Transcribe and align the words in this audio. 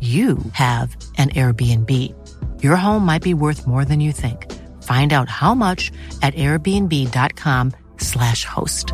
you 0.00 0.38
have 0.52 0.96
an 1.18 1.28
Airbnb. 1.30 1.92
Your 2.62 2.76
home 2.76 3.04
might 3.04 3.22
be 3.22 3.34
worth 3.34 3.66
more 3.66 3.84
than 3.84 4.00
you 4.00 4.12
think. 4.12 4.50
Find 4.82 5.12
out 5.12 5.28
how 5.28 5.54
much 5.54 5.92
at 6.22 6.32
airbnb.com/slash 6.34 8.44
host. 8.46 8.92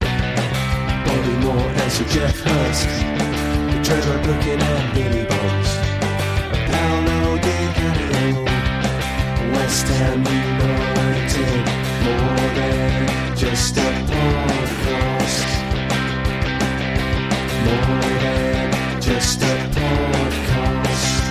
Bobby 0.00 1.32
Moore 1.40 1.56
and 1.56 1.92
Sir 1.92 2.04
Geoff 2.04 2.38
Hurst. 2.40 2.88
The 3.72 3.80
treasure 3.82 4.22
looking 4.26 4.60
at 4.60 4.94
Billy 4.94 5.24
Di 7.40 7.72
Canio. 7.74 8.44
West 9.54 9.86
Ham 9.88 10.24
United. 10.26 11.66
More 12.04 12.50
than 12.54 13.36
just 13.36 13.76
a. 13.78 14.61
More 17.64 19.00
just 19.00 19.42
a 19.42 19.70
podcast. 19.74 21.30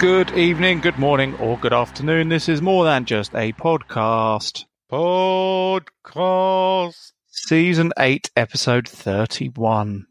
Good 0.00 0.30
evening, 0.36 0.80
good 0.80 0.98
morning, 0.98 1.34
or 1.36 1.58
good 1.58 1.72
afternoon. 1.72 2.28
This 2.28 2.48
is 2.48 2.62
more 2.62 2.84
than 2.84 3.04
just 3.04 3.34
a 3.34 3.52
podcast. 3.52 4.64
Podcast. 4.90 6.32
Season 7.28 7.92
8, 7.98 8.30
episode 8.36 8.88
31. 8.88 10.06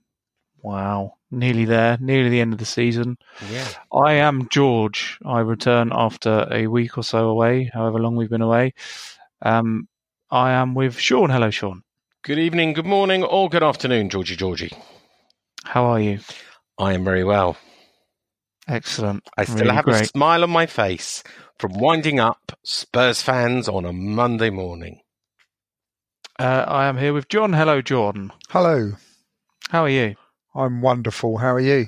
Wow. 0.62 1.14
Nearly 1.32 1.66
there, 1.66 1.98
nearly 2.00 2.30
the 2.30 2.42
end 2.42 2.54
of 2.54 2.60
the 2.60 2.66
season. 2.66 3.18
Yeah. 3.50 3.68
I 3.92 4.14
am 4.14 4.50
George. 4.52 5.18
I 5.26 5.40
return 5.40 5.92
after 5.94 6.48
a 6.52 6.68
week 6.68 6.98
or 6.98 7.04
so 7.04 7.30
away, 7.30 7.72
however 7.74 8.00
long 8.00 8.16
we've 8.16 8.30
been 8.30 8.42
away. 8.42 8.74
Um, 9.42 9.88
I 10.30 10.52
am 10.52 10.76
with 10.76 11.00
Sean. 11.00 11.30
Hello, 11.30 11.50
Sean. 11.50 11.84
Good 12.24 12.38
evening, 12.38 12.74
good 12.74 12.86
morning, 12.86 13.24
or 13.24 13.50
good 13.50 13.64
afternoon, 13.64 14.10
Georgie 14.10 14.36
Georgie. 14.36 14.72
How 15.64 15.86
are 15.86 16.00
you? 16.00 16.20
I 16.78 16.94
am 16.94 17.04
very 17.04 17.24
well. 17.24 17.58
Excellent. 18.68 19.28
I 19.38 19.46
still 19.46 19.62
Really 19.62 19.74
have 19.74 19.88
a 19.88 20.06
smile 20.06 20.44
on 20.44 20.52
my 20.52 20.68
face 20.68 21.24
from 21.58 21.80
winding 21.80 22.20
up 22.20 22.52
Spurs 22.64 23.24
fans 23.24 23.68
on 23.68 23.86
a 23.86 23.94
Monday 23.94 24.52
morning. 24.52 25.02
Uh, 26.38 26.64
I 26.68 26.86
am 26.86 26.98
here 26.98 27.12
with 27.12 27.28
John. 27.28 27.54
Hello, 27.54 27.82
Jordan. 27.82 28.32
Hello, 28.50 28.92
How 29.70 29.86
are 29.86 29.90
you? 29.90 30.16
I'm 30.54 30.82
wonderful. 30.82 31.40
How 31.40 31.54
are 31.54 31.60
you? 31.60 31.88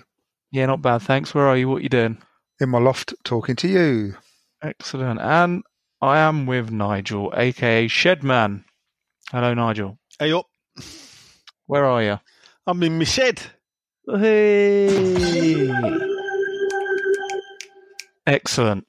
Yeah, 0.52 0.66
not 0.66 0.82
bad, 0.82 1.04
thanks. 1.04 1.36
Where 1.36 1.48
are 1.48 1.58
you? 1.58 1.70
What 1.70 1.78
are 1.82 1.84
you 1.84 1.90
doing? 1.90 2.18
In 2.60 2.70
my 2.70 2.80
loft 2.80 3.14
talking 3.24 3.56
to 3.58 3.68
you. 3.68 4.16
Excellent. 4.64 5.20
And 5.22 5.62
I 6.02 6.18
am 6.20 6.48
with 6.48 6.72
Nigel, 6.72 7.32
aka 7.36 7.88
Shedman. 7.88 8.64
Hello, 9.32 9.54
Nigel. 9.54 10.00
Hey 10.20 10.32
up, 10.32 10.46
Where 11.66 11.86
are 11.86 12.04
you? 12.04 12.20
I'm 12.68 12.84
in 12.84 13.00
my 13.00 13.04
shed. 13.04 13.42
Hey. 14.08 15.72
Excellent. 18.28 18.86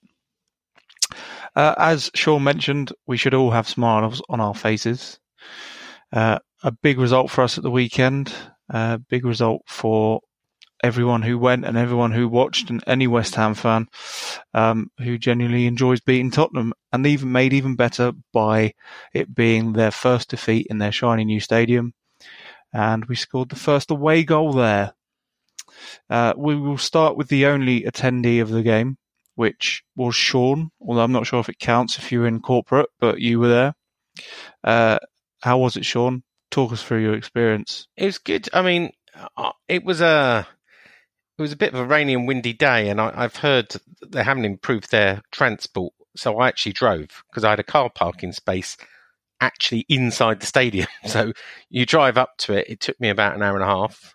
Uh, 1.56 1.74
as 1.78 2.10
Sean 2.14 2.44
mentioned, 2.44 2.92
we 3.06 3.16
should 3.16 3.32
all 3.32 3.50
have 3.52 3.66
smiles 3.66 4.20
on 4.28 4.40
our 4.40 4.54
faces. 4.54 5.18
Uh, 6.12 6.40
a 6.62 6.70
big 6.70 6.98
result 6.98 7.30
for 7.30 7.42
us 7.42 7.56
at 7.56 7.64
the 7.64 7.70
weekend. 7.70 8.30
A 8.68 8.98
big 8.98 9.24
result 9.24 9.62
for 9.66 10.20
everyone 10.84 11.22
who 11.22 11.38
went 11.38 11.64
and 11.64 11.78
everyone 11.78 12.12
who 12.12 12.28
watched, 12.28 12.68
and 12.68 12.84
any 12.86 13.06
West 13.06 13.34
Ham 13.36 13.54
fan 13.54 13.88
um, 14.52 14.90
who 14.98 15.16
genuinely 15.16 15.66
enjoys 15.66 16.00
beating 16.00 16.30
Tottenham, 16.30 16.74
and 16.92 17.06
even 17.06 17.32
made 17.32 17.54
even 17.54 17.74
better 17.74 18.12
by 18.32 18.74
it 19.14 19.34
being 19.34 19.72
their 19.72 19.90
first 19.90 20.28
defeat 20.28 20.66
in 20.68 20.78
their 20.78 20.92
shiny 20.92 21.24
new 21.24 21.40
stadium. 21.40 21.94
And 22.72 23.06
we 23.06 23.16
scored 23.16 23.48
the 23.48 23.56
first 23.56 23.90
away 23.90 24.24
goal 24.24 24.52
there. 24.52 24.92
Uh, 26.10 26.34
we 26.36 26.54
will 26.54 26.78
start 26.78 27.16
with 27.16 27.28
the 27.28 27.46
only 27.46 27.82
attendee 27.82 28.42
of 28.42 28.50
the 28.50 28.62
game, 28.62 28.98
which 29.36 29.82
was 29.96 30.14
Sean. 30.14 30.70
Although 30.80 31.02
I'm 31.02 31.12
not 31.12 31.26
sure 31.26 31.40
if 31.40 31.48
it 31.48 31.58
counts 31.58 31.98
if 31.98 32.12
you 32.12 32.20
were 32.20 32.26
in 32.26 32.40
corporate, 32.40 32.90
but 33.00 33.20
you 33.20 33.40
were 33.40 33.48
there. 33.48 33.74
Uh, 34.62 34.98
how 35.40 35.58
was 35.58 35.76
it, 35.76 35.84
Sean? 35.86 36.22
Talk 36.50 36.72
us 36.72 36.82
through 36.82 37.02
your 37.02 37.14
experience. 37.14 37.88
It 37.96 38.04
was 38.04 38.18
good. 38.18 38.48
I 38.52 38.62
mean, 38.62 38.90
uh, 39.36 39.52
it 39.66 39.84
was 39.84 40.00
a 40.00 40.46
it 41.38 41.42
was 41.42 41.52
a 41.52 41.56
bit 41.56 41.74
of 41.74 41.80
a 41.80 41.84
rainy 41.84 42.14
and 42.14 42.28
windy 42.28 42.52
day, 42.52 42.88
and 42.88 43.00
I, 43.00 43.12
I've 43.14 43.36
heard 43.36 43.74
they 44.06 44.22
haven't 44.22 44.44
improved 44.44 44.90
their 44.90 45.22
transport. 45.32 45.92
So 46.16 46.38
I 46.38 46.48
actually 46.48 46.74
drove 46.74 47.24
because 47.28 47.42
I 47.42 47.50
had 47.50 47.60
a 47.60 47.64
car 47.64 47.90
parking 47.90 48.32
space 48.32 48.76
actually 49.40 49.84
inside 49.88 50.40
the 50.40 50.46
stadium. 50.46 50.86
So 51.06 51.32
you 51.68 51.86
drive 51.86 52.16
up 52.16 52.36
to 52.38 52.54
it. 52.54 52.66
It 52.68 52.80
took 52.80 53.00
me 53.00 53.08
about 53.08 53.34
an 53.34 53.42
hour 53.42 53.54
and 53.54 53.64
a 53.64 53.66
half 53.66 54.14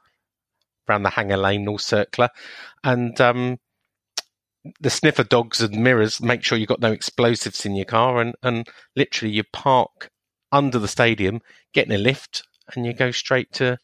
around 0.88 1.04
the 1.04 1.10
Hanger 1.10 1.38
Lane, 1.38 1.68
all 1.68 1.78
circular, 1.78 2.30
and 2.84 3.20
um, 3.20 3.60
the 4.80 4.90
sniffer 4.90 5.24
dogs 5.24 5.62
and 5.62 5.84
mirrors 5.84 6.22
make 6.22 6.44
sure 6.44 6.58
you've 6.58 6.70
got 6.70 6.82
no 6.82 6.92
explosives 6.92 7.66
in 7.66 7.76
your 7.76 7.86
car, 7.86 8.22
and 8.22 8.36
and 8.42 8.68
literally 8.96 9.34
you 9.34 9.44
park 9.44 10.10
under 10.52 10.80
the 10.80 10.88
stadium, 10.88 11.42
get 11.74 11.86
in 11.86 11.92
a 11.92 11.98
lift, 11.98 12.44
and 12.74 12.86
you 12.86 12.94
go 12.94 13.12
straight 13.12 13.52
to 13.54 13.78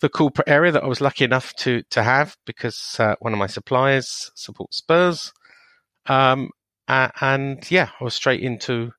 the 0.00 0.08
corporate 0.08 0.48
area 0.48 0.72
that 0.72 0.84
I 0.84 0.86
was 0.86 1.00
lucky 1.00 1.24
enough 1.24 1.54
to 1.56 1.82
to 1.90 2.02
have 2.02 2.36
because 2.46 2.96
uh, 2.98 3.16
one 3.20 3.32
of 3.32 3.38
my 3.38 3.46
suppliers 3.46 4.30
supports 4.34 4.78
Spurs. 4.78 5.32
Um, 6.06 6.50
uh, 6.86 7.08
and 7.20 7.70
yeah, 7.70 7.90
I 8.00 8.04
was 8.04 8.14
straight 8.14 8.40
into 8.40 8.92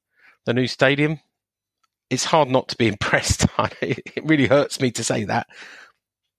the 0.46 0.54
new 0.54 0.68
stadium. 0.68 1.20
It's 2.10 2.26
hard 2.26 2.50
not 2.50 2.70
to 2.70 2.78
be 2.78 2.88
impressed. 2.94 3.48
it 3.82 4.24
really 4.24 4.48
hurts 4.48 4.80
me 4.80 4.92
to 4.92 5.04
say 5.04 5.26
that, 5.26 5.48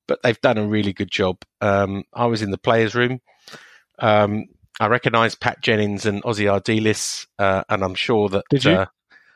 but 0.06 0.22
they've 0.22 0.40
done 0.40 0.58
a 0.58 0.66
really 0.66 0.92
good 0.92 1.10
job. 1.10 1.38
Um, 1.60 2.04
I 2.12 2.26
was 2.26 2.42
in 2.42 2.50
the 2.50 2.58
players' 2.58 2.94
room. 2.94 3.20
Um, 3.98 4.46
I 4.78 4.86
recognised 4.86 5.40
Pat 5.40 5.60
Jennings 5.60 6.06
and 6.06 6.22
Ossie 6.22 6.46
Ardiles, 6.50 7.26
uh, 7.38 7.64
and 7.68 7.84
I'm 7.84 7.94
sure 7.94 8.28
that 8.30 8.44
Did 8.50 8.64
you? 8.64 8.86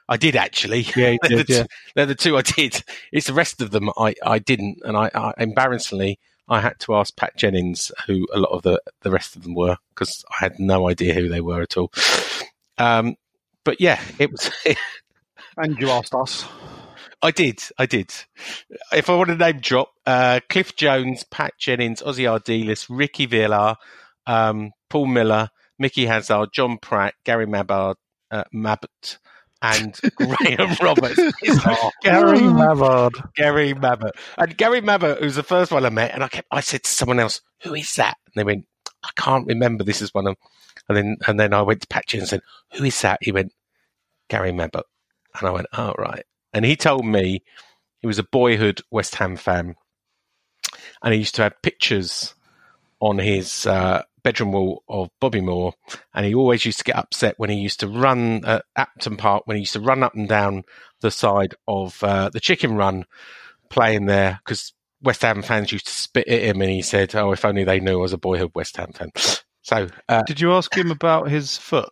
I 0.09 0.17
did 0.17 0.37
actually. 0.37 0.87
Yeah, 0.97 1.11
you 1.11 1.19
they're, 1.29 1.39
did, 1.39 1.47
the 1.47 1.53
yeah. 1.53 1.63
two, 1.63 1.69
they're 1.95 2.07
the 2.07 2.15
two 2.15 2.37
I 2.37 2.43
did. 2.43 2.83
It's 3.13 3.27
the 3.27 3.35
rest 3.35 3.61
of 3.61 3.71
them 3.71 3.91
I, 3.97 4.15
I 4.25 4.39
didn't, 4.39 4.79
and 4.85 4.97
I, 4.97 5.11
I 5.15 5.33
embarrassingly 5.39 6.19
I 6.49 6.61
had 6.61 6.79
to 6.81 6.95
ask 6.95 7.17
Pat 7.17 7.37
Jennings 7.37 7.91
who 8.07 8.27
a 8.33 8.39
lot 8.39 8.51
of 8.51 8.63
the, 8.63 8.81
the 9.03 9.11
rest 9.11 9.35
of 9.35 9.43
them 9.43 9.55
were 9.55 9.79
because 9.95 10.25
I 10.31 10.45
had 10.45 10.59
no 10.59 10.89
idea 10.89 11.15
who 11.15 11.29
they 11.29 11.41
were 11.41 11.63
at 11.63 11.77
all. 11.77 11.91
Um, 12.77 13.17
but 13.65 13.81
yeah, 13.81 14.01
it 14.19 14.31
was. 14.31 14.51
And 15.57 15.79
you 15.79 15.89
asked 15.91 16.15
us. 16.15 16.45
I 17.23 17.31
did, 17.31 17.63
I 17.79 17.87
did. 17.87 18.13
If 18.93 19.09
I 19.09 19.15
want 19.15 19.29
to 19.29 19.37
name 19.37 19.61
drop, 19.61 19.93
uh, 20.05 20.41
Cliff 20.49 20.75
Jones, 20.77 21.25
Pat 21.31 21.53
Jennings, 21.59 22.03
Ossie 22.03 22.29
Ardiles, 22.29 22.87
Ricky 22.91 23.27
Villa, 23.27 23.77
um, 24.27 24.73
Paul 24.91 25.07
Miller, 25.07 25.49
Micky 25.79 26.07
Hazard, 26.07 26.49
John 26.53 26.79
Pratt, 26.79 27.15
Gary 27.25 27.47
Mabbard, 27.47 27.97
uh, 28.31 28.45
Mabbutt, 28.53 29.19
and 29.65 30.01
Graham 30.17 30.77
Roberts. 30.81 31.19
Like 31.19 31.93
Gary 32.03 32.41
Mavard. 32.41 33.13
Gary 33.35 33.75
Mabbutt. 33.75 34.13
And 34.39 34.57
Gary 34.57 34.81
Mabbutt 34.81 35.21
who's 35.21 35.37
the 35.37 35.43
first 35.43 35.73
one 35.73 35.85
I 35.85 35.91
met, 35.91 36.13
and 36.15 36.23
I 36.23 36.29
kept, 36.29 36.49
I 36.51 36.61
said 36.61 36.85
to 36.85 36.91
someone 36.91 37.21
else, 37.21 37.41
"Who 37.63 37.75
is 37.75 37.95
that?" 37.95 38.17
And 38.27 38.35
they 38.37 38.45
went, 38.45 38.67
"I 39.03 39.11
can't 39.17 39.47
remember. 39.47 39.85
This 39.85 40.03
is 40.03 40.13
one 40.15 40.27
of." 40.27 40.37
And 40.89 40.97
then 40.97 41.17
and 41.27 41.41
then 41.41 41.55
I 41.55 41.63
went 41.63 41.81
to 41.81 41.89
Pat 41.89 42.07
Jennings 42.07 42.33
and 42.33 42.43
said, 42.43 42.79
"Who 42.79 42.85
is 42.85 43.01
that?" 43.03 43.19
He 43.23 43.33
went, 43.33 43.53
"Gary 44.29 44.53
Mabbutt," 44.53 44.85
and 45.39 45.49
I 45.49 45.51
went, 45.51 45.67
"Oh 45.73 45.95
right." 45.99 46.25
and 46.55 46.65
he 46.65 46.77
told 46.77 47.05
me 47.05 47.43
he 47.99 48.07
was 48.07 48.19
a 48.19 48.23
boyhood 48.23 48.81
West 48.91 49.17
Ham 49.17 49.37
fan, 49.37 49.75
and 51.03 51.13
he 51.13 51.19
used 51.19 51.35
to 51.35 51.43
have 51.43 51.61
pictures 51.63 52.35
on 53.01 53.19
his 53.19 53.67
uh, 53.67 54.03
bedroom 54.25 54.51
wall 54.53 54.83
of 54.89 55.11
Bobby 55.21 55.41
Moore, 55.41 55.75
and 56.15 56.27
he 56.27 56.35
always 56.35 56.65
used 56.65 56.79
to 56.79 56.85
get 56.85 56.97
upset 56.97 57.35
when 57.39 57.51
he 57.51 57.57
used 57.57 57.79
to 57.81 57.89
run 57.89 58.45
at 58.45 58.65
Upton 58.75 59.17
Park 59.17 59.43
when 59.47 59.57
he 59.57 59.61
used 59.61 59.75
to 59.75 59.81
run 59.81 60.03
up 60.03 60.15
and 60.15 60.29
down 60.29 60.65
the 61.01 61.11
side 61.13 61.55
of 61.69 62.03
uh, 62.03 62.31
the 62.31 62.41
Chicken 62.41 62.75
Run, 62.75 63.05
playing 63.71 64.07
there 64.07 64.41
because 64.45 64.73
West 65.03 65.23
Ham 65.23 65.43
fans 65.43 65.71
used 65.71 65.87
to 65.87 65.93
spit 65.93 66.27
at 66.27 66.43
him, 66.43 66.61
and 66.63 66.71
he 66.71 66.83
said, 66.83 67.15
"Oh, 67.15 67.31
if 67.33 67.45
only 67.45 67.63
they 67.63 67.79
knew 67.79 67.99
I 67.99 68.03
was 68.03 68.13
a 68.13 68.19
boyhood 68.19 68.51
West 68.55 68.77
Ham 68.79 68.93
fan." 68.93 69.13
So, 69.67 69.89
uh, 70.11 70.23
Did 70.25 70.43
you 70.43 70.53
ask 70.53 70.77
him 70.77 70.91
about 70.91 71.31
his 71.31 71.57
foot? 71.57 71.89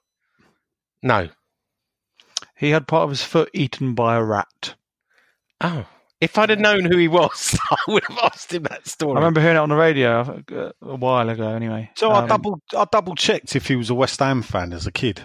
no, 1.02 1.30
He 2.54 2.68
had 2.68 2.86
part 2.86 3.04
of 3.04 3.08
his 3.08 3.22
foot 3.22 3.48
eaten 3.54 3.94
by 3.94 4.16
a 4.16 4.22
rat. 4.22 4.74
oh. 5.62 5.86
If 6.22 6.38
I'd 6.38 6.50
have 6.50 6.60
known 6.60 6.84
who 6.84 6.96
he 6.98 7.08
was, 7.08 7.58
I 7.70 7.76
would 7.88 8.04
have 8.04 8.18
asked 8.18 8.52
him 8.54 8.62
that 8.64 8.86
story. 8.86 9.12
I 9.12 9.16
remember 9.16 9.40
hearing 9.40 9.56
it 9.56 9.60
on 9.60 9.68
the 9.70 9.74
radio 9.74 10.20
uh, 10.52 10.70
a 10.80 10.94
while 10.94 11.28
ago. 11.28 11.48
Anyway, 11.48 11.90
So 11.96 12.10
I 12.12 12.20
Um, 12.22 12.28
double 12.28 12.60
I 12.76 12.86
double 12.90 13.14
checked 13.16 13.56
if 13.56 13.66
he 13.66 13.74
was 13.76 13.90
a 13.90 13.94
West 13.94 14.20
Ham 14.20 14.42
fan 14.42 14.72
as 14.72 14.86
a 14.86 14.92
kid, 14.92 15.20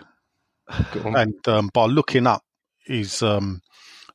and 1.05 1.35
um, 1.47 1.69
by 1.73 1.85
looking 1.85 2.25
up 2.25 2.41
his 2.85 3.21
um, 3.21 3.61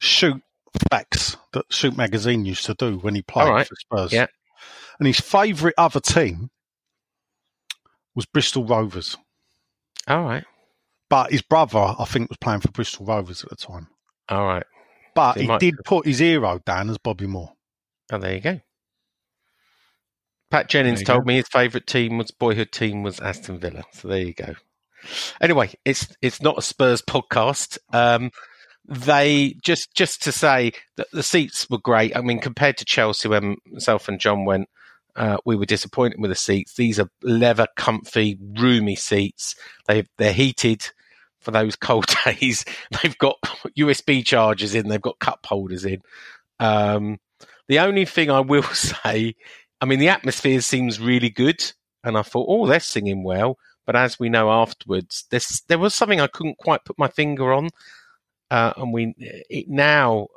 shoot 0.01 0.43
facts 0.91 1.37
that 1.53 1.67
Shoot 1.71 1.97
magazine 1.97 2.45
used 2.45 2.65
to 2.67 2.75
do 2.75 2.99
when 2.99 3.15
he 3.15 3.23
played 3.23 3.47
All 3.49 3.55
right. 3.55 3.67
for 3.69 3.75
Spurs. 3.77 4.13
Yeah. 4.13 4.27
and 4.99 5.07
his 5.07 5.21
favourite 5.21 5.75
other 5.79 6.01
team 6.01 6.51
was 8.15 8.27
Bristol 8.27 8.65
Rovers, 8.65 9.17
All 10.09 10.25
right, 10.25 10.45
but 11.09 11.31
his 11.31 11.43
brother 11.43 11.95
I 11.99 12.05
think 12.07 12.29
was 12.29 12.39
playing 12.39 12.61
for 12.61 12.71
Bristol 12.73 13.07
Rovers 13.07 13.45
at 13.45 13.51
the 13.51 13.57
time. 13.57 13.89
all 14.29 14.45
right. 14.47 14.65
But 15.15 15.35
He 15.37 15.43
he 15.43 15.49
might- 15.49 15.61
did 15.61 15.75
put 15.85 16.07
his 16.07 16.19
hero 16.21 16.59
down 16.65 16.91
as 16.91 16.99
Bobby 16.99 17.27
Moore. 17.27 17.53
Oh, 18.11 18.19
there 18.19 18.35
you 18.35 18.41
go. 18.41 18.61
Pat 20.51 20.69
Jennings 20.69 21.03
told 21.03 21.23
go. 21.23 21.29
me 21.29 21.37
his 21.37 21.49
favourite 21.49 21.87
team 21.87 22.19
was 22.19 22.31
boyhood 22.31 22.73
team 22.73 23.03
was 23.03 23.21
Aston 23.21 23.59
Villa. 23.59 23.85
So 23.93 24.09
there 24.09 24.19
you 24.19 24.35
go. 24.35 24.55
Anyway, 25.41 25.71
it's 25.85 26.15
it's 26.21 26.43
not 26.43 26.59
a 26.59 26.63
Spurs 26.63 27.01
podcast. 27.03 27.79
Um, 27.93 28.31
they 28.87 29.55
just 29.63 29.95
just 29.95 30.23
to 30.25 30.33
say 30.33 30.73
that 30.97 31.09
the 31.13 31.23
seats 31.23 31.69
were 31.71 31.79
great. 31.79 32.15
I 32.17 32.21
mean, 32.21 32.39
compared 32.39 32.77
to 32.79 32.85
Chelsea, 32.85 33.29
when 33.29 33.57
myself 33.67 34.09
and 34.09 34.21
John 34.21 34.45
went, 34.45 34.69
uh, 35.17 35.39
we 35.47 35.57
were 35.57 35.65
disappointed 35.67 36.21
with 36.21 36.31
the 36.31 36.35
seats. 36.37 36.75
These 36.75 37.01
are 37.01 37.09
leather, 37.23 37.67
comfy, 37.77 38.39
roomy 38.59 38.95
seats. 38.97 39.55
They 39.89 40.05
they're 40.19 40.33
heated 40.35 40.91
for 41.43 41.51
those 41.51 41.77
cold 41.77 42.07
days. 42.25 42.65
They've 43.03 43.17
got 43.19 43.37
USB 43.79 44.25
chargers 44.25 44.75
in. 44.75 44.89
They've 44.89 45.01
got 45.01 45.19
cup 45.19 45.45
holders 45.47 45.85
in. 45.85 46.01
Um, 46.61 47.19
the 47.69 47.81
only 47.81 48.05
thing 48.05 48.31
I 48.31 48.41
will 48.41 48.63
say, 48.73 49.35
I 49.81 49.85
mean, 49.85 49.99
the 49.99 50.09
atmosphere 50.09 50.61
seems 50.61 51.01
really 51.01 51.31
good, 51.31 51.61
and 52.05 52.17
I 52.17 52.23
thought, 52.23 52.47
oh, 52.49 52.67
they're 52.67 52.81
singing 52.81 53.23
well. 53.25 53.59
But 53.85 53.97
as 53.97 54.19
we 54.19 54.29
know 54.29 54.51
afterwards, 54.51 55.25
there's, 55.31 55.63
there 55.69 55.79
was 55.79 55.93
something 55.95 56.21
I 56.21 56.29
couldn't 56.29 56.59
quite 56.59 56.85
put 56.85 56.99
my 56.99 57.09
finger 57.09 57.53
on, 57.53 57.69
uh, 58.51 58.73
and 58.77 58.93
we 58.93 59.15
it, 59.19 59.69
now 59.69 60.29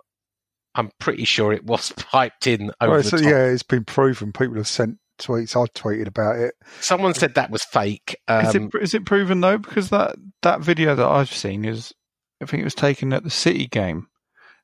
I'm 0.73 0.89
pretty 0.99 1.25
sure 1.25 1.53
it 1.53 1.63
was 1.65 1.91
piped 1.97 2.47
in 2.47 2.71
over 2.81 2.93
Well, 2.93 3.01
the 3.03 3.09
so, 3.09 3.17
top. 3.17 3.25
yeah, 3.25 3.43
it's 3.45 3.61
been 3.63 3.85
proven. 3.85 4.33
People 4.33 4.55
have 4.55 4.67
sent 4.67 4.97
tweets. 5.19 5.55
I've 5.55 5.73
tweeted 5.73 6.07
about 6.07 6.37
it. 6.37 6.55
Someone 6.81 7.13
said 7.13 7.35
that 7.35 7.51
was 7.51 7.63
fake. 7.63 8.17
is 8.29 8.55
Um, 8.55 8.71
it 8.73 8.81
is 8.81 8.93
it 8.95 9.05
proven 9.05 9.41
though? 9.41 9.59
Because 9.59 9.89
that 9.91 10.15
that 10.45 10.61
video 10.61 10.95
that 10.95 11.05
I've 11.05 11.33
seen 11.33 11.65
is, 11.65 11.93
I 12.41 12.45
think 12.45 12.61
it 12.61 12.65
was 12.65 12.75
taken 12.75 13.11
at 13.13 13.23
the 13.23 13.29
City 13.29 13.67
game, 13.67 14.07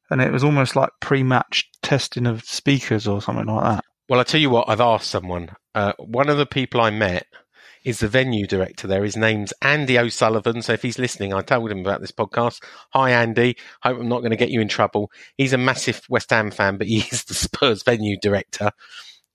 and 0.09 0.21
it 0.21 0.31
was 0.31 0.43
almost 0.43 0.75
like 0.75 0.89
pre-match 1.01 1.69
testing 1.83 2.25
of 2.25 2.43
speakers 2.43 3.07
or 3.07 3.21
something 3.21 3.45
like 3.47 3.63
that. 3.63 3.85
Well, 4.07 4.19
I 4.19 4.23
tell 4.23 4.41
you 4.41 4.49
what, 4.49 4.69
I've 4.69 4.81
asked 4.81 5.09
someone. 5.09 5.55
Uh, 5.75 5.93
one 5.97 6.29
of 6.29 6.37
the 6.37 6.45
people 6.45 6.81
I 6.81 6.89
met 6.89 7.27
is 7.83 7.99
the 7.99 8.07
venue 8.07 8.45
director 8.45 8.87
there. 8.87 9.03
His 9.03 9.17
name's 9.17 9.53
Andy 9.61 9.97
O'Sullivan. 9.97 10.61
So 10.61 10.73
if 10.73 10.81
he's 10.81 10.99
listening, 10.99 11.33
I 11.33 11.41
told 11.41 11.71
him 11.71 11.79
about 11.79 12.01
this 12.01 12.11
podcast. 12.11 12.61
Hi, 12.93 13.11
Andy. 13.11 13.55
Hope 13.81 13.99
I'm 13.99 14.09
not 14.09 14.19
going 14.19 14.31
to 14.31 14.37
get 14.37 14.51
you 14.51 14.61
in 14.61 14.67
trouble. 14.67 15.11
He's 15.37 15.53
a 15.53 15.57
massive 15.57 16.01
West 16.09 16.29
Ham 16.29 16.51
fan, 16.51 16.77
but 16.77 16.87
he 16.87 16.99
is 17.11 17.23
the 17.23 17.33
Spurs 17.33 17.83
venue 17.83 18.17
director, 18.21 18.71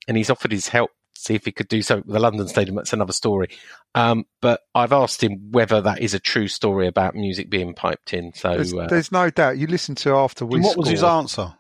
and 0.07 0.17
he's 0.17 0.31
offered 0.31 0.53
his 0.53 0.69
help. 0.69 0.91
See 1.27 1.35
if 1.35 1.45
he 1.45 1.51
could 1.51 1.67
do 1.67 1.83
something 1.83 2.07
with 2.07 2.15
the 2.15 2.21
London 2.21 2.47
Stadium. 2.47 2.77
That's 2.77 2.93
another 2.93 3.13
story. 3.13 3.49
Um, 3.97 4.27
but 4.41 4.61
I've 4.77 4.93
asked 4.93 5.25
him 5.25 5.51
whether 5.51 5.81
that 5.81 6.01
is 6.01 6.15
a 6.15 6.21
true 6.21 6.47
story 6.47 6.87
about 6.87 7.17
music 7.17 7.51
being 7.51 7.75
piped 7.75 8.15
in. 8.15 8.33
So 8.33 8.55
There's, 8.55 8.73
uh, 8.73 8.87
there's 8.89 9.11
no 9.11 9.31
doubt. 9.31 9.59
You 9.59 9.67
listen 9.67 9.97
to 9.97 10.15
after 10.15 10.47
we 10.47 10.57
And 10.57 10.65
what 10.65 10.77
was 10.77 10.89
his 10.89 11.03
answer? 11.03 11.55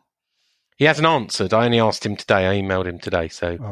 he 0.77 0.85
hasn't 0.85 1.07
answered. 1.07 1.53
I 1.53 1.65
only 1.65 1.81
asked 1.81 2.07
him 2.07 2.15
today. 2.15 2.47
I 2.47 2.63
emailed 2.63 2.87
him 2.87 3.01
today. 3.01 3.27
So 3.29 3.59
Oh, 3.61 3.65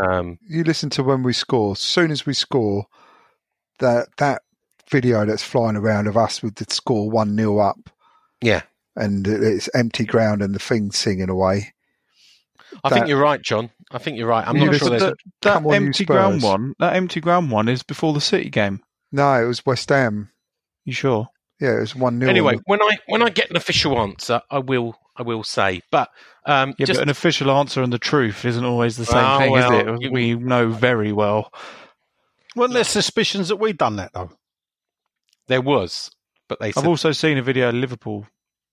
right. 0.00 0.16
um, 0.16 0.38
you 0.48 0.64
listen 0.64 0.88
to 0.90 1.02
when 1.02 1.22
we 1.22 1.34
score. 1.34 1.72
As 1.72 1.80
soon 1.80 2.10
as 2.10 2.24
we 2.24 2.32
score, 2.32 2.86
that 3.80 4.08
that 4.16 4.42
video 4.90 5.26
that's 5.26 5.42
flying 5.42 5.76
around 5.76 6.06
of 6.06 6.16
us 6.16 6.42
with 6.42 6.54
the 6.54 6.72
score 6.72 7.10
one 7.10 7.36
0 7.36 7.58
up, 7.58 7.90
yeah. 8.40 8.62
and 8.96 9.26
it's 9.26 9.68
empty 9.74 10.04
ground 10.06 10.40
and 10.40 10.54
the 10.54 10.58
thing 10.58 10.90
singing 10.90 11.28
away. 11.28 11.74
I 12.82 12.90
think 12.90 13.08
you're 13.08 13.20
right, 13.20 13.40
John. 13.42 13.70
I 13.90 13.98
think 13.98 14.16
you're 14.18 14.26
right. 14.28 14.46
I'm 14.46 14.56
Yeah, 14.56 14.64
not 14.64 14.70
but 14.72 14.78
sure 14.78 14.88
But 14.90 14.98
there's. 14.98 15.02
that, 15.10 15.16
that 15.42 15.52
Come 15.54 15.66
on, 15.66 15.74
empty 15.74 16.04
ground 16.04 16.42
one, 16.42 16.74
that 16.78 16.96
empty 16.96 17.20
ground 17.20 17.50
one 17.50 17.68
is 17.68 17.82
before 17.82 18.12
the 18.12 18.20
City 18.20 18.50
game. 18.50 18.82
No, 19.12 19.42
it 19.42 19.46
was 19.46 19.64
West 19.64 19.88
Ham. 19.90 20.30
You 20.84 20.92
sure? 20.92 21.28
Yeah, 21.60 21.76
it 21.76 21.80
was 21.80 21.94
one 21.94 22.18
0 22.18 22.28
Anyway, 22.30 22.58
when 22.66 22.82
I 22.82 22.96
when 23.06 23.22
I 23.22 23.30
get 23.30 23.48
an 23.50 23.56
official 23.56 23.98
answer, 23.98 24.42
I 24.50 24.58
will 24.58 24.96
I 25.16 25.22
will 25.22 25.44
say. 25.44 25.80
But 25.90 26.10
um, 26.46 26.74
Yeah, 26.78 26.86
just 26.86 26.98
but 26.98 27.04
an 27.04 27.10
official 27.10 27.50
answer 27.50 27.82
and 27.82 27.92
the 27.92 27.98
truth 27.98 28.44
isn't 28.44 28.64
always 28.64 28.96
the 28.96 29.06
same 29.06 29.16
Well, 29.22 29.38
thing, 29.38 29.52
well, 29.52 29.94
is 29.94 30.00
it? 30.06 30.12
We 30.12 30.34
know 30.34 30.68
very 30.70 31.12
well. 31.12 31.52
Well, 32.56 32.68
there's 32.68 32.88
suspicions 32.88 33.48
that 33.48 33.56
we'd 33.56 33.78
done 33.78 33.96
that 33.96 34.12
though. 34.12 34.30
there 35.48 35.60
was, 35.60 36.10
but 36.48 36.58
they 36.60 36.68
I've 36.68 36.74
said 36.74 36.86
also 36.86 37.12
seen 37.12 37.38
a 37.38 37.42
video 37.42 37.68
of 37.68 37.74
Liverpool. 37.76 38.26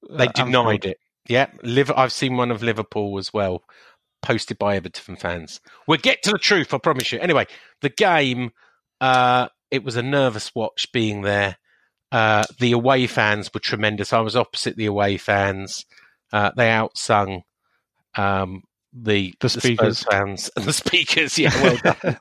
uh, 0.09 0.17
they 0.17 0.27
at 0.27 0.35
denied 0.35 0.85
Anfield. 0.85 0.85
it. 0.85 0.97
Yeah, 1.27 1.47
Liv- 1.63 1.91
I've 1.95 2.11
seen 2.11 2.35
one 2.35 2.49
of 2.51 2.63
Liverpool 2.63 3.17
as 3.19 3.31
well, 3.31 3.63
posted 4.21 4.57
by 4.57 4.75
Everton 4.75 5.15
fans. 5.15 5.59
We'll 5.87 5.97
get 5.99 6.23
to 6.23 6.31
the 6.31 6.37
truth, 6.37 6.73
I 6.73 6.77
promise 6.77 7.11
you. 7.11 7.19
Anyway, 7.19 7.47
the 7.81 7.89
game, 7.89 8.51
uh, 8.99 9.47
it 9.69 9.83
was 9.83 9.95
a 9.95 10.03
nervous 10.03 10.53
watch 10.55 10.91
being 10.91 11.21
there. 11.21 11.57
Uh, 12.11 12.43
the 12.59 12.73
away 12.73 13.07
fans 13.07 13.49
were 13.53 13.59
tremendous. 13.59 14.11
I 14.13 14.19
was 14.19 14.35
opposite 14.35 14.75
the 14.75 14.85
away 14.85 15.17
fans. 15.17 15.85
Uh, 16.33 16.51
they 16.55 16.67
outsung 16.67 17.41
um, 18.15 18.63
the, 18.93 19.33
The 19.39 19.49
speakers. 19.49 20.03
fans 20.03 20.49
and 20.55 20.65
the 20.65 20.73
speakers. 20.73 21.37
Yeah, 21.37 21.51
well 21.63 21.77
done. 21.77 22.17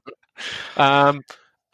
um, 0.76 1.22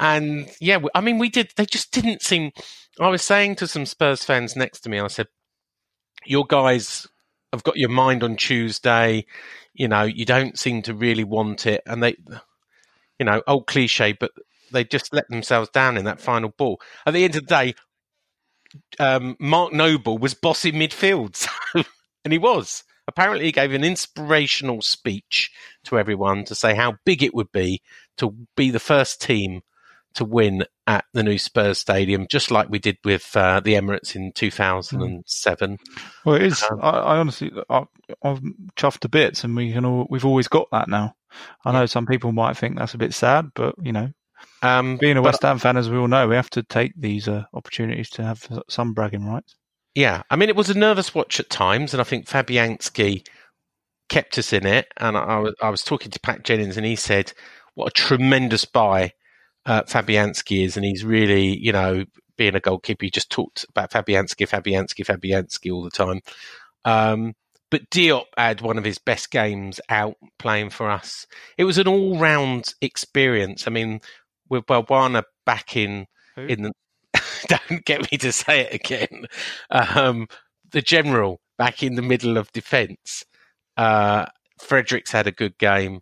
and 0.00 0.48
yeah, 0.60 0.78
I 0.94 1.00
mean, 1.00 1.18
we 1.18 1.28
did. 1.28 1.52
They 1.56 1.66
just 1.66 1.92
didn't 1.92 2.22
seem. 2.22 2.52
I 3.00 3.08
was 3.08 3.22
saying 3.22 3.56
to 3.56 3.66
some 3.66 3.86
Spurs 3.86 4.24
fans 4.24 4.56
next 4.56 4.80
to 4.80 4.88
me, 4.90 4.98
I 4.98 5.06
said, 5.08 5.28
"Your 6.24 6.44
guys 6.46 7.06
have 7.56 7.64
got 7.64 7.76
your 7.76 7.88
mind 7.88 8.22
on 8.22 8.36
Tuesday. 8.36 9.26
You 9.74 9.88
know, 9.88 10.02
you 10.02 10.24
don't 10.24 10.58
seem 10.58 10.82
to 10.82 10.94
really 10.94 11.24
want 11.24 11.66
it, 11.66 11.82
and 11.86 12.02
they, 12.02 12.16
you 13.18 13.26
know, 13.26 13.42
old 13.46 13.66
cliche, 13.66 14.12
but 14.12 14.30
they 14.72 14.84
just 14.84 15.12
let 15.12 15.28
themselves 15.28 15.70
down 15.70 15.96
in 15.96 16.04
that 16.04 16.20
final 16.20 16.50
ball. 16.50 16.80
At 17.04 17.14
the 17.14 17.24
end 17.24 17.36
of 17.36 17.46
the 17.46 17.54
day, 17.54 17.74
um, 18.98 19.36
Mark 19.38 19.72
Noble 19.72 20.18
was 20.18 20.34
bossing 20.34 20.74
midfield, 20.74 21.36
so, 21.36 21.50
and 22.24 22.32
he 22.32 22.38
was. 22.38 22.84
Apparently, 23.08 23.46
he 23.46 23.52
gave 23.52 23.72
an 23.72 23.84
inspirational 23.84 24.82
speech 24.82 25.52
to 25.84 25.98
everyone 25.98 26.44
to 26.44 26.54
say 26.54 26.74
how 26.74 26.96
big 27.04 27.22
it 27.22 27.34
would 27.34 27.52
be 27.52 27.80
to 28.18 28.34
be 28.56 28.70
the 28.70 28.80
first 28.80 29.22
team 29.22 29.62
to 30.16 30.24
win 30.24 30.64
at 30.86 31.04
the 31.12 31.22
new 31.22 31.38
Spurs 31.38 31.78
Stadium, 31.78 32.26
just 32.30 32.50
like 32.50 32.68
we 32.68 32.78
did 32.78 32.98
with 33.04 33.36
uh, 33.36 33.60
the 33.60 33.74
Emirates 33.74 34.14
in 34.14 34.32
2007. 34.32 35.78
Well, 36.24 36.34
it 36.36 36.42
is. 36.42 36.62
Um, 36.70 36.80
I, 36.82 36.90
I 36.90 37.16
honestly, 37.18 37.52
I, 37.68 37.84
I'm 38.22 38.70
chuffed 38.76 39.00
to 39.00 39.08
bits, 39.08 39.44
and 39.44 39.56
we 39.56 39.72
can 39.72 39.84
all, 39.84 40.06
we've 40.10 40.26
always 40.26 40.48
got 40.48 40.68
that 40.72 40.88
now. 40.88 41.14
I 41.64 41.72
know 41.72 41.86
some 41.86 42.06
people 42.06 42.32
might 42.32 42.56
think 42.56 42.78
that's 42.78 42.94
a 42.94 42.98
bit 42.98 43.12
sad, 43.14 43.50
but 43.54 43.74
you 43.82 43.92
know, 43.92 44.10
Um, 44.62 44.96
being 44.96 45.16
a 45.16 45.22
West 45.22 45.42
Ham 45.42 45.58
fan, 45.58 45.76
as 45.76 45.90
we 45.90 45.98
all 45.98 46.08
know, 46.08 46.28
we 46.28 46.34
have 46.36 46.50
to 46.50 46.62
take 46.62 46.92
these 46.96 47.28
uh, 47.28 47.44
opportunities 47.52 48.10
to 48.10 48.22
have 48.22 48.46
some 48.68 48.94
bragging 48.94 49.24
rights. 49.26 49.54
Yeah, 49.94 50.22
I 50.30 50.36
mean, 50.36 50.48
it 50.48 50.56
was 50.56 50.70
a 50.70 50.78
nervous 50.78 51.14
watch 51.14 51.40
at 51.40 51.50
times, 51.50 51.94
and 51.94 52.00
I 52.00 52.04
think 52.04 52.26
Fabianski 52.26 53.26
kept 54.08 54.38
us 54.38 54.52
in 54.52 54.66
it. 54.66 54.88
And 54.98 55.16
I, 55.16 55.20
I 55.22 55.38
was 55.38 55.54
I 55.62 55.68
was 55.70 55.82
talking 55.82 56.10
to 56.10 56.20
Pat 56.20 56.42
Jennings, 56.44 56.76
and 56.76 56.86
he 56.86 56.96
said, 56.96 57.32
"What 57.74 57.88
a 57.88 57.90
tremendous 57.90 58.64
buy 58.64 59.12
uh, 59.66 59.82
Fabianski 59.82 60.64
is, 60.64 60.76
and 60.76 60.84
he's 60.84 61.04
really, 61.04 61.58
you 61.58 61.72
know, 61.72 62.04
being 62.36 62.54
a 62.54 62.60
goalkeeper. 62.60 63.04
He 63.04 63.10
just 63.10 63.30
talked 63.30 63.66
about 63.68 63.90
Fabianski, 63.90 64.48
Fabianski, 64.48 65.04
Fabianski 65.04 65.72
all 65.72 65.82
the 65.82 65.90
time." 65.90 66.20
Um, 66.84 67.34
but 67.70 67.90
Diop 67.90 68.26
had 68.36 68.60
one 68.60 68.78
of 68.78 68.84
his 68.84 68.98
best 68.98 69.30
games 69.30 69.80
out 69.88 70.16
playing 70.38 70.70
for 70.70 70.88
us. 70.88 71.26
It 71.58 71.64
was 71.64 71.78
an 71.78 71.88
all-round 71.88 72.74
experience. 72.80 73.66
I 73.66 73.70
mean, 73.70 74.00
with 74.48 74.66
Balwana 74.66 75.24
back 75.44 75.76
in 75.76 76.06
Who? 76.36 76.42
in 76.42 76.62
the 76.62 76.72
don't 77.48 77.84
get 77.84 78.10
me 78.10 78.18
to 78.18 78.32
say 78.32 78.60
it 78.60 78.74
again. 78.74 79.26
Um, 79.70 80.28
the 80.70 80.82
general 80.82 81.40
back 81.58 81.82
in 81.82 81.94
the 81.94 82.02
middle 82.02 82.36
of 82.36 82.52
defence. 82.52 83.24
Uh, 83.76 84.26
Fredericks 84.60 85.12
had 85.12 85.26
a 85.26 85.32
good 85.32 85.58
game. 85.58 86.00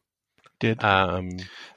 Did 0.68 0.82
Um, 0.84 1.30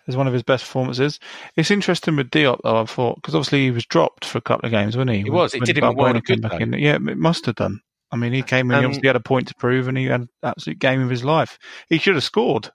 as 0.07 0.15
one 0.15 0.27
of 0.27 0.33
his 0.33 0.43
best 0.43 0.63
performances. 0.63 1.19
It's 1.55 1.69
interesting 1.71 2.15
with 2.15 2.29
Diop 2.29 2.59
though. 2.63 2.81
I 2.81 2.85
thought 2.85 3.15
because 3.15 3.35
obviously 3.35 3.63
he 3.65 3.71
was 3.71 3.85
dropped 3.85 4.25
for 4.25 4.37
a 4.37 4.41
couple 4.41 4.65
of 4.65 4.71
games, 4.71 4.95
wasn't 4.95 5.11
he? 5.17 5.23
He 5.23 5.29
was. 5.29 5.53
It 5.53 5.63
did 5.65 5.77
him 5.77 5.83
a 5.83 5.93
Balbuena 5.93 5.97
world 5.97 6.15
of 6.17 6.23
came 6.23 6.37
good, 6.41 6.49
back 6.49 6.61
in. 6.61 6.73
Yeah, 6.73 6.95
it 6.95 7.17
must 7.17 7.45
have 7.45 7.55
done. 7.55 7.81
I 8.11 8.15
mean, 8.15 8.31
he 8.31 8.41
came 8.41 8.71
in. 8.71 8.75
Um, 8.75 8.81
he 8.81 8.85
obviously 8.85 9.07
had 9.07 9.15
a 9.17 9.21
point 9.21 9.49
to 9.49 9.55
prove, 9.55 9.87
and 9.89 9.97
he 9.97 10.05
had 10.05 10.21
an 10.21 10.29
absolute 10.43 10.79
game 10.79 11.01
of 11.01 11.09
his 11.09 11.23
life. 11.25 11.57
He 11.89 11.97
should 11.97 12.15
have 12.15 12.23
scored. 12.23 12.71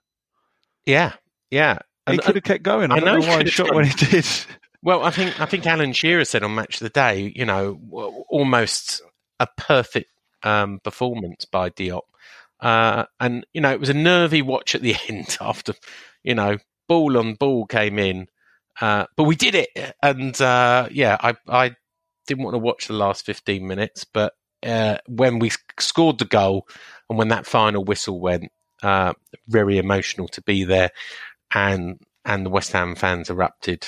yeah, 0.85 1.13
yeah. 1.49 1.79
He 2.07 2.13
And- 2.13 2.21
could 2.21 2.35
have 2.35 2.43
kept 2.43 2.63
going. 2.63 2.91
I, 2.91 2.95
I 2.95 2.99
don't 2.99 3.05
know 3.21 3.25
know 3.25 3.27
why 3.37 3.43
he 3.43 3.49
shot 3.49 3.67
done. 3.67 3.75
when 3.77 3.85
he 3.85 3.93
did. 4.05 4.25
Well, 4.83 5.03
I 5.03 5.09
think 5.11 5.39
I 5.39 5.45
think 5.45 5.65
Alan 5.65 5.93
Shearer 5.93 6.25
said 6.25 6.43
on 6.43 6.53
Match 6.55 6.75
of 6.75 6.79
the 6.81 6.89
Day, 6.89 7.31
you 7.35 7.45
know, 7.45 7.79
almost 8.29 9.01
a 9.39 9.47
perfect 9.57 10.09
um, 10.43 10.79
performance 10.83 11.45
by 11.45 11.69
Diop, 11.69 12.01
uh, 12.63 13.05
and 13.19 13.45
you 13.53 13.59
know 13.61 13.71
it 13.71 13.79
was 13.79 13.89
a 13.89 13.93
nervy 13.93 14.41
watch 14.41 14.73
at 14.73 14.81
the 14.81 14.95
end 15.09 15.37
after, 15.41 15.73
you 16.23 16.33
know, 16.33 16.57
ball 16.87 17.17
on 17.17 17.35
ball 17.35 17.65
came 17.65 17.99
in, 17.99 18.27
uh, 18.81 19.05
but 19.17 19.25
we 19.25 19.35
did 19.35 19.53
it, 19.53 19.69
and 20.01 20.39
uh, 20.41 20.87
yeah, 20.89 21.17
I 21.19 21.35
I 21.47 21.75
didn't 22.25 22.45
want 22.45 22.55
to 22.55 22.59
watch 22.59 22.87
the 22.87 22.93
last 22.93 23.25
fifteen 23.25 23.67
minutes, 23.67 24.05
but 24.05 24.33
uh, 24.65 24.97
when 25.07 25.39
we 25.39 25.51
scored 25.77 26.19
the 26.19 26.25
goal 26.25 26.65
and 27.09 27.19
when 27.19 27.27
that 27.27 27.45
final 27.45 27.83
whistle 27.83 28.21
went, 28.21 28.49
uh, 28.81 29.13
very 29.47 29.77
emotional 29.77 30.29
to 30.29 30.41
be 30.41 30.63
there, 30.63 30.91
and 31.53 31.99
and 32.23 32.45
the 32.45 32.49
West 32.49 32.71
Ham 32.71 32.95
fans 32.95 33.29
erupted. 33.29 33.85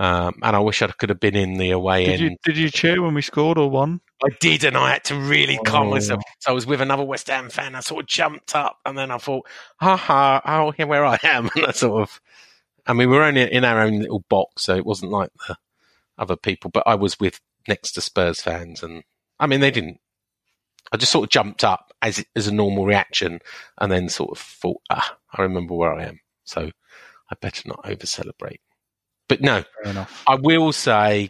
Um, 0.00 0.36
and 0.42 0.54
I 0.54 0.60
wish 0.60 0.80
I 0.80 0.86
could 0.86 1.08
have 1.08 1.20
been 1.20 1.34
in 1.34 1.54
the 1.54 1.72
away 1.72 2.04
Did 2.06 2.20
end. 2.20 2.20
you 2.22 2.36
did 2.44 2.56
you 2.56 2.70
cheer 2.70 3.02
when 3.02 3.14
we 3.14 3.20
scored 3.20 3.58
or 3.58 3.68
won? 3.68 4.00
I 4.24 4.28
did, 4.40 4.64
and 4.64 4.76
I 4.76 4.90
had 4.92 5.04
to 5.04 5.14
really 5.16 5.58
calm 5.64 5.88
Oh. 5.88 5.90
myself. 5.92 6.22
So 6.40 6.50
I 6.50 6.54
was 6.54 6.66
with 6.66 6.80
another 6.80 7.04
West 7.04 7.28
Ham 7.28 7.50
fan. 7.50 7.74
I 7.74 7.80
sort 7.80 8.02
of 8.04 8.08
jumped 8.08 8.54
up, 8.54 8.78
and 8.84 8.98
then 8.98 9.10
I 9.10 9.18
thought, 9.18 9.46
"Ha 9.80 9.96
ha! 9.96 10.40
Oh, 10.44 10.72
here 10.72 10.86
where 10.86 11.04
I 11.06 11.18
am." 11.22 11.48
And 11.56 11.66
I 11.66 11.70
sort 11.72 12.02
of, 12.02 12.20
I 12.86 12.92
mean, 12.94 13.10
we 13.10 13.16
were 13.16 13.22
only 13.24 13.42
in 13.52 13.64
our 13.64 13.80
own 13.80 14.00
little 14.00 14.24
box, 14.28 14.64
so 14.64 14.74
it 14.76 14.84
wasn't 14.86 15.12
like 15.12 15.30
the 15.46 15.56
other 16.18 16.36
people. 16.36 16.70
But 16.70 16.82
I 16.86 16.94
was 16.96 17.20
with 17.20 17.40
next 17.68 17.92
to 17.92 18.00
Spurs 18.00 18.40
fans, 18.40 18.82
and 18.82 19.04
I 19.38 19.46
mean, 19.46 19.60
they 19.60 19.70
didn't. 19.70 20.00
I 20.90 20.96
just 20.96 21.12
sort 21.12 21.24
of 21.24 21.30
jumped 21.30 21.62
up 21.64 21.92
as 22.02 22.24
as 22.34 22.46
a 22.48 22.54
normal 22.54 22.86
reaction, 22.86 23.40
and 23.78 23.92
then 23.92 24.08
sort 24.08 24.30
of 24.32 24.38
thought, 24.38 24.80
"Ah, 24.90 25.16
I 25.32 25.42
remember 25.42 25.74
where 25.74 25.92
I 25.94 26.04
am." 26.06 26.20
So 26.44 26.70
I 27.30 27.34
better 27.40 27.68
not 27.68 27.80
over 27.84 28.06
celebrate. 28.06 28.60
But 29.28 29.42
no. 29.42 29.64
I 30.26 30.34
will 30.36 30.72
say, 30.72 31.28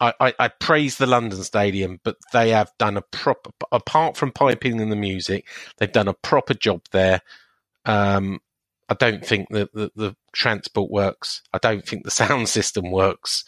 I, 0.00 0.14
I, 0.20 0.34
I 0.38 0.48
praise 0.48 0.96
the 0.96 1.06
London 1.06 1.42
Stadium, 1.42 2.00
but 2.02 2.16
they 2.32 2.50
have 2.50 2.72
done 2.78 2.96
a 2.96 3.02
proper, 3.02 3.50
apart 3.70 4.16
from 4.16 4.32
piping 4.32 4.80
and 4.80 4.90
the 4.90 4.96
music, 4.96 5.46
they've 5.76 5.92
done 5.92 6.08
a 6.08 6.14
proper 6.14 6.54
job 6.54 6.82
there. 6.92 7.20
Um, 7.84 8.40
I 8.88 8.94
don't 8.94 9.24
think 9.24 9.48
that 9.50 9.72
the, 9.72 9.90
the 9.94 10.16
transport 10.32 10.90
works. 10.90 11.42
I 11.52 11.58
don't 11.58 11.86
think 11.86 12.04
the 12.04 12.10
sound 12.22 12.48
system 12.48 12.90
works, 12.90 13.44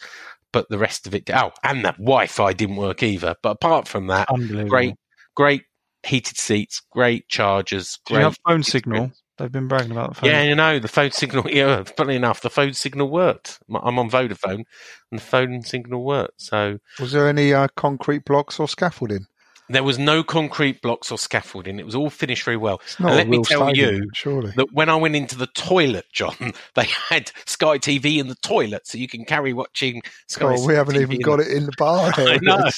but 0.51 0.69
the 0.69 0.77
rest 0.77 1.07
of 1.07 1.15
it, 1.15 1.29
oh, 1.31 1.51
and 1.63 1.83
that 1.85 1.97
Wi 1.97 2.27
Fi 2.27 2.53
didn't 2.53 2.75
work 2.77 3.03
either. 3.03 3.35
But 3.41 3.51
apart 3.51 3.87
from 3.87 4.07
that, 4.07 4.27
great, 4.69 4.95
great 5.35 5.63
heated 6.05 6.37
seats, 6.37 6.81
great 6.91 7.27
chargers, 7.29 7.99
Do 8.05 8.13
you 8.13 8.17
great 8.19 8.23
have 8.25 8.37
phone 8.47 8.59
experience. 8.61 8.67
signal? 8.67 9.11
They've 9.43 9.51
been 9.51 9.67
bragging 9.67 9.91
about 9.91 10.11
the 10.11 10.15
phone. 10.21 10.29
Yeah, 10.29 10.43
you 10.43 10.55
know, 10.55 10.79
the 10.79 10.87
phone 10.87 11.11
signal, 11.11 11.43
yeah, 11.49 11.83
funny 11.97 12.15
enough, 12.15 12.39
the 12.39 12.49
phone 12.49 12.71
signal 12.71 13.09
worked. 13.11 13.59
I'm 13.69 13.99
on 13.99 14.09
Vodafone 14.09 14.63
and 15.11 15.19
the 15.19 15.21
phone 15.21 15.61
signal 15.63 16.05
worked. 16.05 16.41
So 16.41 16.77
Was 16.97 17.11
there 17.11 17.27
any 17.27 17.53
uh, 17.53 17.67
concrete 17.75 18.23
blocks 18.23 18.57
or 18.57 18.69
scaffolding? 18.69 19.25
There 19.73 19.83
was 19.83 19.99
no 19.99 20.23
concrete 20.23 20.81
blocks 20.81 21.11
or 21.11 21.17
scaffolding. 21.17 21.79
It 21.79 21.85
was 21.85 21.95
all 21.95 22.09
finished 22.09 22.43
very 22.43 22.57
well. 22.57 22.79
It's 22.83 22.99
not 22.99 23.11
And 23.11 23.15
a 23.15 23.17
let 23.17 23.27
me 23.27 23.41
tell 23.43 23.67
stadium, 23.67 23.95
you 23.95 24.09
surely. 24.13 24.51
that 24.55 24.67
when 24.73 24.89
I 24.89 24.95
went 24.95 25.15
into 25.15 25.37
the 25.37 25.47
toilet, 25.47 26.05
John, 26.11 26.35
they 26.75 26.85
had 27.09 27.31
Sky 27.45 27.77
TV 27.77 28.17
in 28.19 28.27
the 28.27 28.35
toilet, 28.35 28.87
so 28.87 28.97
you 28.97 29.07
can 29.07 29.25
carry 29.25 29.53
watching 29.53 30.01
Sky. 30.27 30.55
Oh, 30.57 30.65
we 30.67 30.73
haven't 30.73 30.95
TV 30.95 31.01
even 31.01 31.19
got 31.19 31.37
the- 31.37 31.51
it 31.51 31.57
in 31.57 31.65
the 31.65 31.73
bar. 31.77 32.11
I 32.17 32.39
know. 32.41 32.69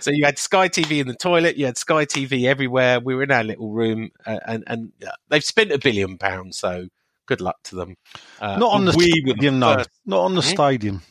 So 0.00 0.10
you 0.10 0.24
had 0.24 0.38
Sky 0.38 0.68
TV 0.68 1.00
in 1.00 1.06
the 1.08 1.14
toilet, 1.14 1.56
you 1.56 1.66
had 1.66 1.76
Sky 1.78 2.04
TV 2.06 2.44
everywhere. 2.46 3.00
We 3.00 3.14
were 3.14 3.22
in 3.22 3.30
our 3.30 3.44
little 3.44 3.70
room, 3.70 4.10
uh, 4.26 4.38
and 4.46 4.64
and 4.66 4.92
uh, 5.06 5.10
they've 5.28 5.44
spent 5.44 5.72
a 5.72 5.78
billion 5.78 6.18
pounds. 6.18 6.58
So 6.58 6.86
good 7.26 7.40
luck 7.40 7.56
to 7.64 7.76
them. 7.76 7.96
Uh, 8.40 8.56
Not 8.58 8.72
on 8.72 8.84
the 8.84 8.92
we 8.96 9.22
were 9.26 9.34
the 9.34 9.38
stadium, 9.38 9.58
no. 9.60 9.84
Not 10.06 10.20
on 10.20 10.34
the 10.34 10.42
Hmm? 10.42 10.48
stadium. 10.48 11.02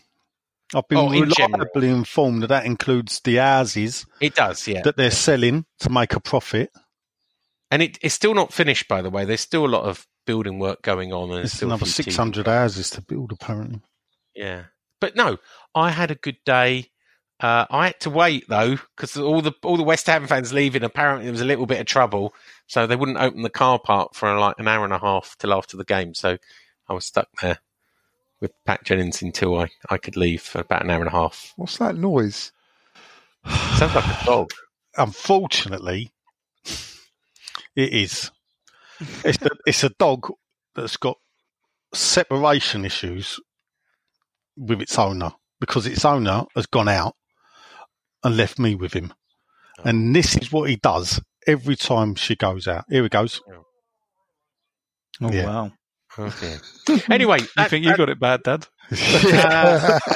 I've 0.75 0.87
been 0.87 0.97
Oh, 0.97 1.11
in 1.11 1.29
general. 1.31 1.59
reliably 1.65 1.89
informed 1.89 2.43
that 2.43 2.47
that 2.47 2.65
includes 2.65 3.19
the 3.21 3.37
houses 3.37 4.05
It 4.21 4.35
does, 4.35 4.67
yeah. 4.67 4.81
that 4.83 4.97
they're 4.97 5.09
selling 5.11 5.65
to 5.79 5.89
make 5.89 6.13
a 6.13 6.19
profit. 6.19 6.71
And 7.71 7.81
it, 7.81 7.97
it's 8.01 8.15
still 8.15 8.33
not 8.33 8.53
finished, 8.53 8.87
by 8.87 9.01
the 9.01 9.09
way. 9.09 9.25
There's 9.25 9.41
still 9.41 9.65
a 9.65 9.67
lot 9.67 9.83
of 9.83 10.05
building 10.25 10.59
work 10.59 10.81
going 10.81 11.13
on. 11.13 11.29
And 11.29 11.39
There's 11.39 11.53
still 11.53 11.69
another 11.69 11.85
few 11.85 11.91
600 12.03 12.47
houses 12.47 12.89
to 12.91 13.01
build, 13.01 13.31
apparently. 13.31 13.81
Yeah, 14.35 14.63
but 15.01 15.15
no, 15.15 15.37
I 15.75 15.89
had 15.91 16.11
a 16.11 16.15
good 16.15 16.37
day. 16.45 16.89
Uh, 17.39 17.65
I 17.69 17.87
had 17.87 17.99
to 18.01 18.09
wait 18.09 18.49
though 18.49 18.75
because 18.95 19.15
all 19.15 19.41
the 19.41 19.53
all 19.63 19.77
the 19.77 19.83
West 19.83 20.07
Ham 20.07 20.27
fans 20.27 20.51
leaving. 20.51 20.83
Apparently, 20.83 21.23
there 21.25 21.31
was 21.31 21.39
a 21.41 21.45
little 21.45 21.65
bit 21.65 21.79
of 21.79 21.85
trouble, 21.85 22.33
so 22.67 22.85
they 22.85 22.95
wouldn't 22.97 23.17
open 23.17 23.43
the 23.43 23.49
car 23.49 23.79
park 23.79 24.13
for 24.13 24.37
like 24.37 24.55
an 24.59 24.67
hour 24.67 24.83
and 24.83 24.93
a 24.93 24.99
half 24.99 25.35
till 25.39 25.53
after 25.53 25.77
the 25.77 25.85
game. 25.85 26.13
So 26.13 26.37
I 26.89 26.93
was 26.93 27.05
stuck 27.05 27.27
there 27.41 27.59
with 28.41 28.51
Pat 28.65 28.83
Jennings 28.83 29.21
until 29.21 29.57
I, 29.59 29.69
I 29.89 29.97
could 29.97 30.15
leave 30.17 30.41
for 30.41 30.61
about 30.61 30.83
an 30.83 30.89
hour 30.89 30.99
and 30.99 31.07
a 31.07 31.11
half. 31.11 31.53
What's 31.57 31.77
that 31.77 31.95
noise? 31.95 32.51
Sounds 33.45 33.95
like 33.95 34.21
a 34.21 34.25
dog. 34.25 34.51
Unfortunately, 34.97 36.11
it 37.75 37.93
is. 37.93 38.31
It's 39.23 39.41
a, 39.41 39.49
it's 39.65 39.83
a 39.83 39.89
dog 39.89 40.29
that's 40.75 40.97
got 40.97 41.17
separation 41.93 42.85
issues 42.85 43.39
with 44.57 44.81
its 44.81 44.97
owner 44.99 45.31
because 45.59 45.85
its 45.87 46.03
owner 46.05 46.43
has 46.55 46.65
gone 46.65 46.89
out 46.89 47.15
and 48.23 48.35
left 48.35 48.59
me 48.59 48.75
with 48.75 48.93
him. 48.93 49.13
Oh. 49.79 49.83
And 49.85 50.13
this 50.15 50.35
is 50.35 50.51
what 50.51 50.69
he 50.69 50.75
does 50.75 51.21
every 51.47 51.75
time 51.77 52.15
she 52.15 52.35
goes 52.35 52.67
out. 52.67 52.85
Here 52.89 53.03
he 53.03 53.09
goes. 53.09 53.41
Oh 55.21 55.31
Yeah. 55.31 55.45
wow! 55.45 55.71
Okay. 56.17 56.57
anyway, 57.11 57.39
You 57.41 57.47
that- 57.57 57.69
think 57.69 57.83
you 57.85 57.91
that- 57.91 57.97
got 57.97 58.09
it 58.09 58.19
bad, 58.19 58.43
Dad? 58.43 58.67
Uh, 58.91 59.99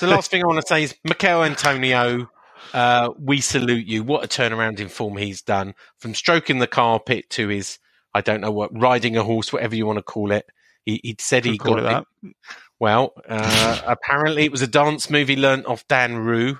the 0.00 0.06
last 0.06 0.30
thing 0.30 0.42
I 0.42 0.46
want 0.46 0.60
to 0.60 0.66
say 0.66 0.82
is 0.82 0.94
Michail 1.04 1.44
Antonio. 1.44 2.28
Uh, 2.74 3.10
we 3.18 3.40
salute 3.40 3.86
you. 3.86 4.02
What 4.02 4.24
a 4.24 4.28
turnaround 4.28 4.80
in 4.80 4.88
form 4.88 5.16
he's 5.16 5.42
done 5.42 5.74
from 5.98 6.14
stroking 6.14 6.58
the 6.58 6.66
carpet 6.66 7.28
to 7.30 7.48
his, 7.48 7.78
I 8.14 8.20
don't 8.20 8.40
know 8.40 8.50
what, 8.50 8.76
riding 8.78 9.16
a 9.16 9.22
horse, 9.24 9.52
whatever 9.52 9.74
you 9.76 9.86
want 9.86 9.98
to 9.98 10.02
call 10.02 10.32
it. 10.32 10.46
He, 10.84 11.00
he 11.02 11.16
said 11.18 11.44
he 11.44 11.58
Could 11.58 11.60
call 11.66 11.74
got 11.76 12.02
it 12.02 12.06
that. 12.22 12.32
Well, 12.78 13.12
uh, 13.28 13.80
apparently 13.86 14.44
it 14.44 14.52
was 14.52 14.62
a 14.62 14.66
dance 14.66 15.10
movie 15.10 15.36
learnt 15.36 15.66
off 15.66 15.86
Dan 15.88 16.16
Rue 16.18 16.58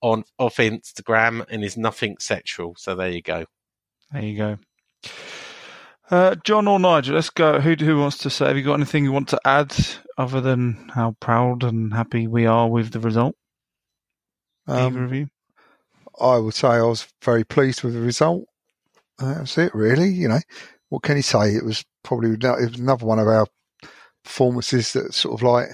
on 0.00 0.24
off 0.38 0.56
Instagram 0.56 1.44
and 1.48 1.64
is 1.64 1.76
nothing 1.76 2.16
sexual. 2.18 2.74
So 2.76 2.94
there 2.94 3.08
you 3.10 3.22
go. 3.22 3.46
There 4.12 4.22
you 4.22 4.36
go. 4.36 4.58
Uh, 6.12 6.34
John 6.44 6.68
or 6.68 6.78
Nigel, 6.78 7.14
let's 7.14 7.30
go. 7.30 7.58
Who 7.58 7.74
who 7.74 7.98
wants 7.98 8.18
to 8.18 8.28
say? 8.28 8.44
Have 8.48 8.56
you 8.58 8.62
got 8.62 8.74
anything 8.74 9.02
you 9.02 9.12
want 9.12 9.28
to 9.30 9.40
add 9.46 9.74
other 10.18 10.42
than 10.42 10.90
how 10.94 11.16
proud 11.20 11.64
and 11.64 11.94
happy 11.94 12.26
we 12.26 12.44
are 12.44 12.68
with 12.68 12.90
the 12.90 13.00
result? 13.00 13.34
Either 14.68 14.98
Um, 14.98 15.04
of 15.04 15.14
you? 15.14 15.28
I 16.20 16.36
would 16.36 16.52
say 16.52 16.68
I 16.68 16.82
was 16.82 17.08
very 17.24 17.44
pleased 17.44 17.82
with 17.82 17.94
the 17.94 18.00
result. 18.02 18.44
Uh, 19.18 19.36
That's 19.36 19.56
it, 19.56 19.74
really. 19.74 20.10
You 20.10 20.28
know, 20.28 20.40
what 20.90 21.02
can 21.02 21.16
you 21.16 21.22
say? 21.22 21.54
It 21.54 21.64
was 21.64 21.82
probably 22.04 22.32
it 22.32 22.42
was 22.42 22.78
another 22.78 23.06
one 23.06 23.18
of 23.18 23.26
our 23.26 23.46
performances 24.22 24.92
that 24.92 25.14
sort 25.14 25.40
of 25.40 25.42
like 25.42 25.68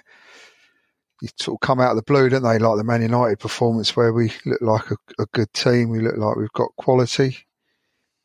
you 1.21 1.31
sort 1.37 1.57
of 1.57 1.67
come 1.67 1.81
out 1.81 1.91
of 1.91 1.97
the 1.97 2.03
blue, 2.05 2.29
don't 2.29 2.45
they? 2.45 2.61
Like 2.61 2.77
the 2.77 2.85
Man 2.85 3.03
United 3.03 3.41
performance, 3.41 3.97
where 3.97 4.13
we 4.13 4.33
look 4.47 4.61
like 4.63 4.89
a, 4.93 4.97
a 5.21 5.27
good 5.35 5.53
team. 5.53 5.91
We 5.91 5.99
look 5.99 6.17
like 6.17 6.37
we've 6.37 6.53
got 6.53 6.69
quality. 6.77 7.39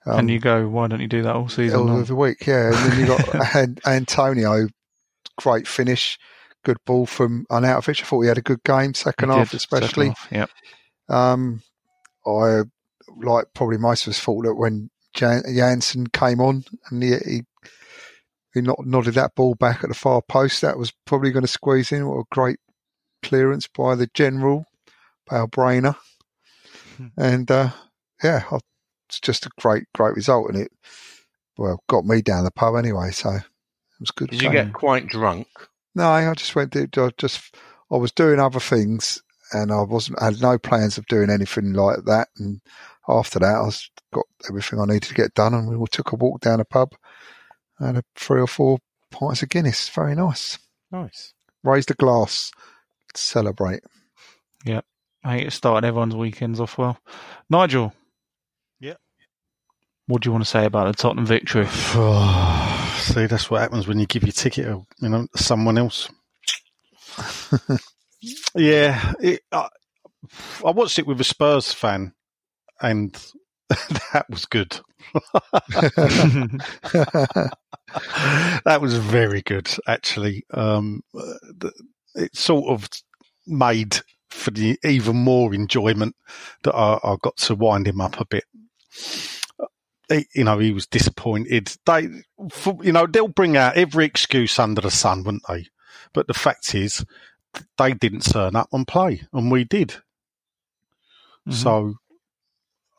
Um, 0.05 0.19
and 0.19 0.29
you 0.29 0.39
go, 0.39 0.67
why 0.67 0.87
don't 0.87 0.99
you 0.99 1.07
do 1.07 1.21
that 1.23 1.35
all 1.35 1.47
season 1.49 1.79
all 1.79 1.85
long? 1.85 2.01
of 2.01 2.07
the 2.07 2.15
week, 2.15 2.45
yeah. 2.45 2.67
And 2.67 2.75
then 2.91 2.99
you 2.99 3.05
got 3.07 3.55
An- 3.55 3.77
Antonio, 3.85 4.67
great 5.37 5.67
finish, 5.67 6.17
good 6.65 6.77
ball 6.85 7.05
from 7.05 7.45
an 7.49 7.63
Arnautovic. 7.63 8.01
I 8.01 8.05
thought 8.05 8.21
he 8.21 8.27
had 8.27 8.37
a 8.37 8.41
good 8.41 8.63
game, 8.63 8.93
second 8.93 9.29
He 9.31 9.35
half 9.37 9.51
did, 9.51 9.57
especially. 9.57 10.07
second 10.09 10.15
half, 10.31 10.31
Yep. 10.31 10.49
Um, 11.17 11.61
I 12.25 12.61
like 13.21 13.45
probably 13.53 13.77
most 13.77 14.07
of 14.07 14.11
us 14.11 14.19
thought 14.19 14.43
that 14.45 14.55
when 14.55 14.89
Jan- 15.13 15.43
Jansen 15.55 16.07
came 16.07 16.39
on 16.41 16.63
and 16.89 17.03
he 17.03 17.11
he, 17.25 17.41
he 18.53 18.61
not, 18.61 18.85
nodded 18.85 19.13
that 19.15 19.35
ball 19.35 19.55
back 19.55 19.83
at 19.83 19.89
the 19.89 19.95
far 19.95 20.21
post, 20.21 20.61
that 20.61 20.77
was 20.77 20.91
probably 21.05 21.31
going 21.31 21.43
to 21.43 21.47
squeeze 21.47 21.91
in. 21.91 22.07
What 22.07 22.19
a 22.19 22.23
great 22.31 22.57
clearance 23.21 23.67
by 23.67 23.95
the 23.95 24.07
general, 24.13 24.65
by 25.29 25.37
Balbrainer, 25.45 25.95
Hmm. 26.97 27.07
and 27.17 27.49
uh, 27.51 27.69
yeah, 28.23 28.43
I, 28.51 28.59
it's 29.07 29.19
just 29.19 29.45
a 29.45 29.49
great 29.59 29.83
great 29.93 30.15
result, 30.15 30.49
and 30.49 30.57
it 30.57 30.71
well 31.57 31.83
got 31.87 32.05
me 32.05 32.21
down 32.21 32.43
the 32.43 32.51
pub 32.51 32.75
anyway, 32.75 33.11
so 33.11 33.29
it 33.31 33.43
was 33.99 34.11
good. 34.11 34.29
Did 34.29 34.41
you 34.41 34.51
get 34.51 34.73
quite 34.73 35.07
drunk? 35.07 35.47
No, 35.95 36.09
I 36.09 36.33
just 36.33 36.55
went. 36.55 36.71
To, 36.73 36.87
I 36.97 37.09
just 37.17 37.55
I 37.91 37.97
was 37.97 38.11
doing 38.11 38.39
other 38.39 38.59
things, 38.59 39.21
and 39.51 39.71
I 39.71 39.81
wasn't. 39.81 40.21
I 40.21 40.25
had 40.25 40.41
no 40.41 40.57
plans 40.57 40.97
of 40.97 41.05
doing 41.07 41.29
anything 41.29 41.73
like 41.73 42.05
that. 42.05 42.29
And 42.37 42.61
after 43.07 43.39
that, 43.39 43.55
I 43.55 43.61
was, 43.61 43.89
got 44.13 44.25
everything 44.49 44.79
I 44.79 44.85
needed 44.85 45.03
to 45.03 45.13
get 45.13 45.33
done, 45.33 45.53
and 45.53 45.67
we 45.67 45.75
all 45.75 45.87
took 45.87 46.11
a 46.11 46.15
walk 46.15 46.41
down 46.41 46.59
a 46.59 46.65
pub, 46.65 46.93
and 47.79 47.97
a 47.97 48.03
three 48.15 48.41
or 48.41 48.47
four 48.47 48.79
pints 49.11 49.43
of 49.43 49.49
Guinness. 49.49 49.89
Very 49.89 50.15
nice. 50.15 50.57
Nice. 50.91 51.33
Raised 51.63 51.91
a 51.91 51.93
glass, 51.93 52.51
Celebrate. 53.15 53.81
celebrate. 54.65 54.83
I 55.25 55.37
think 55.37 55.47
it 55.47 55.51
started 55.51 55.87
everyone's 55.87 56.15
weekends 56.15 56.59
off 56.59 56.77
well. 56.77 56.97
Nigel. 57.49 57.93
What 60.07 60.21
do 60.21 60.27
you 60.27 60.31
want 60.33 60.43
to 60.43 60.49
say 60.49 60.65
about 60.65 60.87
the 60.87 61.01
Tottenham 61.01 61.25
victory? 61.25 61.65
See, 61.67 63.25
that's 63.25 63.49
what 63.49 63.61
happens 63.61 63.87
when 63.87 63.99
you 63.99 64.05
give 64.05 64.23
your 64.23 64.33
ticket, 64.33 64.65
to, 64.65 64.83
you 64.99 65.09
know, 65.09 65.27
to 65.35 65.43
someone 65.43 65.77
else. 65.77 66.09
yeah, 68.55 69.13
it, 69.21 69.41
I, 69.51 69.69
I 70.65 70.71
watched 70.71 70.99
it 70.99 71.07
with 71.07 71.21
a 71.21 71.23
Spurs 71.23 71.71
fan, 71.71 72.13
and 72.81 73.13
that 73.69 74.25
was 74.29 74.45
good. 74.45 74.79
that 78.65 78.79
was 78.81 78.97
very 78.97 79.41
good, 79.41 79.69
actually. 79.87 80.43
Um, 80.53 81.01
it 82.15 82.35
sort 82.35 82.69
of 82.69 82.89
made 83.47 83.99
for 84.29 84.51
the 84.51 84.77
even 84.83 85.15
more 85.15 85.53
enjoyment 85.53 86.15
that 86.63 86.75
I, 86.75 86.99
I 87.03 87.15
got 87.21 87.37
to 87.37 87.55
wind 87.55 87.87
him 87.87 88.01
up 88.01 88.19
a 88.19 88.25
bit. 88.25 88.45
He, 90.09 90.27
you 90.35 90.43
know, 90.43 90.59
he 90.59 90.71
was 90.71 90.87
disappointed. 90.87 91.75
They, 91.85 92.09
you 92.81 92.91
know, 92.91 93.07
they'll 93.07 93.27
bring 93.27 93.57
out 93.57 93.77
every 93.77 94.05
excuse 94.05 94.59
under 94.59 94.81
the 94.81 94.91
sun, 94.91 95.23
wouldn't 95.23 95.47
they? 95.47 95.67
But 96.13 96.27
the 96.27 96.33
fact 96.33 96.75
is, 96.75 97.05
they 97.77 97.93
didn't 97.93 98.21
turn 98.21 98.55
up 98.55 98.69
and 98.71 98.87
play, 98.87 99.23
and 99.31 99.51
we 99.51 99.63
did. 99.63 99.89
Mm-hmm. 101.47 101.51
So 101.51 101.95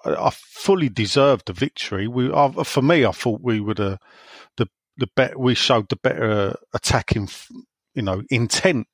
I, 0.04 0.14
I 0.14 0.30
fully 0.30 0.88
deserved 0.88 1.46
the 1.46 1.52
victory. 1.52 2.08
We, 2.08 2.32
I, 2.32 2.50
for 2.64 2.82
me, 2.82 3.04
I 3.04 3.12
thought 3.12 3.40
we 3.42 3.61
would 3.61 3.78
have 3.78 3.99
the 4.56 4.68
the 4.96 5.08
better. 5.14 5.38
We 5.38 5.54
showed 5.54 5.88
the 5.88 5.96
better 5.96 6.54
attacking, 6.73 7.28
you 7.94 8.02
know, 8.02 8.23
intent. 8.30 8.87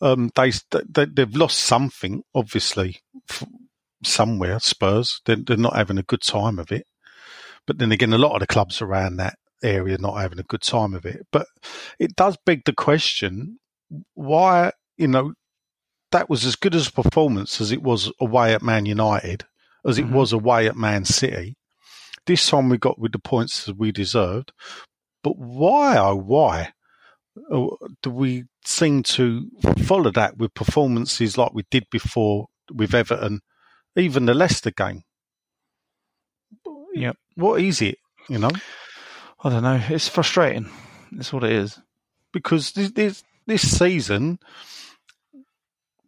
Um, 0.00 0.30
they, 0.34 0.50
they 0.70 1.06
they've 1.06 1.36
lost 1.36 1.58
something, 1.60 2.24
obviously, 2.34 3.00
somewhere. 4.04 4.58
Spurs, 4.60 5.20
they're, 5.26 5.36
they're 5.36 5.56
not 5.56 5.76
having 5.76 5.98
a 5.98 6.02
good 6.02 6.22
time 6.22 6.58
of 6.58 6.72
it. 6.72 6.86
But 7.66 7.78
then 7.78 7.92
again, 7.92 8.12
a 8.12 8.18
lot 8.18 8.34
of 8.34 8.40
the 8.40 8.46
clubs 8.46 8.82
around 8.82 9.16
that 9.16 9.36
area 9.62 9.94
are 9.94 9.98
not 9.98 10.20
having 10.20 10.38
a 10.38 10.44
good 10.44 10.62
time 10.62 10.94
of 10.94 11.06
it. 11.06 11.26
But 11.32 11.46
it 11.98 12.14
does 12.16 12.36
beg 12.44 12.64
the 12.64 12.74
question: 12.74 13.58
why, 14.14 14.72
you 14.96 15.08
know, 15.08 15.32
that 16.12 16.28
was 16.30 16.44
as 16.44 16.56
good 16.56 16.74
as 16.74 16.88
a 16.88 16.92
performance 16.92 17.60
as 17.60 17.72
it 17.72 17.82
was 17.82 18.12
away 18.20 18.54
at 18.54 18.62
Man 18.62 18.86
United, 18.86 19.44
as 19.86 19.98
it 19.98 20.06
Mhm. 20.06 20.12
was 20.12 20.32
away 20.32 20.66
at 20.66 20.76
Man 20.76 21.04
City. 21.04 21.56
This 22.26 22.46
time 22.48 22.68
we 22.68 22.78
got 22.78 22.98
with 22.98 23.12
the 23.12 23.18
points 23.18 23.64
that 23.66 23.76
we 23.76 23.92
deserved. 23.92 24.52
But 25.22 25.38
why, 25.38 25.96
oh, 25.98 26.16
why 26.16 26.72
uh, 27.52 27.66
do 28.02 28.10
we 28.10 28.44
seem 28.64 29.02
to 29.02 29.50
follow 29.84 30.10
that 30.12 30.36
with 30.38 30.54
performances 30.54 31.36
like 31.36 31.52
we 31.52 31.64
did 31.70 31.84
before 31.90 32.46
with 32.72 32.94
Everton, 32.94 33.40
even 33.96 34.26
the 34.26 34.34
Leicester 34.34 34.70
game? 34.70 35.02
Yep. 36.94 37.16
What 37.36 37.60
is 37.60 37.82
it, 37.82 37.98
you 38.28 38.38
know? 38.38 38.50
I 39.42 39.50
don't 39.50 39.62
know. 39.62 39.80
It's 39.88 40.08
frustrating. 40.08 40.70
It's 41.12 41.32
what 41.32 41.44
it 41.44 41.52
is. 41.52 41.80
because 42.34 42.72
this 42.72 42.90
this, 42.90 43.22
this 43.46 43.78
season 43.78 44.38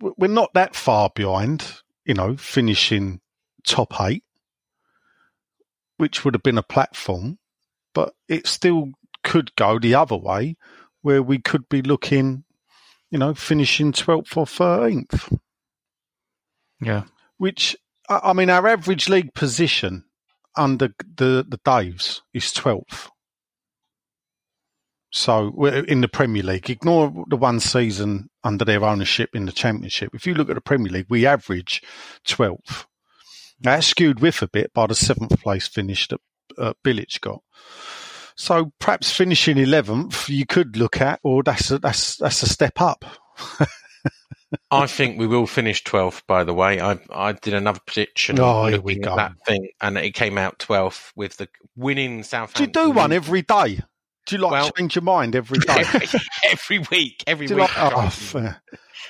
we're 0.01 0.29
not 0.29 0.53
that 0.53 0.77
far 0.77 1.11
behind. 1.15 1.81
You 2.05 2.15
know, 2.15 2.37
finishing 2.37 3.21
top 3.67 4.01
eight, 4.01 4.23
which 5.97 6.25
would 6.25 6.35
have 6.35 6.43
been 6.45 6.59
a 6.59 6.63
platform, 6.63 7.39
but 7.95 8.13
it 8.29 8.47
still 8.47 8.91
could 9.25 9.57
go 9.57 9.81
the 9.81 9.97
other 9.97 10.17
way, 10.17 10.57
where 11.03 11.21
we 11.21 11.41
could 11.41 11.69
be 11.69 11.83
looking, 11.83 12.45
you 13.11 13.19
know, 13.19 13.35
finishing 13.35 13.91
twelfth 13.91 14.37
or 14.37 14.47
thirteenth. 14.47 15.33
Yeah. 16.81 17.05
Which 17.39 17.77
I 18.09 18.33
mean, 18.33 18.51
our 18.51 18.67
average 18.67 19.09
league 19.09 19.35
position 19.35 20.05
under 20.57 20.89
the 20.99 21.45
the 21.49 21.59
Daves 21.65 22.21
is 22.33 22.53
twelfth. 22.53 23.11
So 25.13 25.51
we're 25.55 25.85
in 25.85 26.03
the 26.03 26.09
Premier 26.09 26.43
League, 26.43 26.69
ignore 26.69 27.25
the 27.29 27.39
one 27.39 27.59
season 27.61 28.29
under 28.45 28.65
their 28.65 28.85
ownership 28.85 29.31
in 29.35 29.47
the 29.47 29.53
Championship. 29.53 30.11
If 30.15 30.27
you 30.27 30.35
look 30.35 30.51
at 30.51 30.57
the 30.57 30.61
Premier 30.61 30.93
League, 30.93 31.07
we 31.09 31.25
average 31.25 31.83
12th. 32.27 32.85
Now, 33.63 33.77
that's 33.77 33.87
skewed 33.87 34.21
with 34.21 34.43
a 34.43 34.49
bit 34.49 34.75
by 34.75 34.87
the 34.87 34.95
seventh 34.95 35.41
place 35.41 35.67
finish 35.67 36.09
that 36.09 36.21
uh, 36.59 36.75
Bilic 36.85 37.19
got. 37.23 37.41
So 38.37 38.73
perhaps 38.79 39.11
finishing 39.11 39.57
11th, 39.57 40.29
you 40.29 40.45
could 40.45 40.77
look 40.77 41.01
at, 41.01 41.21
or 41.23 41.43
that's 41.43 41.71
a, 41.71 41.79
that's 41.79 42.17
that's 42.17 42.43
a 42.43 42.49
step 42.49 42.79
up. 42.81 43.05
I 44.71 44.87
think 44.87 45.19
we 45.19 45.27
will 45.27 45.47
finish 45.47 45.83
12th, 45.85 46.23
by 46.27 46.45
the 46.45 46.55
way. 46.55 46.81
I 46.81 46.99
I 47.11 47.33
did 47.33 47.55
another 47.55 47.81
prediction 47.87 48.39
Oh, 48.39 48.67
here 48.67 48.81
we 48.81 48.97
go. 48.99 49.17
that 49.17 49.33
thing, 49.47 49.69
and 49.81 49.99
it 49.99 50.13
came 50.13 50.39
out 50.39 50.59
12th 50.61 51.11
with 51.17 51.37
the 51.37 51.49
winning 51.75 52.23
Southampton. 52.23 52.71
Do 52.71 52.81
you 52.81 52.87
do 52.87 52.91
one 52.93 53.13
every 53.13 53.43
day? 53.43 53.81
Do 54.27 54.37
you 54.37 54.43
like 54.43 54.53
Well- 54.53 54.71
change 54.73 54.95
your 54.95 55.03
mind 55.03 55.35
every 55.37 55.59
day? 55.59 55.75
every, 55.95 56.21
every 56.45 56.79
week? 56.91 57.25
Every 57.27 57.47
week. 57.47 57.59
like, 57.59 57.71
oh, 57.77 58.09
fair. 58.11 58.61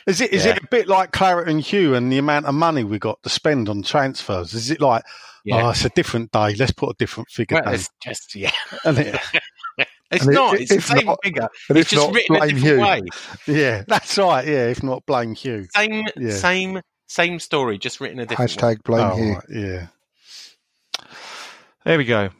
Is 0.06 0.20
it 0.20 0.32
is 0.32 0.44
Yeah. 0.44 0.52
it 0.56 0.62
a 0.62 0.66
bit 0.70 0.88
like 0.88 1.12
Claret 1.12 1.48
and 1.48 1.60
Hugh 1.60 1.94
and 1.94 2.12
the 2.12 2.18
amount 2.18 2.46
of 2.46 2.54
money 2.54 2.84
we 2.84 2.98
got 2.98 3.22
to 3.22 3.28
spend 3.28 3.68
on 3.68 3.82
transfers? 3.82 4.54
Is 4.54 4.70
it 4.70 4.80
like, 4.80 5.02
Yeah. 5.44 5.66
oh, 5.66 5.70
it's 5.70 5.84
a 5.84 5.88
different 5.90 6.30
day, 6.32 6.54
let's 6.54 6.72
put 6.72 6.90
a 6.90 6.94
different 6.98 7.28
figure 7.30 7.56
Well, 7.56 7.64
down? 7.64 7.74
it's 7.74 7.88
just 8.02 8.34
yeah. 8.34 8.52
And 10.10 10.20
it- 10.20 10.22
It's 10.22 10.26
And 10.26 10.34
not. 10.34 10.54
if- 10.54 10.60
It's 10.62 10.70
the 10.70 10.76
if 10.76 10.86
same 10.86 11.06
not- 11.06 11.18
figure. 11.24 11.48
And 11.68 11.78
It's 11.78 11.92
if 11.92 11.98
just 11.98 12.06
not, 12.06 12.14
written 12.14 12.36
a 12.36 12.40
different 12.48 12.64
you. 12.64 12.80
way. 12.80 13.02
yeah, 13.60 13.82
that's 13.88 14.16
right. 14.18 14.46
Yeah, 14.46 14.66
if 14.68 14.82
not, 14.82 15.04
blame 15.06 15.34
Hugh. 15.34 15.66
Same, 15.74 16.06
Yeah. 16.16 16.30
same, 16.36 16.80
same 17.08 17.38
story, 17.40 17.78
just 17.78 18.00
written 18.00 18.18
a 18.20 18.26
different. 18.26 18.50
Hashtag 18.50 18.82
blame 18.84 19.10
Oh, 19.10 19.16
you. 19.16 19.32
right, 19.34 19.44
yeah. 19.50 19.86
There 21.84 21.98
we 21.98 22.04
go. 22.04 22.30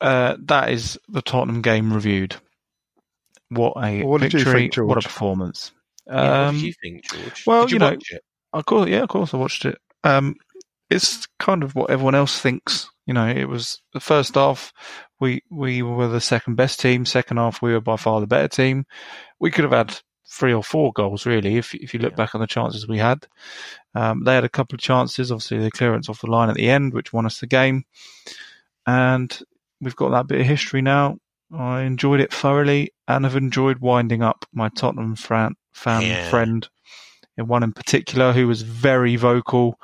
Uh, 0.00 0.36
that 0.44 0.70
is 0.70 0.98
the 1.08 1.22
Tottenham 1.22 1.62
game 1.62 1.92
reviewed. 1.92 2.36
What 3.50 3.74
a 3.82 4.02
What 4.02 4.20
did 4.20 4.32
you 4.32 4.40
victory! 4.40 4.60
think, 4.62 4.72
George? 4.74 4.88
what 4.88 4.98
a 4.98 5.02
performance! 5.08 5.72
Yeah, 6.06 6.14
what 6.14 6.24
Um, 6.48 6.54
did 6.56 6.64
you 6.64 6.72
think, 6.82 7.04
George? 7.10 7.44
well, 7.46 7.62
did 7.62 7.70
you, 7.70 7.74
you 7.74 7.78
know- 7.80 7.90
watch 7.90 8.10
it? 8.12 8.24
Of 8.54 8.66
course, 8.66 8.88
yeah, 8.90 9.02
of 9.02 9.08
course, 9.08 9.32
I 9.32 9.36
watched 9.38 9.64
it. 9.64 9.78
Um, 10.04 10.34
it's 10.90 11.26
kind 11.38 11.62
of 11.62 11.74
what 11.74 11.90
everyone 11.90 12.14
else 12.14 12.38
thinks. 12.38 12.90
You 13.06 13.14
know, 13.14 13.28
it 13.28 13.48
was 13.48 13.80
the 13.92 14.00
first 14.00 14.34
half. 14.36 14.72
We 15.18 15.42
we 15.50 15.82
were 15.82 16.08
the 16.08 16.20
second 16.20 16.54
best 16.56 16.80
team. 16.80 17.04
Second 17.04 17.36
half, 17.38 17.60
we 17.62 17.72
were 17.72 17.80
by 17.80 17.96
far 17.96 18.20
the 18.20 18.26
better 18.26 18.48
team. 18.48 18.84
We 19.40 19.50
could 19.50 19.64
have 19.64 19.72
had 19.72 19.98
three 20.28 20.54
or 20.54 20.62
four 20.62 20.92
goals, 20.92 21.26
really, 21.26 21.56
if 21.56 21.74
if 21.74 21.92
you 21.94 22.00
look 22.00 22.12
Yeah. 22.12 22.16
back 22.16 22.34
on 22.34 22.40
the 22.40 22.46
chances 22.46 22.86
we 22.86 22.98
had. 22.98 23.26
Um, 23.94 24.22
they 24.24 24.34
had 24.34 24.44
a 24.44 24.48
couple 24.48 24.76
of 24.76 24.80
chances. 24.80 25.32
Obviously, 25.32 25.58
the 25.58 25.70
clearance 25.70 26.08
off 26.08 26.20
the 26.20 26.30
line 26.30 26.48
at 26.48 26.54
the 26.54 26.70
end, 26.70 26.94
which 26.94 27.12
won 27.12 27.26
us 27.26 27.40
the 27.40 27.46
game, 27.46 27.84
and 28.86 29.36
we've 29.80 29.96
got 29.96 30.10
that 30.10 30.26
bit 30.28 30.40
of 30.40 30.46
history 30.46 30.82
now. 30.82 31.18
I 31.54 31.82
enjoyed 31.82 32.20
it 32.20 32.32
thoroughly, 32.32 32.92
and 33.08 33.24
have 33.24 33.36
enjoyed 33.36 33.78
winding 33.80 34.22
up 34.22 34.46
my 34.52 34.68
Tottenham 34.70 35.16
fan, 35.16 35.54
fan 35.72 36.02
Yeah. 36.02 36.30
friend 36.30 36.68
in 37.36 37.46
one 37.46 37.62
in 37.62 37.72
particular 37.72 38.32
who 38.32 38.46
was 38.46 38.62
very 38.62 39.16
vocal 39.16 39.78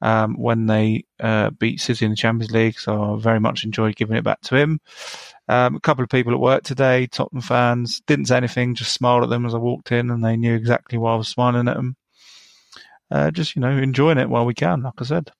um, 0.00 0.34
when 0.34 0.66
they 0.66 1.04
uh, 1.20 1.50
beat 1.50 1.80
City 1.80 2.04
in 2.04 2.10
the 2.10 2.16
Champions 2.16 2.52
League. 2.52 2.78
So 2.78 3.14
I 3.14 3.20
very 3.20 3.40
much 3.40 3.64
enjoyed 3.64 3.96
giving 3.96 4.16
it 4.16 4.24
back 4.24 4.40
to 4.42 4.56
him. 4.56 4.80
Um, 5.48 5.76
a 5.76 5.80
couple 5.80 6.04
of 6.04 6.10
people 6.10 6.32
at 6.32 6.40
work 6.40 6.62
today, 6.62 7.06
Tottenham 7.08 7.42
fans, 7.42 8.00
didn't 8.06 8.26
say 8.26 8.36
anything, 8.36 8.74
just 8.74 8.92
smiled 8.92 9.24
at 9.24 9.30
them 9.30 9.44
as 9.44 9.54
I 9.54 9.58
walked 9.58 9.92
in, 9.92 10.10
and 10.10 10.24
they 10.24 10.36
knew 10.36 10.54
exactly 10.54 10.98
why 10.98 11.14
I 11.14 11.16
was 11.16 11.28
smiling 11.28 11.68
at 11.68 11.76
them. 11.76 11.96
Uh, 13.10 13.30
just 13.30 13.54
you 13.56 13.60
know, 13.60 13.70
enjoying 13.70 14.18
it 14.18 14.30
while 14.30 14.46
we 14.46 14.54
can, 14.54 14.82
like 14.82 14.94
I 14.98 15.04
said. 15.04 15.30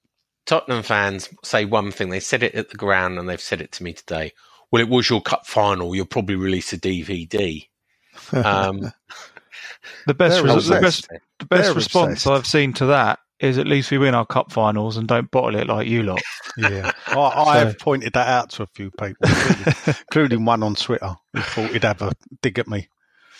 Tottenham 0.44 0.83
fans 0.83 1.29
say 1.44 1.64
one 1.64 1.92
thing. 1.92 2.11
They 2.11 2.20
said 2.20 2.42
it 2.42 2.55
at 2.55 2.70
the 2.70 2.77
ground, 2.77 3.18
and 3.18 3.29
they've 3.29 3.40
said 3.40 3.61
it 3.61 3.72
to 3.72 3.85
me 3.85 3.92
today. 3.92 4.33
Well, 4.70 4.83
it 4.83 4.88
was 4.88 5.09
your 5.09 5.22
cup 5.22 5.46
final. 5.46 5.94
You'll 5.94 6.07
probably 6.07 6.37
release 6.37 6.72
a 6.72 6.79
DVD. 6.79 7.66
Um, 8.33 8.92
The 10.07 10.14
best, 10.14 10.42
res- 10.42 10.66
the 10.68 10.81
best, 10.81 11.09
the 11.38 11.47
best 11.47 11.62
They're 11.64 11.75
response 11.75 12.12
obsessed. 12.12 12.27
I've 12.29 12.47
seen 12.47 12.73
to 12.75 12.87
that 12.87 13.18
is 13.40 13.59
at 13.59 13.66
least 13.66 13.90
we 13.90 13.99
win 13.99 14.14
our 14.14 14.25
cup 14.27 14.53
finals 14.53 14.97
and 14.97 15.09
don't 15.09 15.31
bottle 15.33 15.57
it 15.57 15.66
like 15.66 15.88
you 15.88 16.03
lot. 16.05 16.21
Yeah, 16.57 16.92
I, 17.09 17.18
I 17.18 17.45
So- 17.61 17.64
have 17.66 17.79
pointed 17.79 18.12
that 18.12 18.29
out 18.29 18.51
to 18.51 18.62
a 18.62 18.68
few 18.75 18.90
people, 18.92 19.14
including, 19.29 19.75
including 20.11 20.45
one 20.45 20.62
on 20.62 20.75
Twitter 20.77 21.14
who 21.33 21.40
thought 21.40 21.71
he'd 21.71 21.83
have 21.85 22.03
a 22.03 22.12
dig 22.42 22.59
at 22.61 22.68
me. 22.68 22.88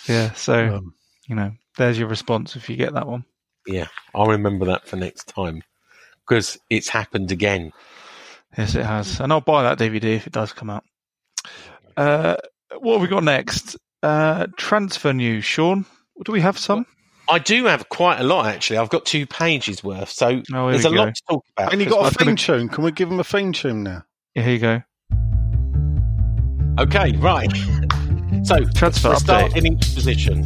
yeah, 0.09 0.33
so 0.33 0.77
Um, 0.77 0.95
you 1.29 1.37
know, 1.37 1.53
there's 1.79 1.99
your 1.99 2.09
response 2.09 2.57
if 2.57 2.69
you 2.69 2.77
get 2.77 2.95
that 2.95 3.07
one. 3.07 3.25
yeah, 3.67 3.87
I'll 4.15 4.27
remember 4.27 4.67
that 4.67 4.89
for 4.89 4.97
next 4.97 5.29
time 5.29 5.63
because 6.27 6.59
it's 6.69 6.89
happened 6.89 7.31
again. 7.31 7.73
Yes, 8.59 8.75
it 8.75 8.85
has, 8.85 9.21
and 9.21 9.33
I'll 9.33 9.41
buy 9.41 9.63
that 9.63 9.79
DVD 9.79 10.17
if 10.17 10.27
it 10.27 10.33
does 10.33 10.53
come 10.53 10.69
out. 10.71 10.85
Uh, 11.97 12.37
what 12.79 12.95
have 12.95 13.03
we 13.03 13.09
got 13.09 13.23
next? 13.25 13.77
Uh, 14.03 14.47
transfer 14.57 15.13
news, 15.13 15.45
Sean. 15.45 15.87
Do 16.25 16.33
we 16.33 16.41
have 16.41 16.59
some? 16.59 16.87
I 17.29 17.39
do 17.39 17.65
have 17.67 17.89
quite 17.89 18.21
a 18.21 18.25
lot 18.25 18.47
actually. 18.47 18.79
I've 18.79 18.91
got 18.91 19.07
two 19.07 19.27
pages 19.27 19.83
worth, 19.83 20.11
so 20.11 20.43
Oh, 20.55 20.71
there's 20.71 20.85
a 20.85 20.91
we 20.91 20.99
lot 20.99 21.15
to 21.15 21.23
talk 21.29 21.45
about. 21.57 21.73
And 21.73 21.81
you 21.81 21.87
'cause 21.87 21.95
got 21.95 22.03
a 22.03 22.07
I've 22.07 22.17
got 22.17 22.25
theme 22.27 22.35
a- 22.35 22.37
tune. 22.37 22.69
Can 22.69 22.85
we 22.85 22.93
give 22.93 23.11
him 23.11 23.21
a 23.21 23.25
theme 23.25 23.53
tune 23.53 23.83
now? 23.83 24.05
Yeah, 24.35 24.43
here 24.43 24.53
you 24.53 24.59
go. 24.59 24.83
Okay, 26.79 27.13
right. 27.19 27.51
So 28.45 28.65
Transfer 28.75 29.11
we'll 29.11 29.19
start 29.21 29.53
update. 29.53 29.57
in 29.57 29.67
each 29.75 29.95
position. 29.95 30.45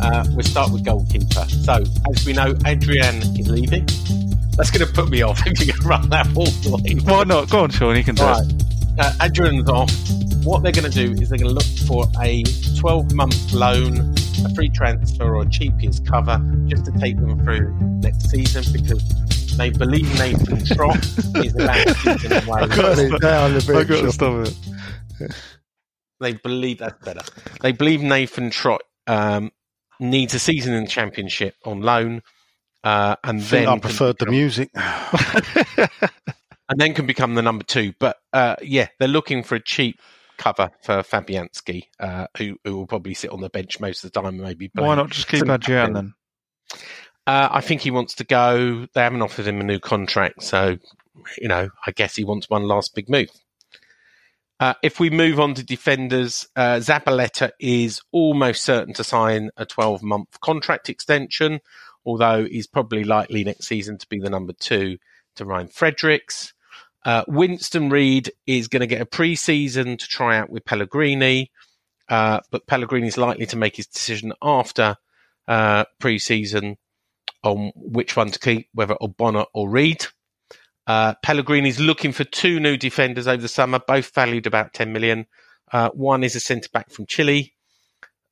Uh, 0.00 0.24
we'll 0.30 0.44
start 0.44 0.70
with 0.72 0.84
goalkeeper. 0.84 1.46
So 1.48 1.82
as 2.10 2.24
we 2.26 2.32
know, 2.32 2.54
Adrian 2.66 3.16
is 3.38 3.48
leaving. 3.48 3.86
That's 4.56 4.70
going 4.70 4.86
to 4.86 4.92
put 4.92 5.08
me 5.10 5.22
off 5.22 5.40
if 5.46 5.58
you 5.66 5.72
can 5.72 5.86
run 5.86 6.08
that 6.10 6.26
all 6.36 6.44
the 6.46 6.80
way. 6.82 6.94
Why 7.02 7.24
not? 7.24 7.50
Go 7.50 7.60
on, 7.64 7.70
Sean. 7.70 7.96
You 7.96 8.04
can 8.04 8.14
do 8.14 8.22
Right. 8.24 8.44
it. 8.46 8.62
Uh, 8.96 9.12
Adrian's 9.22 9.68
off. 9.68 9.90
What 10.44 10.62
they're 10.62 10.72
going 10.72 10.90
to 10.90 11.06
do 11.06 11.12
is 11.20 11.28
they're 11.28 11.38
going 11.38 11.48
to 11.48 11.54
look 11.54 11.64
for 11.86 12.06
a 12.22 12.44
12 12.78 13.12
month 13.12 13.52
loan, 13.52 14.14
a 14.44 14.54
free 14.54 14.68
transfer, 14.68 15.34
or 15.34 15.42
a 15.42 15.48
cheapest 15.48 16.06
cover 16.06 16.38
just 16.66 16.84
to 16.84 16.92
take 16.92 17.16
them 17.16 17.42
through 17.42 17.74
next 18.02 18.30
season 18.30 18.64
because 18.72 19.02
they 19.56 19.70
believe 19.70 20.06
Nathan 20.18 20.64
Trott 20.64 21.04
is 21.44 21.54
about 21.54 21.86
to 21.86 22.18
keep 22.18 22.28
them 22.28 22.48
away. 22.48 22.68
Cut 22.68 22.98
it 22.98 23.20
down 23.20 23.54
a. 23.54 23.78
I 23.78 23.84
got 23.84 24.02
to 24.02 24.12
stop 24.12 24.46
it. 24.46 25.34
They 26.20 26.34
believe 26.34 26.78
that's 26.78 27.04
better. 27.04 27.22
They 27.62 27.72
believe 27.72 28.00
Nathan 28.00 28.50
Trott 28.50 28.82
um, 29.08 29.50
needs 29.98 30.34
a 30.34 30.38
season 30.38 30.72
in 30.72 30.84
the 30.84 30.90
championship 30.90 31.56
on 31.64 31.80
loan, 31.80 32.22
uh, 32.84 33.16
and 33.24 33.40
I 33.40 33.42
think 33.42 33.66
then 33.66 33.68
I 33.68 33.78
preferred 33.78 34.18
the 34.18 34.26
music. 34.26 34.70
and 36.68 36.80
then 36.80 36.94
can 36.94 37.06
become 37.06 37.34
the 37.34 37.42
number 37.42 37.64
two. 37.64 37.92
But 37.98 38.16
uh, 38.32 38.56
yeah, 38.62 38.88
they're 38.98 39.08
looking 39.08 39.42
for 39.42 39.54
a 39.54 39.60
cheap 39.60 40.00
cover 40.36 40.70
for 40.82 41.02
Fabianski, 41.02 41.84
uh, 42.00 42.26
who 42.36 42.56
who 42.64 42.76
will 42.76 42.86
probably 42.86 43.14
sit 43.14 43.30
on 43.30 43.40
the 43.40 43.50
bench 43.50 43.80
most 43.80 44.04
of 44.04 44.12
the 44.12 44.20
time, 44.20 44.38
maybe. 44.38 44.70
Why 44.74 44.94
not 44.94 45.10
just 45.10 45.28
keep 45.28 45.48
Adrian 45.48 45.92
then? 45.92 46.14
Uh, 47.26 47.48
I 47.50 47.60
think 47.60 47.80
he 47.80 47.90
wants 47.90 48.14
to 48.16 48.24
go. 48.24 48.86
They 48.94 49.00
haven't 49.00 49.22
offered 49.22 49.46
him 49.46 49.60
a 49.60 49.64
new 49.64 49.78
contract, 49.78 50.42
so 50.42 50.78
you 51.38 51.48
know, 51.48 51.68
I 51.86 51.92
guess 51.92 52.16
he 52.16 52.24
wants 52.24 52.50
one 52.50 52.64
last 52.64 52.94
big 52.94 53.08
move. 53.08 53.28
Uh, 54.60 54.74
if 54.82 55.00
we 55.00 55.10
move 55.10 55.40
on 55.40 55.54
to 55.54 55.64
defenders, 55.64 56.46
uh, 56.56 56.76
Zabaleta 56.76 57.50
is 57.58 58.00
almost 58.12 58.62
certain 58.62 58.94
to 58.94 59.04
sign 59.04 59.50
a 59.56 59.66
12 59.66 60.02
month 60.02 60.40
contract 60.40 60.88
extension, 60.88 61.60
although 62.06 62.44
he's 62.44 62.66
probably 62.66 63.04
likely 63.04 63.44
next 63.44 63.66
season 63.66 63.98
to 63.98 64.08
be 64.08 64.20
the 64.20 64.30
number 64.30 64.52
two 64.52 64.98
to 65.36 65.44
Ryan 65.44 65.68
Fredericks. 65.68 66.53
Uh, 67.04 67.24
Winston 67.28 67.90
Reid 67.90 68.30
is 68.46 68.68
going 68.68 68.80
to 68.80 68.86
get 68.86 69.00
a 69.00 69.06
pre 69.06 69.36
season 69.36 69.96
to 69.96 70.06
try 70.06 70.38
out 70.38 70.50
with 70.50 70.64
Pellegrini, 70.64 71.50
uh, 72.08 72.40
but 72.50 72.66
Pellegrini 72.66 73.08
is 73.08 73.18
likely 73.18 73.46
to 73.46 73.56
make 73.56 73.76
his 73.76 73.86
decision 73.86 74.32
after 74.40 74.96
uh, 75.46 75.84
pre 75.98 76.18
season 76.18 76.76
on 77.42 77.72
which 77.76 78.16
one 78.16 78.30
to 78.30 78.38
keep, 78.38 78.68
whether 78.72 78.94
Obonna 78.96 79.46
or 79.52 79.68
Reid. 79.68 80.06
Uh, 80.86 81.14
is 81.26 81.80
looking 81.80 82.12
for 82.12 82.24
two 82.24 82.60
new 82.60 82.76
defenders 82.76 83.26
over 83.26 83.40
the 83.40 83.48
summer, 83.48 83.78
both 83.78 84.14
valued 84.14 84.46
about 84.46 84.74
10 84.74 84.92
million. 84.92 85.26
Uh, 85.72 85.90
one 85.90 86.22
is 86.22 86.36
a 86.36 86.40
centre 86.40 86.68
back 86.72 86.90
from 86.90 87.06
Chile, 87.06 87.54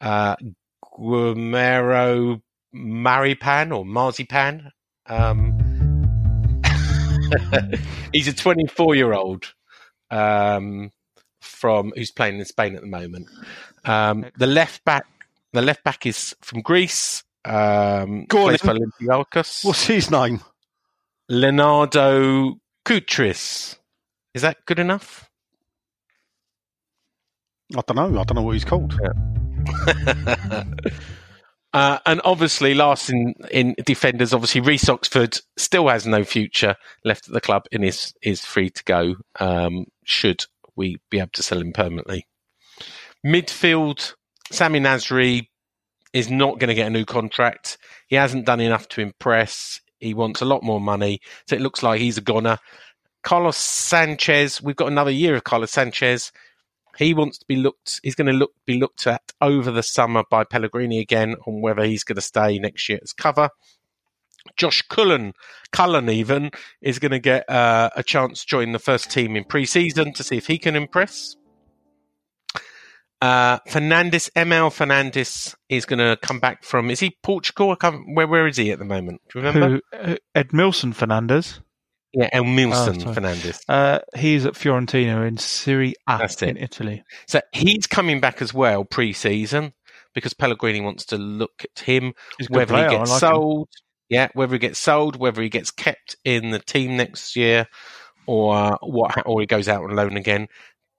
uh, 0.00 0.36
Guillermo 0.96 2.42
Maripan 2.74 3.76
or 3.76 3.84
Marzipan. 3.84 4.70
Um, 5.06 5.61
he's 8.12 8.28
a 8.28 8.32
24 8.32 8.94
year 8.94 9.12
old 9.12 9.52
um, 10.10 10.90
from 11.40 11.92
who's 11.96 12.10
playing 12.10 12.38
in 12.38 12.44
Spain 12.44 12.74
at 12.74 12.82
the 12.82 12.86
moment. 12.86 13.28
Um, 13.84 14.26
the 14.36 14.46
left 14.46 14.84
back, 14.84 15.06
the 15.52 15.62
left 15.62 15.84
back 15.84 16.06
is 16.06 16.34
from 16.42 16.60
Greece. 16.60 17.24
Um, 17.44 18.26
Go 18.26 18.38
on 18.38 18.44
plays 18.48 18.60
for. 18.60 18.74
What's 19.64 19.86
his 19.86 20.10
name? 20.10 20.40
Leonardo 21.28 22.54
Koutris. 22.84 23.76
Is 24.34 24.42
that 24.42 24.64
good 24.66 24.78
enough? 24.78 25.28
I 27.76 27.82
don't 27.86 27.96
know. 27.96 28.20
I 28.20 28.24
don't 28.24 28.34
know 28.34 28.42
what 28.42 28.52
he's 28.52 28.64
called. 28.64 28.98
uh, 31.72 31.98
and 32.04 32.20
obviously, 32.24 32.74
last 32.74 33.08
in, 33.08 33.34
in 33.50 33.74
defenders, 33.84 34.34
obviously 34.34 34.60
Reece 34.60 34.88
Oxford 34.88 35.38
still 35.56 35.88
has 35.88 36.06
no 36.06 36.22
future 36.22 36.76
left 37.04 37.28
at 37.28 37.34
the 37.34 37.40
club 37.40 37.64
and 37.72 37.84
is 37.84 38.12
is 38.22 38.44
free 38.44 38.68
to 38.70 38.84
go. 38.84 39.14
Um, 39.40 39.86
should 40.04 40.44
we 40.76 40.98
be 41.10 41.18
able 41.18 41.30
to 41.34 41.42
sell 41.42 41.60
him 41.60 41.72
permanently? 41.72 42.26
Midfield, 43.24 44.14
Samir 44.50 44.82
Nasri 44.82 45.48
is 46.12 46.30
not 46.30 46.58
going 46.58 46.68
to 46.68 46.74
get 46.74 46.88
a 46.88 46.90
new 46.90 47.06
contract. 47.06 47.78
He 48.08 48.16
hasn't 48.16 48.44
done 48.44 48.60
enough 48.60 48.88
to 48.88 49.00
impress. 49.00 49.80
He 49.98 50.12
wants 50.12 50.42
a 50.42 50.46
lot 50.46 50.62
more 50.62 50.80
money, 50.80 51.20
so 51.46 51.56
it 51.56 51.62
looks 51.62 51.82
like 51.82 52.00
he's 52.00 52.18
a 52.18 52.22
goner. 52.22 52.58
Carlos 53.22 53.56
Sanchez, 53.56 54.60
we've 54.60 54.76
got 54.76 54.88
another 54.88 55.12
year 55.12 55.36
of 55.36 55.44
Carlos 55.44 55.70
Sanchez. 55.70 56.32
He 56.98 57.14
wants 57.14 57.38
to 57.38 57.46
be 57.46 57.56
looked. 57.56 58.00
He's 58.02 58.14
going 58.14 58.26
to 58.26 58.32
look 58.32 58.52
be 58.66 58.78
looked 58.78 59.06
at 59.06 59.22
over 59.40 59.70
the 59.70 59.82
summer 59.82 60.24
by 60.30 60.44
Pellegrini 60.44 60.98
again 60.98 61.36
on 61.46 61.60
whether 61.60 61.84
he's 61.84 62.04
going 62.04 62.16
to 62.16 62.22
stay 62.22 62.58
next 62.58 62.88
year 62.88 62.98
as 63.02 63.12
cover. 63.12 63.50
Josh 64.56 64.82
Cullen, 64.82 65.32
Cullen 65.70 66.10
even 66.10 66.50
is 66.80 66.98
going 66.98 67.12
to 67.12 67.18
get 67.18 67.48
uh, 67.48 67.90
a 67.94 68.02
chance 68.02 68.40
to 68.40 68.46
join 68.46 68.72
the 68.72 68.78
first 68.78 69.10
team 69.10 69.36
in 69.36 69.44
pre-season 69.44 70.12
to 70.14 70.24
see 70.24 70.36
if 70.36 70.48
he 70.48 70.58
can 70.58 70.74
impress. 70.74 71.36
Uh, 73.20 73.60
Fernandes, 73.68 74.30
ML 74.32 74.70
Fernandes 74.72 75.54
is 75.68 75.84
going 75.84 76.00
to 76.00 76.18
come 76.20 76.40
back 76.40 76.64
from. 76.64 76.90
Is 76.90 76.98
he 76.98 77.16
Portugal? 77.22 77.76
Where 78.14 78.26
where 78.26 78.48
is 78.48 78.56
he 78.56 78.72
at 78.72 78.80
the 78.80 78.84
moment? 78.84 79.20
Do 79.30 79.38
you 79.38 79.46
remember? 79.46 79.80
Who? 79.92 80.16
Edimilson 80.34 80.92
Fernandes. 80.92 81.60
Yeah, 82.14 82.28
Edimilson 82.30 83.06
Oh. 83.06 83.12
Fernandes. 83.14 83.60
Uh, 83.68 84.00
he's 84.16 84.44
at 84.46 84.54
Fiorentina 84.54 85.26
in 85.26 85.38
Serie 85.38 85.94
A 86.08 86.18
That's 86.18 86.42
in. 86.42 86.56
Italy. 86.58 87.02
So 87.26 87.40
he's 87.52 87.86
coming 87.86 88.20
back 88.20 88.42
as 88.42 88.52
well 88.52 88.84
pre-season 88.84 89.72
because 90.14 90.34
Pellegrini 90.34 90.80
wants 90.82 91.06
to 91.06 91.16
look 91.16 91.64
at 91.64 91.82
him 91.84 92.12
He's 92.38 92.48
a 92.48 92.50
good 92.50 92.56
whether 92.56 92.74
player. 92.74 92.90
he 92.90 92.96
gets 92.96 93.10
like 93.10 93.22
him. 93.22 93.28
sold. 93.34 93.68
Yeah, 94.10 94.28
whether 94.34 94.52
he 94.54 94.58
gets 94.58 94.78
sold, 94.78 95.16
whether 95.16 95.40
he 95.40 95.48
gets 95.48 95.70
kept 95.70 96.16
in 96.22 96.50
the 96.50 96.58
team 96.58 96.98
next 96.98 97.34
year, 97.34 97.66
or 98.26 98.54
uh, 98.54 98.76
what, 98.82 99.22
or 99.26 99.40
he 99.40 99.46
goes 99.46 99.68
out 99.68 99.82
on 99.84 99.96
loan 99.96 100.18
again. 100.18 100.48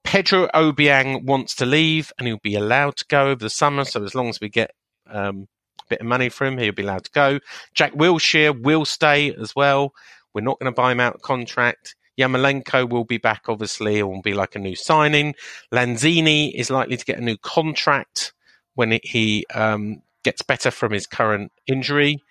Pedro 0.02 0.48
Obiang 0.52 1.22
wants 1.24 1.54
to 1.56 1.64
leave, 1.66 2.12
and 2.18 2.26
he'll 2.26 2.38
be 2.42 2.56
allowed 2.56 2.96
to 2.96 3.04
go 3.08 3.26
over 3.28 3.36
the 3.36 3.48
summer. 3.50 3.84
So 3.84 4.02
as 4.02 4.16
long 4.16 4.28
as 4.30 4.40
we 4.40 4.48
get 4.48 4.72
um, 5.08 5.46
a 5.80 5.84
bit 5.90 6.00
of 6.00 6.06
money 6.06 6.28
for 6.28 6.44
him, 6.44 6.58
he'll 6.58 6.72
be 6.72 6.82
allowed 6.82 7.04
to 7.04 7.10
go. 7.12 7.38
Jack 7.72 7.92
Wilshere 7.94 8.60
will 8.60 8.84
stay 8.84 9.32
as 9.34 9.54
well. 9.54 9.92
We're 10.34 10.42
not 10.42 10.58
going 10.58 10.72
to 10.72 10.76
buy 10.76 10.92
him 10.92 11.00
out 11.00 11.14
of 11.14 11.22
contract. 11.22 11.94
Yarmolenko 12.18 12.88
will 12.88 13.04
be 13.04 13.18
back, 13.18 13.44
obviously, 13.48 14.00
and 14.00 14.08
will 14.08 14.22
be 14.22 14.34
like 14.34 14.54
a 14.54 14.58
new 14.58 14.76
signing. 14.76 15.34
Lanzini 15.72 16.52
is 16.54 16.70
likely 16.70 16.96
to 16.96 17.04
get 17.04 17.18
a 17.18 17.24
new 17.24 17.36
contract 17.38 18.32
when 18.74 18.92
it, 18.92 19.04
he 19.04 19.46
um, 19.54 20.02
gets 20.22 20.42
better 20.42 20.70
from 20.70 20.92
his 20.92 21.06
current 21.06 21.52
injury. 21.66 22.22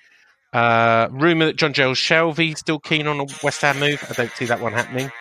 Uh, 0.53 1.07
rumor 1.11 1.45
that 1.45 1.57
Jonjo 1.57 1.93
Shelvey 1.93 2.57
still 2.57 2.79
keen 2.79 3.07
on 3.07 3.19
a 3.19 3.25
West 3.43 3.61
Ham 3.61 3.79
move. 3.79 4.05
I 4.09 4.13
don't 4.13 4.31
see 4.31 4.45
that 4.45 4.61
one 4.61 4.73
happening. 4.73 5.11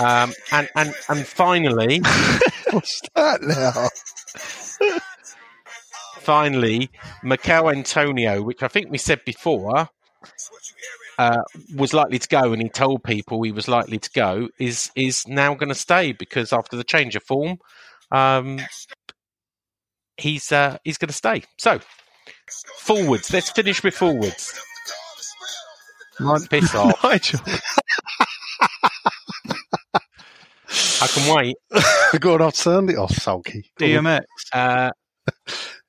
Um, 0.00 0.32
and 0.50 0.68
and 0.74 0.92
and 1.08 1.24
finally, 1.24 2.00
What's 2.70 3.00
that 3.14 3.40
now? 3.42 3.88
finally, 6.18 6.90
Michail 7.22 7.70
Antonio, 7.70 8.42
which 8.42 8.64
I 8.64 8.68
think 8.68 8.90
we 8.90 8.98
said 8.98 9.24
before, 9.24 9.88
uh, 11.18 11.42
was 11.74 11.94
likely 11.94 12.18
to 12.18 12.28
go, 12.28 12.52
and 12.52 12.62
he 12.62 12.68
told 12.68 13.04
people 13.04 13.42
he 13.42 13.52
was 13.52 13.68
likely 13.68 13.98
to 13.98 14.10
go, 14.14 14.48
is 14.58 14.90
is 14.96 15.26
now 15.26 15.54
going 15.54 15.68
to 15.68 15.74
stay 15.74 16.12
because 16.12 16.52
after 16.52 16.76
the 16.76 16.84
change 16.84 17.16
of 17.16 17.22
form, 17.22 17.58
um, 18.10 18.60
he's 20.16 20.50
uh, 20.52 20.78
he's 20.84 20.98
going 20.98 21.08
to 21.08 21.14
stay. 21.14 21.44
So 21.58 21.80
forwards, 22.78 23.32
let's 23.32 23.50
finish 23.50 23.82
with 23.82 23.94
forwards. 23.94 24.58
Piss 26.48 26.74
off! 26.74 27.02
Nigel. 27.02 27.40
I 31.00 31.06
can 31.06 31.34
wait. 31.34 31.56
Go 32.20 32.34
on, 32.34 32.42
I've 32.42 32.54
turned 32.54 32.90
it 32.90 32.96
off, 32.96 33.12
Sulky. 33.12 33.70
DMX. 33.78 34.22
Uh, 34.52 34.90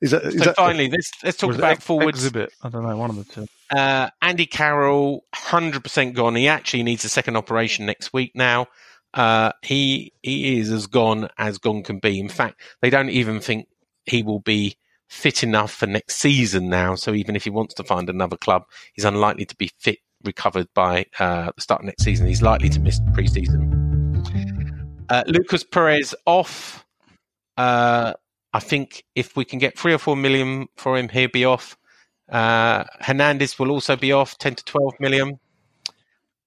Is 0.05 0.11
that, 0.11 0.23
is 0.23 0.37
so 0.37 0.45
that 0.45 0.55
finally, 0.55 0.87
let's 0.87 1.11
let's 1.23 1.35
talk 1.35 1.47
Was 1.47 1.57
it 1.57 1.61
about 1.61 1.71
Ex- 1.71 1.83
forwards. 1.83 2.19
Exhibit. 2.19 2.53
I 2.61 2.69
don't 2.69 2.83
know. 2.83 2.95
One 2.95 3.09
of 3.09 3.15
the 3.15 3.23
two. 3.23 3.47
Uh, 3.75 4.09
Andy 4.21 4.45
Carroll, 4.45 5.25
hundred 5.33 5.83
percent 5.83 6.13
gone. 6.13 6.35
He 6.35 6.47
actually 6.47 6.83
needs 6.83 7.03
a 7.05 7.09
second 7.09 7.35
operation 7.35 7.87
next 7.87 8.13
week 8.13 8.31
now. 8.35 8.67
Uh, 9.15 9.51
he 9.63 10.13
he 10.21 10.59
is 10.59 10.69
as 10.69 10.85
gone 10.85 11.27
as 11.39 11.57
gone 11.57 11.81
can 11.81 11.97
be. 11.97 12.19
In 12.19 12.29
fact, 12.29 12.61
they 12.83 12.91
don't 12.91 13.09
even 13.09 13.39
think 13.39 13.67
he 14.05 14.21
will 14.21 14.41
be 14.41 14.77
fit 15.09 15.41
enough 15.41 15.71
for 15.71 15.87
next 15.87 16.17
season 16.17 16.69
now. 16.69 16.93
So 16.93 17.13
even 17.15 17.35
if 17.35 17.43
he 17.43 17.49
wants 17.49 17.73
to 17.75 17.83
find 17.83 18.07
another 18.07 18.37
club, 18.37 18.63
he's 18.93 19.05
unlikely 19.05 19.45
to 19.45 19.55
be 19.55 19.71
fit 19.79 19.97
recovered 20.23 20.67
by 20.75 21.07
uh, 21.17 21.51
the 21.55 21.61
start 21.61 21.81
of 21.81 21.85
next 21.85 22.03
season. 22.03 22.27
He's 22.27 22.43
likely 22.43 22.69
to 22.69 22.79
miss 22.79 22.99
pre-season. 23.15 23.71
Uh, 25.09 25.23
Lucas 25.25 25.63
Perez 25.63 26.13
off. 26.27 26.85
Uh, 27.57 28.13
I 28.55 28.59
think 28.59 29.03
if 29.15 29.35
we 29.35 29.43
can 29.43 29.59
get 29.59 29.77
three 29.77 29.93
or 29.93 29.97
four 29.97 30.15
million 30.15 30.67
for 30.77 30.97
him, 30.97 31.09
he'll 31.09 31.27
be 31.27 31.43
off. 31.43 31.75
Uh, 32.31 32.85
Hernandez 33.01 33.59
will 33.59 33.69
also 33.69 33.97
be 33.97 34.13
off 34.13 34.37
10 34.37 34.55
to 34.55 34.63
12 34.63 34.93
million. 35.01 35.39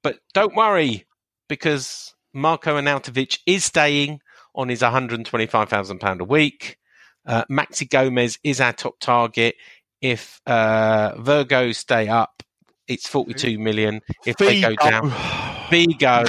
But 0.03 0.17
don't 0.33 0.57
worry, 0.57 1.05
because 1.49 2.15
Marko 2.33 2.81
Arnautovic 2.81 3.41
is 3.45 3.67
staying 3.67 4.21
on 4.55 4.71
his 4.71 4.81
£125,000 4.81 6.21
a 6.21 6.25
week. 6.25 6.79
Uh, 7.27 7.45
Maxi 7.51 7.87
Gomez 7.87 8.39
is 8.43 8.59
our 8.59 8.73
top 8.73 8.99
target. 9.01 9.57
If 10.01 10.41
uh, 10.47 11.13
Vigo 11.21 11.73
stay 11.73 12.09
up, 12.09 12.43
it's 12.87 13.07
42 13.07 13.59
million. 13.59 14.01
If 14.25 14.39
they 14.39 14.63
go 14.63 14.75
down, 14.77 15.13
Vigo 15.71 16.25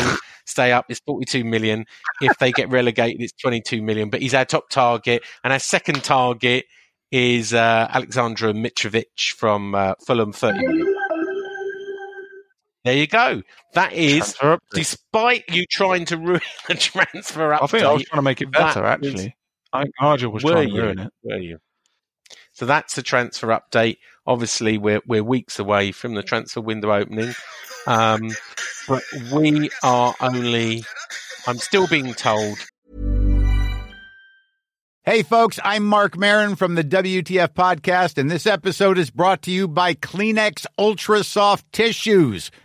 stay 0.50 0.72
up, 0.72 0.86
it's 0.90 1.00
42 1.06 1.44
million. 1.44 1.86
If 2.22 2.38
they 2.40 2.52
get 2.52 2.70
relegated, 2.70 3.22
it's 3.22 3.34
22 3.42 3.82
million. 3.82 4.10
But 4.10 4.22
he's 4.22 4.34
our 4.34 4.46
top 4.46 4.70
target. 4.70 5.24
And 5.44 5.54
our 5.54 5.60
second 5.60 6.04
target 6.04 6.66
is 7.12 7.54
uh, 7.54 7.88
Aleksandar 7.90 8.54
Mitrovic 8.54 9.34
from 9.36 9.76
uh, 9.76 9.94
Fulham, 10.06 10.34
30 10.34 10.66
million. 10.66 10.96
There 12.86 12.96
you 12.96 13.08
go. 13.08 13.42
That 13.74 13.94
is, 13.94 14.36
despite 14.74 15.44
you 15.50 15.66
trying 15.70 16.06
to 16.06 16.18
ruin 16.18 16.42
the 16.68 16.76
transfer 16.76 17.52
update. 17.52 17.62
I 17.64 17.68
think 17.68 17.84
I 17.84 17.94
was 17.94 18.04
trying 18.04 18.18
to 18.18 18.22
make 18.24 18.42
it 18.42 18.52
better, 18.52 18.82
that 18.82 19.04
is- 19.04 19.14
actually. 19.14 19.36
I 19.72 19.84
think 19.84 19.94
Nigel 20.02 20.32
was 20.32 20.42
trying 20.44 20.70
to 20.70 20.74
you? 20.76 20.82
ruin 20.82 21.00
it. 21.00 21.14
Were 21.24 21.38
you? 21.38 21.58
So 22.54 22.66
that's 22.66 22.96
the 22.96 23.04
transfer 23.04 23.48
update. 23.48 23.98
Obviously, 24.26 24.78
we're 24.80 25.02
we're 25.06 25.24
weeks 25.24 25.60
away 25.60 25.92
from 25.92 26.16
the 26.16 26.24
transfer 26.24 26.60
window 26.62 26.92
opening, 26.92 27.36
um, 27.88 28.32
but 28.88 29.04
we 29.32 29.70
are 29.84 30.16
only. 30.22 30.84
I'm 31.48 31.58
still 31.58 31.88
being 31.88 32.14
told 32.14 32.58
Hey, 35.10 35.24
folks, 35.24 35.60
I'm 35.64 35.86
Marc 35.86 36.18
Maron 36.18 36.56
from 36.56 36.76
the 36.76 36.84
WTF 36.84 37.56
Podcast, 37.56 38.20
and 38.20 38.30
this 38.30 38.46
episode 38.46 39.00
is 39.00 39.10
brought 39.10 39.42
to 39.42 39.52
you 39.52 39.68
by 39.68 39.96
Kleenex 39.96 40.68
Ultra 40.78 41.24
Soft 41.24 41.66
Tissues, 41.72 42.52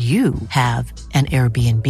you 0.00 0.34
have 0.48 0.92
an 1.12 1.26
Airbnb. 1.26 1.86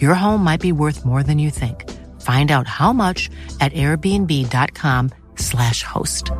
Your 0.00 0.14
home 0.14 0.44
might 0.44 0.60
be 0.60 0.70
worth 0.70 1.04
more 1.04 1.24
than 1.24 1.40
you 1.40 1.50
think. 1.50 1.90
Find 2.20 2.52
out 2.52 2.68
how 2.68 2.92
much 2.92 3.28
at 3.60 3.72
airbnb.com/slash 3.72 5.82
host. 5.82 6.30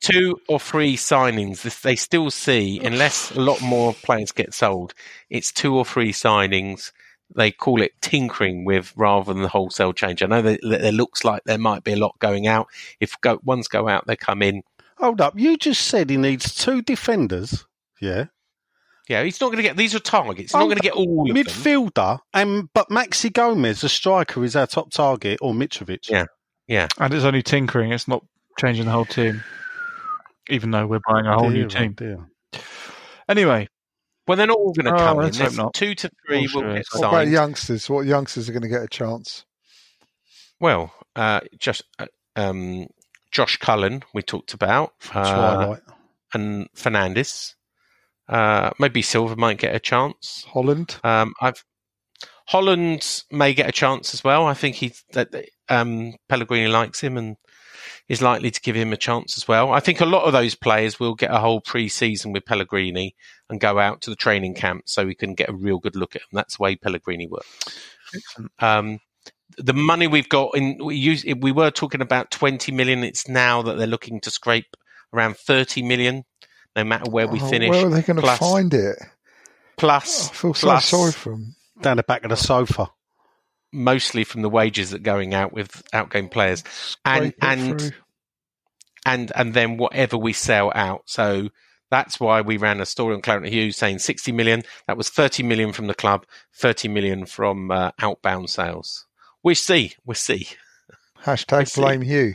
two 0.00 0.40
or 0.48 0.58
three 0.58 0.96
signings. 0.96 1.82
They 1.82 1.96
still 1.96 2.30
see, 2.30 2.80
unless 2.82 3.36
a 3.36 3.40
lot 3.40 3.60
more 3.60 3.92
players 3.92 4.32
get 4.32 4.54
sold, 4.54 4.94
it's 5.28 5.52
two 5.52 5.76
or 5.76 5.84
three 5.84 6.12
signings. 6.12 6.92
They 7.34 7.50
call 7.50 7.82
it 7.82 7.92
tinkering 8.00 8.64
with 8.64 8.92
rather 8.96 9.32
than 9.32 9.42
the 9.42 9.48
wholesale 9.48 9.92
change. 9.92 10.22
I 10.22 10.26
know 10.26 10.42
that 10.42 10.60
that 10.62 10.84
it 10.84 10.94
looks 10.94 11.24
like 11.24 11.44
there 11.44 11.58
might 11.58 11.84
be 11.84 11.92
a 11.92 11.96
lot 11.96 12.18
going 12.18 12.46
out. 12.46 12.68
If 13.00 13.20
go, 13.20 13.38
ones 13.44 13.68
go 13.68 13.88
out, 13.88 14.06
they 14.06 14.16
come 14.16 14.42
in. 14.42 14.62
Hold 14.96 15.20
up. 15.20 15.38
You 15.38 15.56
just 15.56 15.82
said 15.86 16.10
he 16.10 16.16
needs 16.16 16.54
two 16.54 16.82
defenders. 16.82 17.66
Yeah. 18.00 18.24
Yeah, 19.08 19.22
he's 19.22 19.40
not 19.40 19.46
going 19.48 19.56
to 19.58 19.62
get. 19.62 19.76
These 19.76 19.94
are 19.94 20.00
targets. 20.00 20.52
He's 20.52 20.54
not 20.54 20.62
Oh, 20.62 20.66
going 20.66 20.76
to 20.76 20.82
get 20.82 20.92
all 20.92 21.22
of 21.22 21.34
them. 21.34 21.36
Midfielder, 21.36 22.18
and 22.34 22.68
but 22.74 22.88
Maxi 22.90 23.32
Gomez, 23.32 23.80
the 23.80 23.88
striker, 23.88 24.44
is 24.44 24.54
our 24.54 24.66
top 24.66 24.90
target, 24.90 25.38
or 25.40 25.54
Mitrovic. 25.54 26.10
Yeah. 26.10 26.26
Yeah, 26.66 26.88
And 26.98 27.14
it's 27.14 27.24
only 27.24 27.42
tinkering, 27.42 27.92
it's 27.92 28.06
not 28.06 28.22
changing 28.58 28.84
the 28.84 28.90
whole 28.90 29.06
team. 29.06 29.42
Even 30.50 30.70
though 30.70 30.86
we're 30.86 31.00
buying 31.08 31.24
a 31.24 31.34
oh 31.34 31.38
whole 31.38 31.48
new 31.50 31.66
Dear, 31.66 31.78
oh 31.78 31.82
team. 31.82 31.92
dear. 31.94 32.18
Anyway, 33.26 33.68
well, 34.28 34.36
they're 34.36 34.46
not 34.46 34.58
all 34.58 34.72
going 34.72 34.86
to 34.86 34.94
Oh, 34.94 34.96
come 35.04 35.20
in. 35.24 35.32
There's 35.32 35.56
not. 35.56 35.74
two 35.74 35.94
to 35.96 36.10
three 36.26 36.38
Oh, 36.54 36.54
will 36.54 36.62
sure. 36.62 36.74
get 36.74 36.86
What 36.92 37.08
about 37.08 37.28
youngsters? 37.28 37.88
What 37.90 38.06
youngsters 38.06 38.48
are 38.48 38.52
going 38.52 38.62
to 38.62 38.68
get 38.68 38.82
a 38.82 38.88
chance? 38.88 39.44
Well, 40.60 40.92
uh, 41.16 41.40
just 41.58 41.82
uh, 41.98 42.06
um, 42.36 42.86
Josh 43.32 43.56
Cullen, 43.56 44.02
we 44.14 44.22
talked 44.22 44.54
about, 44.54 44.92
uh, 45.14 45.22
Twilight. 45.56 45.82
and 46.34 46.68
Fernandes. 46.74 47.54
Uh, 48.28 48.70
maybe 48.78 49.00
Silva 49.02 49.36
might 49.36 49.58
get 49.58 49.74
a 49.74 49.80
chance. 49.80 50.44
Holland. 50.48 50.96
Um, 51.02 51.32
I've 51.40 51.64
Holland 52.48 53.24
may 53.30 53.52
get 53.54 53.68
a 53.68 53.72
chance 53.72 54.14
as 54.14 54.24
well. 54.24 54.46
I 54.46 54.54
think 54.54 54.76
he 54.76 54.92
that 55.12 55.28
um, 55.68 56.14
Pellegrini 56.28 56.68
likes 56.68 57.00
him 57.00 57.16
and 57.16 57.36
is 58.08 58.22
likely 58.22 58.50
to 58.50 58.60
give 58.60 58.74
him 58.74 58.92
a 58.92 58.96
chance 58.96 59.36
as 59.36 59.46
well. 59.46 59.70
I 59.72 59.80
think 59.80 60.00
a 60.00 60.06
lot 60.06 60.24
of 60.24 60.32
those 60.32 60.54
players 60.54 60.98
will 60.98 61.14
get 61.14 61.30
a 61.30 61.38
whole 61.38 61.60
pre-season 61.60 62.32
with 62.32 62.46
Pellegrini 62.46 63.14
and 63.50 63.60
go 63.60 63.78
out 63.78 64.02
to 64.02 64.10
the 64.10 64.16
training 64.16 64.54
camp 64.54 64.82
so 64.86 65.06
we 65.06 65.14
can 65.14 65.34
get 65.34 65.48
a 65.48 65.54
real 65.54 65.78
good 65.78 65.96
look 65.96 66.14
at 66.16 66.22
them. 66.22 66.28
That's 66.32 66.56
the 66.56 66.62
way 66.62 66.76
Pellegrini 66.76 67.26
works. 67.26 67.46
Um, 68.58 69.00
the 69.56 69.72
money 69.74 70.06
we've 70.06 70.28
got 70.28 70.54
in 70.56 70.78
we 70.82 70.96
use 70.96 71.24
we 71.40 71.52
were 71.52 71.70
talking 71.70 72.00
about 72.00 72.30
20 72.30 72.70
million 72.72 73.02
it's 73.02 73.28
now 73.28 73.62
that 73.62 73.76
they're 73.78 73.86
looking 73.86 74.20
to 74.20 74.30
scrape 74.30 74.76
around 75.12 75.36
30 75.36 75.82
million 75.82 76.24
no 76.76 76.84
matter 76.84 77.10
where 77.10 77.26
we 77.26 77.40
Oh, 77.40 77.48
finish 77.48 77.70
Where 77.70 77.86
are 77.86 77.90
they 77.90 78.02
going 78.02 78.20
to 78.20 78.36
find 78.36 78.72
it? 78.74 78.96
plus 79.76 80.30
I 80.30 80.34
feel 80.34 80.54
so 80.54 80.78
sorry 80.78 81.12
for 81.12 81.30
them. 81.32 81.56
Down 81.80 81.96
the 81.96 82.02
back 82.02 82.24
of 82.24 82.30
the 82.30 82.36
sofa. 82.36 82.90
mostly 83.72 84.22
from 84.24 84.42
the 84.42 84.50
wages 84.50 84.90
that 84.90 85.00
are 85.00 85.04
going 85.04 85.34
out 85.34 85.52
with 85.52 85.82
outgoing 85.92 86.28
players 86.28 86.62
and 87.04 87.32
Scrape 87.32 87.34
it 87.34 87.44
and 87.44 87.80
through. 87.80 87.90
and 89.06 89.32
and 89.34 89.54
then 89.54 89.76
whatever 89.76 90.16
we 90.18 90.32
sell 90.34 90.70
out 90.74 91.02
so 91.06 91.48
that's 91.90 92.20
why 92.20 92.40
we 92.40 92.56
ran 92.56 92.80
a 92.80 92.86
story 92.86 93.14
on 93.14 93.22
Claret 93.22 93.44
and 93.44 93.52
Hugh's 93.52 93.76
saying 93.76 93.98
60 94.00 94.32
million. 94.32 94.62
That 94.86 94.96
was 94.96 95.08
30 95.08 95.42
million 95.42 95.72
from 95.72 95.86
the 95.86 95.94
club, 95.94 96.26
30 96.54 96.88
million 96.88 97.26
from 97.26 97.70
uh, 97.70 97.92
outbound 98.00 98.50
sales. 98.50 99.06
We'll 99.42 99.54
see. 99.54 99.94
We'll 100.04 100.14
see. 100.14 100.48
Hashtag 101.24 101.68
see. 101.68 101.80
blame 101.80 102.02
you. 102.02 102.34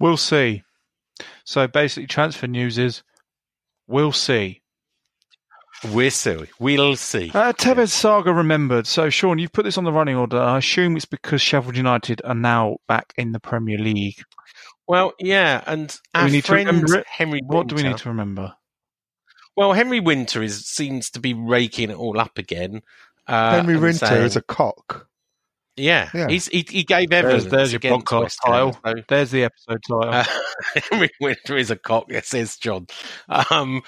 we'll 0.00 0.16
see. 0.16 0.62
So 1.44 1.66
basically, 1.66 2.06
transfer 2.06 2.46
news 2.46 2.78
is 2.78 3.02
we'll 3.86 4.12
see. 4.12 4.62
We'll 5.92 6.10
see. 6.10 6.46
We'll 6.58 6.96
see. 6.96 7.30
Uh, 7.34 7.52
Tevez 7.52 7.90
Saga 7.90 8.32
remembered. 8.32 8.86
So, 8.86 9.10
Sean, 9.10 9.38
you've 9.38 9.52
put 9.52 9.64
this 9.64 9.76
on 9.76 9.84
the 9.84 9.92
running 9.92 10.16
order. 10.16 10.38
I 10.38 10.58
assume 10.58 10.96
it's 10.96 11.04
because 11.04 11.42
Sheffield 11.42 11.76
United 11.76 12.22
are 12.24 12.34
now 12.34 12.76
back 12.88 13.12
in 13.18 13.32
the 13.32 13.40
Premier 13.40 13.76
League. 13.76 14.22
Well, 14.86 15.12
yeah, 15.18 15.62
and 15.66 15.88
Do 15.88 15.96
our 16.14 16.24
we 16.26 16.32
need 16.32 16.44
to 16.44 16.54
remember 16.54 16.98
it? 16.98 17.06
Henry 17.06 17.40
Winter. 17.42 17.56
What 17.56 17.66
do 17.66 17.74
we 17.74 17.82
need 17.82 17.98
to 17.98 18.08
remember? 18.08 18.54
Well, 19.56 19.72
Henry 19.72 20.00
Winter 20.00 20.42
is 20.42 20.66
seems 20.66 21.10
to 21.10 21.20
be 21.20 21.34
raking 21.34 21.90
it 21.90 21.96
all 21.96 22.18
up 22.18 22.38
again. 22.38 22.82
Uh, 23.26 23.56
Henry 23.56 23.76
Winter 23.76 24.06
saying- 24.06 24.24
is 24.24 24.36
a 24.36 24.42
cock. 24.42 25.08
Yeah, 25.76 26.08
Yeah. 26.14 26.28
He's, 26.28 26.46
he 26.46 26.64
he 26.68 26.84
gave 26.84 27.12
evidence. 27.12 27.44
There's, 27.44 27.72
there's 27.72 27.72
your 27.72 27.80
podcast 27.80 28.20
West 28.20 28.38
title. 28.46 28.78
so- 28.84 28.94
There's 29.08 29.30
the 29.32 29.42
episode 29.44 29.80
title. 29.88 30.04
Uh, 30.08 31.06
Winter 31.20 31.56
is 31.56 31.70
a 31.72 31.76
cock, 31.76 32.06
yes, 32.10 32.28
says 32.28 32.56
John. 32.56 32.86
Um, 33.50 33.82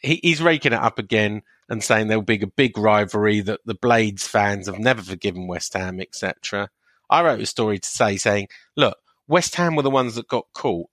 he, 0.00 0.18
he's 0.22 0.40
raking 0.40 0.72
it 0.72 0.78
up 0.80 0.98
again 0.98 1.42
and 1.68 1.84
saying 1.84 2.06
there'll 2.08 2.22
be 2.22 2.40
a 2.40 2.46
big 2.46 2.78
rivalry 2.78 3.40
that 3.40 3.60
the 3.66 3.74
Blades 3.74 4.26
fans 4.26 4.66
have 4.66 4.78
never 4.78 5.02
forgiven 5.02 5.46
West 5.46 5.74
Ham, 5.74 6.00
etc. 6.00 6.70
I 7.10 7.22
wrote 7.22 7.40
a 7.40 7.46
story 7.46 7.80
to 7.80 7.88
say 7.88 8.16
saying, 8.16 8.48
look, 8.76 8.96
West 9.28 9.56
Ham 9.56 9.76
were 9.76 9.82
the 9.82 9.90
ones 9.90 10.14
that 10.14 10.28
got 10.28 10.46
caught. 10.54 10.88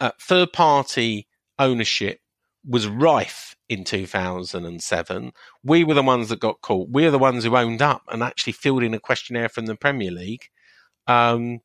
Uh, 0.00 0.10
third 0.20 0.52
party 0.52 1.28
ownership 1.60 2.18
was 2.66 2.86
rife 2.86 3.56
in 3.68 3.84
2007. 3.84 5.32
We 5.62 5.84
were 5.84 5.94
the 5.94 6.02
ones 6.02 6.28
that 6.28 6.40
got 6.40 6.60
caught. 6.62 6.88
We're 6.90 7.10
the 7.10 7.18
ones 7.18 7.44
who 7.44 7.56
owned 7.56 7.82
up 7.82 8.02
and 8.08 8.22
actually 8.22 8.54
filled 8.54 8.82
in 8.82 8.94
a 8.94 9.00
questionnaire 9.00 9.48
from 9.48 9.66
the 9.66 9.76
Premier 9.76 10.10
League. 10.10 10.46
Um, 11.06 11.60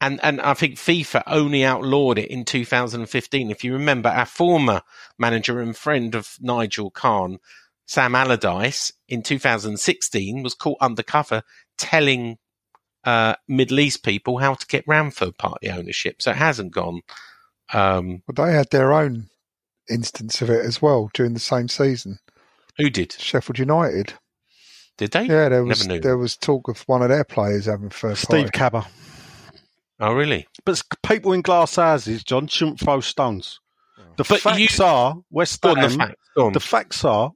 and 0.00 0.20
and 0.22 0.40
I 0.40 0.54
think 0.54 0.76
FIFA 0.76 1.22
only 1.26 1.64
outlawed 1.64 2.18
it 2.18 2.30
in 2.30 2.44
2015. 2.44 3.50
If 3.50 3.64
you 3.64 3.72
remember, 3.72 4.08
our 4.08 4.26
former 4.26 4.82
manager 5.18 5.60
and 5.60 5.76
friend 5.76 6.14
of 6.14 6.36
Nigel 6.40 6.90
Kahn, 6.90 7.38
Sam 7.86 8.14
Allardyce, 8.14 8.92
in 9.08 9.22
2016 9.22 10.42
was 10.42 10.54
caught 10.54 10.78
undercover 10.80 11.42
telling 11.76 12.38
uh, 13.04 13.34
Middle 13.48 13.80
East 13.80 14.02
people 14.02 14.38
how 14.38 14.54
to 14.54 14.66
get 14.66 14.84
round 14.86 15.16
party 15.38 15.70
ownership. 15.70 16.22
So 16.22 16.30
it 16.30 16.36
hasn't 16.36 16.72
gone. 16.72 17.00
Um, 17.72 18.22
But 18.26 18.36
they 18.36 18.52
had 18.52 18.70
their 18.70 18.92
own 18.92 19.29
instance 19.90 20.40
of 20.42 20.50
it 20.50 20.64
as 20.64 20.80
well 20.80 21.10
during 21.14 21.34
the 21.34 21.40
same 21.40 21.68
season. 21.68 22.18
who 22.78 22.88
did? 22.90 23.12
Sheffield 23.12 23.58
United. 23.58 24.14
Did 24.96 25.10
they? 25.12 25.24
Yeah, 25.24 25.48
there 25.48 25.64
was 25.64 25.86
Never 25.86 25.94
knew. 25.96 26.00
there 26.00 26.16
was 26.18 26.36
talk 26.36 26.68
of 26.68 26.80
one 26.82 27.02
of 27.02 27.08
their 27.08 27.24
players 27.24 27.66
having 27.66 27.90
first 27.90 28.22
Steve 28.22 28.50
party. 28.52 28.58
Cabber. 28.58 28.86
Oh, 29.98 30.12
really? 30.14 30.46
But 30.64 30.82
people 31.02 31.32
in 31.32 31.42
glass 31.42 31.76
houses, 31.76 32.22
John, 32.24 32.46
shouldn't 32.46 32.80
throw 32.80 33.00
stones. 33.00 33.60
The 34.16 34.24
But 34.24 34.40
facts 34.40 34.78
you- 34.78 34.84
are 34.84 35.16
West 35.30 35.62
Ham. 35.64 35.74
the 35.76 35.88
facts. 35.90 36.16
The 36.54 36.60
facts 36.60 37.04
are 37.04 37.32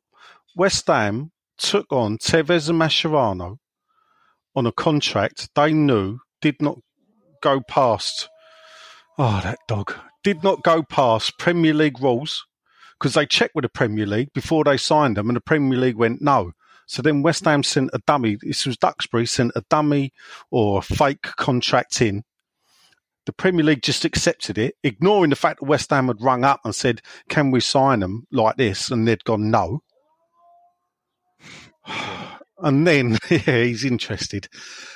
West 0.56 0.86
Ham 0.86 1.30
took 1.58 1.86
on 1.92 2.18
Tevez 2.18 2.68
and 2.68 2.80
Mascherano 2.80 3.58
on 4.56 4.66
a 4.66 4.72
contract 4.72 5.48
they 5.54 5.72
knew 5.72 6.18
did 6.40 6.60
not 6.60 6.78
go 7.42 7.60
past. 7.60 8.28
Oh, 9.18 9.40
that 9.42 9.58
dog 9.68 9.94
did 10.24 10.42
not 10.42 10.64
go 10.64 10.82
past 10.82 11.38
Premier 11.38 11.74
League 11.74 12.00
rules 12.00 12.44
because 12.98 13.14
they 13.14 13.26
checked 13.26 13.54
with 13.54 13.62
the 13.62 13.68
Premier 13.68 14.06
League 14.06 14.32
before 14.32 14.64
they 14.64 14.76
signed 14.76 15.16
them, 15.16 15.28
and 15.28 15.36
the 15.36 15.40
Premier 15.40 15.78
League 15.78 15.96
went 15.96 16.20
no. 16.20 16.52
So 16.86 17.02
then 17.02 17.22
West 17.22 17.44
Ham 17.44 17.62
sent 17.62 17.90
a 17.92 18.00
dummy. 18.06 18.36
This 18.40 18.66
was 18.66 18.76
Duxbury 18.76 19.26
sent 19.26 19.52
a 19.54 19.64
dummy 19.70 20.12
or 20.50 20.78
a 20.78 20.82
fake 20.82 21.22
contract 21.22 22.00
in. 22.02 22.24
The 23.26 23.32
Premier 23.32 23.64
League 23.64 23.82
just 23.82 24.04
accepted 24.04 24.58
it, 24.58 24.74
ignoring 24.82 25.30
the 25.30 25.36
fact 25.36 25.60
that 25.60 25.66
West 25.66 25.90
Ham 25.90 26.08
had 26.08 26.20
rung 26.20 26.44
up 26.44 26.60
and 26.64 26.74
said, 26.74 27.00
"Can 27.28 27.50
we 27.50 27.60
sign 27.60 28.00
them 28.00 28.26
like 28.30 28.56
this?" 28.56 28.90
And 28.90 29.06
they'd 29.06 29.24
gone 29.24 29.50
no. 29.50 29.82
And 32.56 32.86
then, 32.86 33.18
yeah, 33.30 33.64
he's 33.64 33.84
interested. 33.84 34.48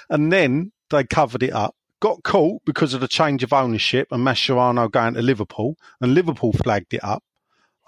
And 0.08 0.32
then 0.32 0.70
they 0.90 1.04
covered 1.04 1.42
it 1.42 1.52
up. 1.52 1.74
Got 2.00 2.22
caught 2.22 2.64
because 2.64 2.94
of 2.94 3.00
the 3.00 3.08
change 3.08 3.42
of 3.42 3.52
ownership 3.52 4.08
and 4.12 4.24
Mascherano 4.24 4.90
going 4.90 5.14
to 5.14 5.22
Liverpool, 5.22 5.76
and 6.00 6.14
Liverpool 6.14 6.52
flagged 6.52 6.94
it 6.94 7.02
up 7.02 7.24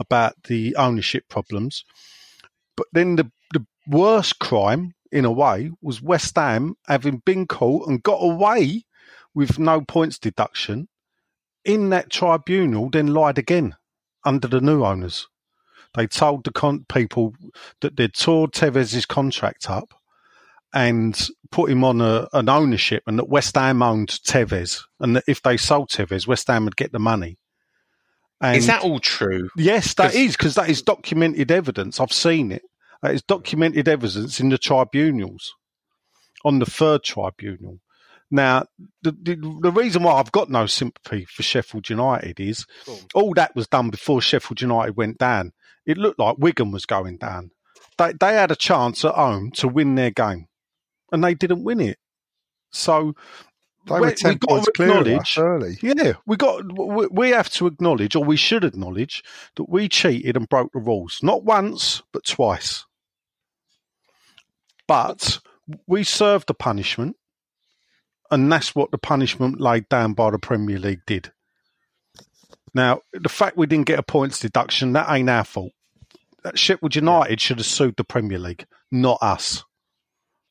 about 0.01 0.35
the 0.45 0.75
ownership 0.77 1.29
problems. 1.29 1.85
But 2.77 2.87
then 2.93 3.17
the, 3.17 3.31
the 3.53 3.65
worst 3.87 4.39
crime, 4.39 4.95
in 5.13 5.25
a 5.25 5.31
way, 5.31 5.71
was 5.81 6.03
West 6.03 6.35
Ham 6.37 6.75
having 6.89 7.19
been 7.25 7.47
caught 7.47 7.87
and 7.89 8.03
got 8.03 8.19
away 8.19 8.85
with 9.35 9.59
no 9.59 9.81
points 9.81 10.19
deduction 10.19 10.89
in 11.65 11.91
that 11.91 12.11
tribunal, 12.11 12.91
then 12.91 13.09
lied 13.09 13.39
again 13.39 13.77
under 14.25 14.49
the 14.49 14.61
new 14.61 14.85
owners. 14.85 15.29
They 15.95 16.07
told 16.07 16.45
the 16.45 16.53
con- 16.53 16.87
people 16.89 17.35
that 17.81 17.97
they'd 17.97 18.15
tore 18.15 18.49
Tevez's 18.49 19.07
contract 19.07 19.69
up 19.69 19.95
and 20.73 21.29
put 21.51 21.71
him 21.71 21.83
on 21.85 22.01
a, 22.01 22.29
an 22.33 22.49
ownership, 22.49 23.03
and 23.07 23.19
that 23.19 23.29
West 23.29 23.57
Ham 23.57 23.83
owned 23.83 24.09
Tevez, 24.09 24.83
and 25.01 25.17
that 25.17 25.25
if 25.27 25.43
they 25.43 25.57
sold 25.57 25.91
Tevez, 25.91 26.27
West 26.27 26.47
Ham 26.49 26.65
would 26.65 26.77
get 26.77 26.93
the 26.93 26.99
money. 26.99 27.39
And 28.41 28.57
Is 28.57 28.67
that 28.69 28.83
all 28.83 29.01
true? 29.01 29.51
Yes, 29.57 29.95
that 29.95 30.13
'Cause- 30.13 30.15
is 30.15 30.37
because 30.37 30.55
that 30.55 30.71
is 30.71 30.83
documented 30.83 31.51
evidence. 31.51 32.01
I've 32.01 32.13
seen 32.13 32.53
it. 32.53 32.63
That 33.03 33.15
is 33.15 33.23
documented 33.23 33.89
evidence 33.89 34.41
in 34.41 34.49
the 34.51 34.59
tribunals, 34.59 35.53
on 36.45 36.59
the 36.59 36.67
third 36.67 37.03
tribunal. 37.03 37.81
Now, 38.31 38.67
the, 39.03 39.11
the 39.11 39.59
the 39.61 39.73
reason 39.73 40.05
why 40.05 40.13
I've 40.13 40.31
got 40.33 40.49
no 40.49 40.67
sympathy 40.67 41.25
for 41.25 41.43
Sheffield 41.43 41.91
United 41.91 42.39
is 42.39 42.65
all 43.13 43.35
that 43.35 43.57
was 43.57 43.67
done 43.67 43.91
before 43.91 44.23
Sheffield 44.23 44.61
United 44.61 44.97
went 44.97 45.19
down. 45.19 45.53
It 45.85 45.99
looked 45.99 46.21
like 46.21 46.37
Wigan 46.39 46.71
was 46.71 46.87
going 46.87 47.17
down. 47.17 47.51
They 47.99 48.13
they 48.13 48.35
had 48.35 48.53
a 48.53 48.57
chance 48.57 49.05
at 49.05 49.15
home 49.17 49.51
to 49.57 49.67
win 49.67 49.97
their 49.97 50.11
game, 50.13 50.47
and 51.13 51.23
they 51.25 51.35
didn't 51.35 51.65
win 51.65 51.81
it. 51.81 51.99
So 52.71 53.15
They 53.87 53.95
we- 53.95 54.01
were 54.01 54.07
we 54.09 54.15
ten 54.15 54.37
got 54.37 54.49
points 54.49 54.67
to 54.67 54.73
clear 54.73 54.91
of 54.91 55.07
us 55.07 55.37
acknowledge- 55.37 55.39
early. 55.39 55.79
yeah, 55.83 56.13
we 56.27 56.37
got 56.37 56.65
we, 56.79 57.07
we 57.11 57.31
have 57.31 57.51
to 57.51 57.67
acknowledge, 57.67 58.15
or 58.17 58.25
we 58.25 58.37
should 58.37 58.65
acknowledge, 58.65 59.23
that 59.57 59.69
we 59.69 59.89
cheated 59.89 60.37
and 60.37 60.49
broke 60.49 60.73
the 60.73 60.79
rules. 60.81 61.21
Not 61.23 61.45
once, 61.45 62.03
but 62.13 62.25
twice. 62.25 62.85
But 64.87 65.41
we 65.87 66.03
served 66.05 66.49
the 66.49 66.55
punishment, 66.55 67.17
and 68.31 68.51
that's 68.51 68.75
what 68.75 68.91
the 68.91 68.99
punishment 68.99 69.61
laid 69.61 69.89
down 69.89 70.15
by 70.15 70.31
the 70.31 70.39
Premier 70.39 70.79
League 70.79 71.03
did. 71.07 71.33
Now, 72.75 73.01
the 73.13 73.29
fact 73.29 73.57
we 73.57 73.67
didn't 73.67 73.87
get 73.87 73.99
a 73.99 74.03
points 74.03 74.39
deduction, 74.41 74.93
that 74.93 75.11
ain't 75.11 75.31
our 75.31 75.45
fault. 75.45 75.73
That 76.45 76.59
Sheffield 76.59 76.95
United 76.95 77.41
should 77.41 77.59
have 77.59 77.67
sued 77.67 77.97
the 77.97 78.05
Premier 78.05 78.39
League, 78.39 78.67
not 78.91 79.19
us. 79.21 79.65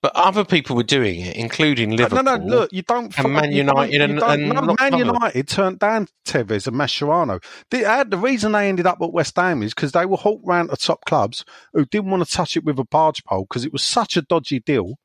But 0.02 0.14
other 0.16 0.46
people 0.46 0.78
were 0.78 0.84
doing 0.84 1.20
it, 1.20 1.36
including 1.36 1.92
Liverpool. 1.92 2.24
No, 2.24 2.38
no, 2.38 2.46
look, 2.46 2.72
you 2.72 2.84
don't. 2.84 3.18
And 3.20 3.34
Man 3.34 3.52
United 3.52 3.94
you 3.94 4.02
and- 4.02 4.24
and 4.24 4.48
no, 4.50 4.62
Man 4.62 4.76
Tottenham. 4.78 5.08
United 5.08 5.48
turned 5.50 5.80
down 5.80 6.08
Tevez 6.26 6.68
and 6.68 6.78
Mascherano. 6.78 7.44
The, 7.70 7.86
uh, 7.86 8.04
the 8.06 8.18
reason 8.18 8.54
they 8.54 8.70
ended 8.70 8.86
up 8.88 9.00
at 9.02 9.12
West 9.12 9.36
Ham 9.36 9.62
is 9.62 9.74
because 9.74 9.92
they 9.92 10.06
were 10.06 10.16
hawked 10.16 10.48
round 10.48 10.70
to 10.70 10.78
top 10.78 11.04
clubs 11.06 11.44
who 11.74 11.86
didn't 11.86 12.12
want 12.12 12.26
to 12.26 12.32
touch 12.34 12.56
it 12.56 12.64
with 12.64 12.80
a 12.80 12.86
barge 12.86 13.26
pole 13.26 13.46
because 13.50 13.66
it 13.66 13.74
was 13.74 13.84
such 13.84 14.16
a 14.16 14.22
dodgy 14.22 14.62
deal. 14.62 14.96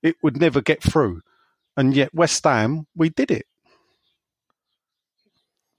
It 0.00 0.14
would 0.22 0.40
never 0.40 0.60
get 0.60 0.80
through, 0.80 1.22
and 1.76 1.92
yet 1.96 2.14
West 2.14 2.44
Ham, 2.44 2.86
we 2.94 3.08
did 3.08 3.32
it. 3.32 3.46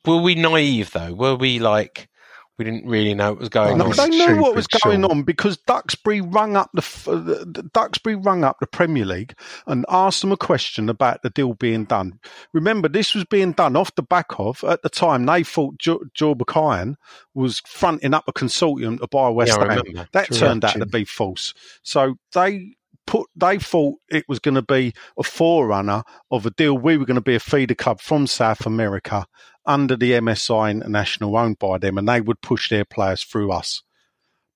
Were 0.06 0.22
we 0.22 0.36
naive 0.36 0.92
though? 0.92 1.14
Were 1.14 1.36
we 1.36 1.60
like 1.60 2.10
we 2.58 2.66
didn't 2.66 2.86
really 2.86 3.14
know 3.16 3.32
what 3.32 3.40
was 3.40 3.50
going 3.50 3.78
No, 3.78 3.86
No, 3.86 3.90
on? 3.92 3.98
they 3.98 4.10
knew 4.10 4.42
what 4.42 4.56
was 4.56 4.68
going 4.68 5.02
Sean. 5.02 5.12
on 5.12 5.24
because 5.24 5.58
Duxbury 5.58 6.22
rung 6.22 6.56
up 6.56 6.70
the, 6.74 6.82
uh, 7.12 7.16
the 7.16 7.46
the- 7.46 7.70
Duxbury 7.74 8.16
rung 8.16 8.44
up 8.44 8.58
the 8.60 8.68
Premier 8.68 9.06
League 9.06 9.34
and 9.66 9.86
asked 9.90 10.22
them 10.22 10.32
a 10.32 10.38
question 10.38 10.88
about 10.90 11.24
the 11.24 11.30
deal 11.32 11.56
being 11.56 11.86
done. 11.86 12.20
Remember, 12.54 12.88
this 12.88 13.16
was 13.16 13.26
being 13.26 13.54
done 13.54 13.76
off 13.76 13.96
the 13.96 14.04
back 14.04 14.28
of 14.38 14.64
at 14.64 14.82
the 14.84 14.90
time 14.90 15.26
they 15.26 15.44
thought 15.44 15.78
Jo- 15.80 16.04
Joorabchian 16.16 16.96
was 17.34 17.60
fronting 17.66 18.14
up 18.14 18.26
a 18.28 18.34
consortium 18.34 19.00
to 19.00 19.08
buy 19.08 19.30
West 19.30 19.50
Yeah, 19.58 19.60
Ham. 19.60 19.68
remember. 19.70 20.08
That 20.14 20.28
Correct, 20.28 20.34
turned 20.40 20.66
out 20.66 20.74
to 20.74 20.86
be 20.86 21.06
false. 21.06 21.54
So 21.82 22.16
they 22.34 22.76
put 23.06 23.28
they 23.36 23.60
thought 23.60 24.00
it 24.10 24.26
was 24.28 24.40
going 24.40 24.56
to 24.56 24.62
be 24.62 24.94
a 25.18 25.24
forerunner 25.24 26.04
of 26.32 26.46
a 26.46 26.52
deal. 26.52 26.78
We 26.78 26.98
were 26.98 27.06
going 27.06 27.16
to 27.16 27.22
be 27.22 27.36
a 27.36 27.40
feeder 27.40 27.76
club 27.76 28.02
from 28.02 28.28
South 28.28 28.66
America 28.66 29.26
under 29.66 29.96
the 29.96 30.12
MSI 30.12 30.72
International 30.72 31.38
owned 31.38 31.60
by 31.60 31.78
them, 31.78 31.98
and 31.98 32.08
they 32.08 32.22
would 32.22 32.42
push 32.42 32.70
their 32.70 32.86
players 32.86 33.24
through 33.24 33.52
us. 33.52 33.84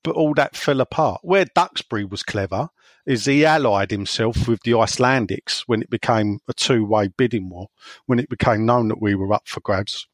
But 0.03 0.15
all 0.15 0.33
that 0.35 0.55
fell 0.55 0.81
apart. 0.81 1.21
Where 1.23 1.45
Duxbury 1.53 2.05
was 2.05 2.23
clever 2.23 2.69
is 3.05 3.25
he 3.25 3.45
allied 3.45 3.91
himself 3.91 4.47
with 4.47 4.61
the 4.63 4.71
Icelandics 4.71 5.63
when 5.65 5.81
it 5.81 5.89
became 5.89 6.39
a 6.47 6.53
two 6.53 6.85
way 6.85 7.07
bidding 7.07 7.49
war, 7.49 7.67
when 8.05 8.19
it 8.19 8.29
became 8.29 8.65
known 8.65 8.89
that 8.89 9.01
we 9.01 9.15
were 9.15 9.33
up 9.33 9.47
for 9.47 9.61
grabs. 9.61 10.07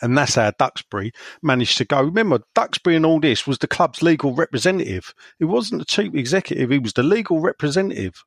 And 0.00 0.16
that's 0.16 0.36
how 0.36 0.52
Duxbury 0.58 1.12
managed 1.42 1.78
to 1.78 1.84
go. 1.84 2.02
Remember, 2.02 2.40
Duxbury 2.54 2.96
and 2.96 3.06
all 3.06 3.20
this 3.20 3.46
was 3.46 3.58
the 3.58 3.66
club's 3.66 4.02
legal 4.02 4.34
representative. 4.34 5.12
He 5.38 5.44
wasn't 5.44 5.80
the 5.80 5.84
chief 5.84 6.14
executive, 6.14 6.70
he 6.70 6.78
was 6.78 6.92
the 6.92 7.02
legal 7.02 7.40
representative. 7.40 8.24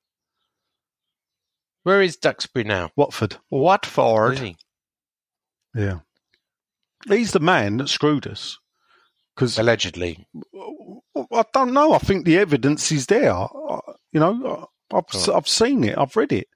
Where 1.83 2.01
is 2.01 2.17
Duxbury 2.17 2.63
now? 2.63 2.91
Watford. 2.95 3.37
Watford. 3.49 4.33
Is 4.33 4.39
he? 4.39 4.57
Yeah. 5.75 5.99
He's 7.07 7.31
the 7.31 7.39
man 7.39 7.77
that 7.77 7.89
screwed 7.89 8.27
us. 8.27 8.59
Because 9.35 9.57
Allegedly. 9.57 10.27
I 11.33 11.43
don't 11.53 11.73
know. 11.73 11.93
I 11.93 11.97
think 11.97 12.25
the 12.25 12.37
evidence 12.37 12.91
is 12.91 13.07
there. 13.07 13.33
You 14.11 14.19
know, 14.19 14.67
I've. 14.93 15.29
I've 15.29 15.47
seen 15.47 15.83
it. 15.83 15.97
I've 15.97 16.15
read 16.15 16.31
it. 16.31 16.47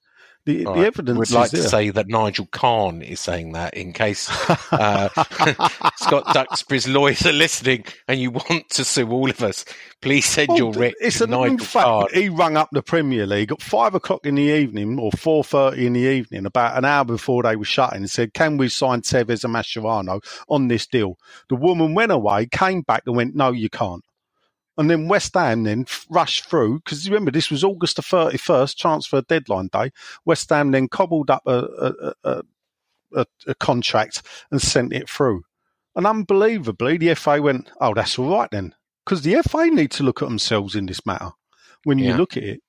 The, 0.46 0.66
All 0.66 0.76
the 0.76 0.86
evidence 0.86 1.18
We'd 1.18 1.24
is 1.24 1.34
like 1.34 1.52
there. 1.52 1.64
to 1.64 1.70
say 1.70 1.90
that 1.90 2.08
Nigel 2.08 2.48
Kahn 2.52 3.02
is 3.02 3.20
saying 3.20 3.54
that 3.54 3.74
in 3.74 3.94
case 3.94 4.30
uh, 4.72 5.10
Scott 5.98 6.34
Duxbury's 6.34 6.88
lawyers 6.88 7.26
are 7.26 7.32
listening 7.34 7.86
and 8.08 8.20
you 8.20 8.32
want 8.32 8.70
to 8.72 8.86
sue 8.86 9.10
all 9.12 9.30
of 9.30 9.42
us. 9.44 9.66
Please 10.02 10.26
send 10.28 10.50
Well, 10.50 10.58
your 10.60 10.74
writ 10.74 10.96
it's 11.02 11.18
to 11.18 11.26
Nigel 11.28 11.58
fact, 11.66 11.86
Kahn. 11.86 12.08
he 12.14 12.30
rung 12.30 12.58
up 12.58 12.70
the 12.72 12.84
Premier 12.84 13.26
League 13.26 13.52
at 13.52 13.62
five 13.62 13.96
o'clock 13.96 14.26
in 14.28 14.36
the 14.36 14.44
evening 14.44 15.00
or 15.00 15.12
four 15.14 15.44
thirty 15.44 15.88
in 15.88 15.94
the 15.94 16.02
evening, 16.02 16.46
about 16.46 16.78
an 16.78 16.86
hour 16.86 17.06
before 17.06 17.42
they 17.42 17.56
were 17.56 17.66
shutting, 17.66 17.98
and 18.02 18.10
said, 18.12 18.36
"Can 18.36 18.58
we 18.58 18.70
sign 18.70 19.02
Tevez 19.02 19.44
and 19.44 19.56
Mascherano 19.56 20.22
on 20.48 20.68
this 20.68 20.86
deal?" 20.86 21.18
The 21.50 21.56
woman 21.56 21.96
went 21.96 22.12
away, 22.12 22.46
came 22.46 22.84
back, 22.84 23.02
and 23.08 23.16
went, 23.16 23.36
"No, 23.36 23.52
you 23.52 23.70
can't." 23.72 24.05
And 24.78 24.90
then 24.90 25.08
West 25.08 25.34
Ham 25.36 25.64
then 25.64 25.86
rushed 26.10 26.50
through 26.50 26.80
because 26.80 27.10
remember 27.10 27.32
this 27.32 27.50
was 27.50 27.64
August 27.64 27.96
the 27.96 28.02
thirty 28.02 28.38
first, 28.38 28.80
transfer 28.80 29.22
deadline 29.22 29.70
day. 29.72 29.92
West 30.26 30.50
Ham 30.50 30.72
then 30.72 30.88
cobbled 30.90 31.30
up 31.30 31.44
a 31.46 32.04
a, 32.24 32.44
a, 33.14 33.26
a, 33.48 33.56
contract 33.56 34.22
and 34.52 34.62
sent 34.62 34.94
it 34.94 35.10
through. 35.10 35.44
And 35.96 36.06
unbelievably, 36.06 36.98
the 36.98 37.16
FA 37.16 37.42
went, 37.42 37.70
"Oh, 37.80 37.94
that's 37.94 38.20
all 38.20 38.30
right 38.30 38.50
then," 38.52 38.76
because 39.06 39.22
the 39.22 39.42
FA 39.48 39.68
need 39.68 39.92
to 39.92 40.04
look 40.04 40.22
at 40.22 40.28
themselves 40.28 40.76
in 40.76 40.88
this 40.88 41.06
matter. 41.06 41.32
When 41.86 42.00
you 42.00 42.10
Yeah. 42.10 42.18
look 42.18 42.36
at 42.36 42.44
it, 42.44 42.62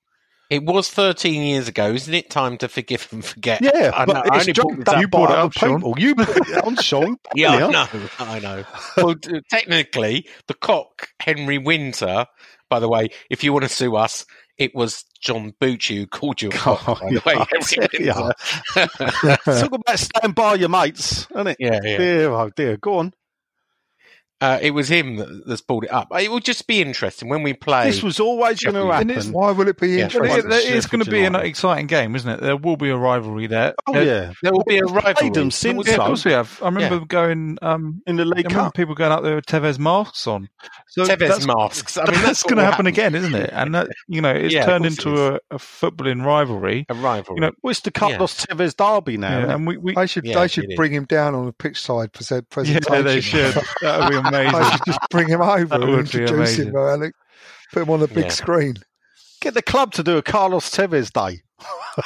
It 0.49 0.63
was 0.63 0.89
13 0.89 1.41
years 1.41 1.67
ago, 1.67 1.91
isn't 1.91 2.13
it? 2.13 2.29
Time 2.29 2.57
to 2.59 2.67
forgive 2.69 3.07
and 3.11 3.23
forget. 3.23 3.61
yeah, 3.61 3.91
I, 3.93 4.05
but 4.05 4.13
know, 4.13 4.23
I 4.31 4.39
only 4.39 4.53
brought 4.53 4.87
up 4.87 5.01
You 5.01 5.07
brought 5.09 5.31
it 5.31 5.37
up, 5.37 5.53
Sean. 5.53 5.75
people. 5.77 5.95
You 5.97 6.15
put 6.15 6.49
it 6.49 6.63
on, 6.63 6.75
Sean. 6.77 7.17
Yeah, 7.35 7.51
I 7.67 7.69
know, 7.69 7.87
I 8.19 8.39
know. 8.39 8.63
well, 8.95 9.15
technically, 9.49 10.27
the 10.47 10.53
cock, 10.53 11.09
Henry 11.19 11.57
Winter, 11.57 12.25
by 12.69 12.79
the 12.79 12.87
way, 12.87 13.09
if 13.29 13.43
you 13.43 13.51
want 13.51 13.63
to 13.63 13.69
sue 13.69 13.95
us, 13.97 14.25
it 14.57 14.73
was 14.73 15.03
John 15.21 15.53
Bucci 15.61 15.97
who 15.97 16.07
called 16.07 16.41
you 16.41 16.49
a 16.49 16.51
cock, 16.51 16.81
Oh, 16.87 16.95
by 16.95 17.09
the 17.11 17.21
way. 17.25 17.35
yeah, 17.99 18.13
Henry. 18.13 18.33
Winter. 18.75 19.37
Talk 19.67 19.73
about 19.73 19.99
stand 19.99 20.33
by 20.35 20.55
your 20.55 20.69
mates, 20.69 21.27
isn't 21.31 21.47
it? 21.47 21.57
yeah, 21.59 21.79
yeah. 21.83 21.97
Dear, 21.97 22.31
oh 22.31 22.49
dear, 22.55 22.77
go 22.77 22.99
on. 22.99 23.13
Uh, 24.39 24.59
it 24.61 24.69
was 24.71 24.87
him 24.87 25.15
that, 25.15 25.43
that's 25.47 25.61
pulled 25.61 25.83
it 25.85 25.91
up. 25.91 26.09
It 26.11 26.29
will 26.29 26.39
just 26.39 26.67
be 26.67 26.79
interesting 26.79 27.27
when 27.27 27.41
we 27.41 27.53
play. 27.53 27.85
This 27.85 28.03
was 28.03 28.19
always 28.19 28.59
going 28.61 28.75
to 28.75 28.81
Sheffield. 28.81 29.09
happen. 29.11 29.31
Why 29.33 29.51
will 29.51 29.67
it 29.67 29.79
be 29.79 29.89
Yeah. 29.89 30.03
interesting? 30.03 30.47
Well, 30.49 30.59
it, 30.59 30.75
it's 30.75 30.85
going 30.85 31.03
to 31.03 31.09
be 31.09 31.25
an 31.25 31.33
exciting 31.35 31.87
game, 31.87 32.15
isn't 32.15 32.29
it? 32.29 32.41
There 32.41 32.55
will 32.55 32.77
be 32.77 32.89
a 32.89 32.97
rivalry 32.97 33.47
there. 33.47 33.73
Oh 33.87 33.93
There- 33.93 34.03
yeah, 34.03 34.33
there 34.43 34.51
will 34.51 34.63
be 34.67 34.77
a 34.77 34.81
We've 34.85 34.91
played 34.91 35.05
rivalry. 35.05 35.29
them 35.31 35.49
since, 35.49 35.87
Yeah, 35.87 35.95
of 35.95 35.99
course 36.01 36.23
we 36.25 36.33
have. 36.33 36.59
I 36.61 36.65
remember 36.65 36.97
Yeah. 36.97 37.05
going. 37.07 37.57
Um, 37.63 38.03
in 38.05 38.17
the 38.17 38.23
I 38.23 38.25
League 38.25 38.45
remember 38.45 38.65
Cup. 38.67 38.73
people 38.75 38.93
going 38.93 39.11
out 39.11 39.23
there 39.23 39.35
with 39.35 39.47
Tevez 39.47 39.79
masks 39.79 40.27
on. 40.27 40.49
So 40.89 41.03
Tevez 41.03 41.27
that's, 41.27 41.45
masks. 41.47 41.97
I 41.97 42.01
mean, 42.01 42.13
that's, 42.13 42.23
that's 42.25 42.43
going 42.43 42.57
to 42.57 42.63
happen 42.63 42.85
again, 42.85 43.15
isn't 43.15 43.33
it? 43.33 43.49
And 43.53 43.73
that, 43.73 43.87
you 44.07 44.21
know, 44.21 44.31
it's 44.31 44.53
Yeah, 44.53 44.65
turned 44.65 44.83
course 44.85 44.99
it 44.99 45.05
into 45.05 45.33
a, 45.33 45.39
a 45.49 45.57
footballing 45.57 46.23
rivalry. 46.23 46.85
A 46.89 46.93
rivalry. 46.93 47.37
You 47.37 47.41
know, 47.41 47.51
Well, 47.63 47.71
it's 47.71 47.79
the 47.81 47.91
Carlos 47.91 48.45
Tevez 48.45 48.75
derby 48.75 49.17
now. 49.17 49.39
Yeah, 49.39 49.53
and 49.55 49.65
we, 49.65 49.77
we 49.77 49.95
They 49.95 50.05
should 50.05 50.25
Yeah, 50.25 50.39
they 50.41 50.47
should 50.47 50.71
bring 50.75 50.91
him 50.91 51.05
down 51.05 51.33
on 51.33 51.45
the 51.47 51.53
pitch 51.53 51.81
side 51.81 52.11
for 52.13 52.23
said 52.23 52.45
yeah, 52.67 53.01
they 53.01 53.19
should. 53.21 53.55
That 53.81 53.99
would 53.99 54.23
be 54.23 54.26
they 54.31 54.47
amazing. 54.47 54.71
should 54.71 54.85
just 54.85 54.99
bring 55.09 55.27
him 55.27 55.41
over 55.41 55.65
That 55.65 55.81
and 55.81 55.89
would 55.89 55.99
introduce 55.99 56.31
amazing. 56.31 56.67
him, 56.69 56.75
Alec. 56.75 57.13
Put 57.73 57.83
him 57.83 57.89
on 57.89 57.99
the 57.99 58.07
big 58.07 58.25
Yeah. 58.25 58.29
screen. 58.31 58.75
Get 59.41 59.53
the 59.53 59.61
club 59.61 59.93
to 59.93 60.03
do 60.03 60.17
a 60.17 60.21
Carlos 60.21 60.69
Tevez 60.69 61.11
day. 61.11 61.41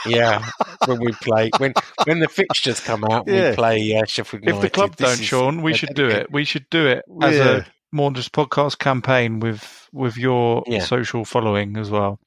yeah, 0.05 0.47
when 0.85 0.99
we 1.01 1.11
play 1.21 1.49
when 1.57 1.73
when 2.05 2.19
the 2.19 2.27
fixtures 2.29 2.79
come 2.79 3.03
out, 3.03 3.27
Yeah. 3.27 3.49
we 3.49 3.55
play 3.55 3.95
uh, 3.95 4.05
Sheffield 4.05 4.43
United. 4.43 4.57
if 4.57 4.61
the 4.61 4.69
club 4.69 4.95
This 4.95 5.17
don't, 5.17 5.23
Sean, 5.25 5.61
we 5.61 5.73
should 5.73 5.93
do 5.93 6.07
it. 6.07 6.31
We 6.31 6.45
should 6.45 6.65
do 6.69 6.87
it 6.87 7.03
as 7.21 7.35
Yeah. 7.35 7.49
a 7.57 7.63
more 7.91 8.11
just 8.11 8.31
podcast 8.31 8.79
campaign 8.79 9.39
with 9.41 9.89
with 9.91 10.15
your 10.17 10.63
Yeah. 10.67 10.79
social 10.79 11.25
following 11.25 11.75
as 11.77 11.89
well. 11.89 12.19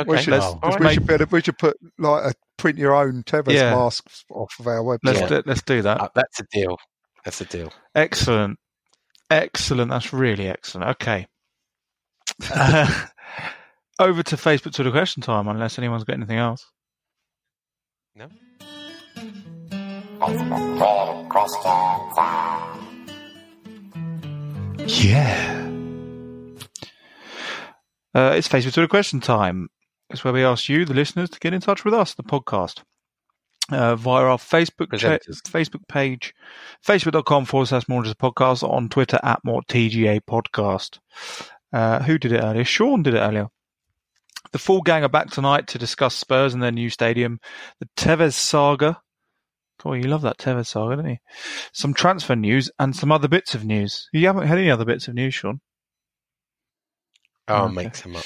Okay, 0.00 0.10
We 0.10 0.18
should, 0.18 0.32
let's- 0.32 0.44
all 0.44 0.76
we 0.78 0.84
right. 0.86 0.94
should 0.94 1.06
better, 1.06 1.26
we 1.30 1.40
should 1.40 1.58
put 1.58 1.76
like 1.98 2.24
a 2.24 2.34
print 2.58 2.78
your 2.78 2.94
own 2.94 3.22
Tevez 3.22 3.52
Yeah. 3.54 3.74
masks 3.74 4.24
off 4.30 4.52
of 4.58 4.66
our 4.66 4.78
website. 4.82 4.98
Let's 5.04 5.20
Yeah. 5.20 5.26
do, 5.28 5.42
let's 5.46 5.62
do 5.62 5.82
that. 5.82 6.00
Uh, 6.00 6.08
that's 6.14 6.40
a 6.40 6.44
deal. 6.52 6.76
That's 7.24 7.40
a 7.40 7.44
deal. 7.44 7.72
Excellent. 7.94 8.58
Excellent. 9.30 9.90
That's 9.90 10.12
really 10.12 10.48
excellent. 10.48 10.90
Okay. 10.90 11.26
Uh, 12.52 13.06
over 13.98 14.22
to 14.24 14.36
Facebook 14.36 14.72
to 14.72 14.82
the 14.82 14.90
question 14.90 15.22
time, 15.22 15.46
unless 15.48 15.78
anyone's 15.78 16.04
got 16.04 16.14
anything 16.14 16.38
else. 16.38 16.66
No. 18.16 18.28
Yeah. 24.86 25.70
Uh, 28.12 28.32
it's 28.34 28.48
Facebook 28.48 28.72
to 28.72 28.80
the 28.80 28.88
question 28.88 29.20
time. 29.20 29.68
It's 30.10 30.24
where 30.24 30.32
we 30.32 30.42
ask 30.42 30.68
you, 30.68 30.84
the 30.84 30.94
listeners, 30.94 31.30
to 31.30 31.38
get 31.38 31.54
in 31.54 31.60
touch 31.60 31.84
with 31.84 31.94
us, 31.94 32.14
the 32.14 32.24
podcast, 32.24 32.82
uh, 33.70 33.96
via 33.96 34.24
our 34.24 34.38
Facebook 34.38 34.96
cha-. 34.98 35.18
Facebook 35.48 35.86
page, 35.88 36.34
facebook.com 36.86 37.44
forward 37.44 37.66
slash 37.66 37.88
more 37.88 38.02
just 38.02 38.18
podcast, 38.18 38.62
on 38.68 38.88
Twitter 38.88 39.18
at 39.22 39.40
more 39.44 39.62
TGA 39.68 40.20
podcast. 40.28 40.98
Uh, 41.72 42.02
who 42.02 42.18
did 42.18 42.32
it 42.32 42.42
earlier? 42.42 42.64
Sean 42.64 43.02
did 43.02 43.14
it 43.14 43.18
earlier. 43.20 43.48
The 44.52 44.58
full 44.58 44.80
gang 44.82 45.04
are 45.04 45.08
back 45.08 45.30
tonight 45.30 45.68
to 45.68 45.78
discuss 45.78 46.16
Spurs 46.16 46.54
and 46.54 46.62
their 46.62 46.72
new 46.72 46.90
stadium, 46.90 47.38
the 47.78 47.88
Tevez 47.96 48.32
saga. 48.34 49.00
Boy, 49.82 49.98
you 49.98 50.04
love 50.04 50.22
that 50.22 50.38
Tevez 50.38 50.66
saga, 50.66 50.96
don't 50.96 51.08
you? 51.10 51.16
Some 51.72 51.94
transfer 51.94 52.34
news 52.34 52.70
and 52.78 52.94
some 52.96 53.12
other 53.12 53.28
bits 53.28 53.54
of 53.54 53.64
news. 53.64 54.08
You 54.12 54.26
haven't 54.26 54.48
had 54.48 54.58
any 54.58 54.70
other 54.70 54.84
bits 54.84 55.06
of 55.08 55.14
news, 55.14 55.34
Sean? 55.34 55.60
I'll 57.48 57.64
Okay. 57.66 57.74
make 57.74 57.94
some 57.94 58.16
up. 58.16 58.24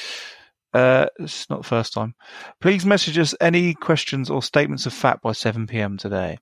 Uh, 0.75 1.07
it's 1.21 1.49
not 1.49 1.63
the 1.63 1.69
first 1.69 1.93
time. 1.93 2.15
Please 2.61 2.85
message 2.85 3.17
us 3.19 3.35
any 3.41 3.75
questions 3.75 4.29
or 4.29 4.43
statements 4.43 4.87
of 4.87 4.93
fact 4.93 5.23
by 5.23 5.31
7 5.33 5.67
p.m. 5.69 5.97
today. 5.97 6.39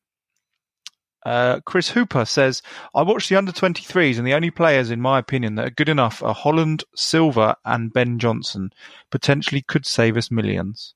Uh, 1.25 1.61
Chris 1.67 1.91
Hooper 1.91 2.25
says, 2.25 2.63
I 2.95 3.03
watched 3.03 3.29
the 3.29 3.37
under 3.37 3.53
23s, 3.53 4.19
and 4.19 4.27
the 4.27 4.35
only 4.35 4.51
players, 4.51 4.91
in 4.91 5.01
my 5.01 5.19
opinion, 5.19 5.55
that 5.57 5.67
are 5.67 5.71
good 5.71 5.89
enough 5.89 6.23
are 6.23 6.35
Holland, 6.35 6.83
Silva, 6.97 7.57
and 7.65 7.93
Ben 7.93 8.19
Johnson. 8.19 8.71
Potentially 9.11 9.63
could 9.63 9.87
save 9.87 10.17
us 10.17 10.31
millions. 10.33 10.95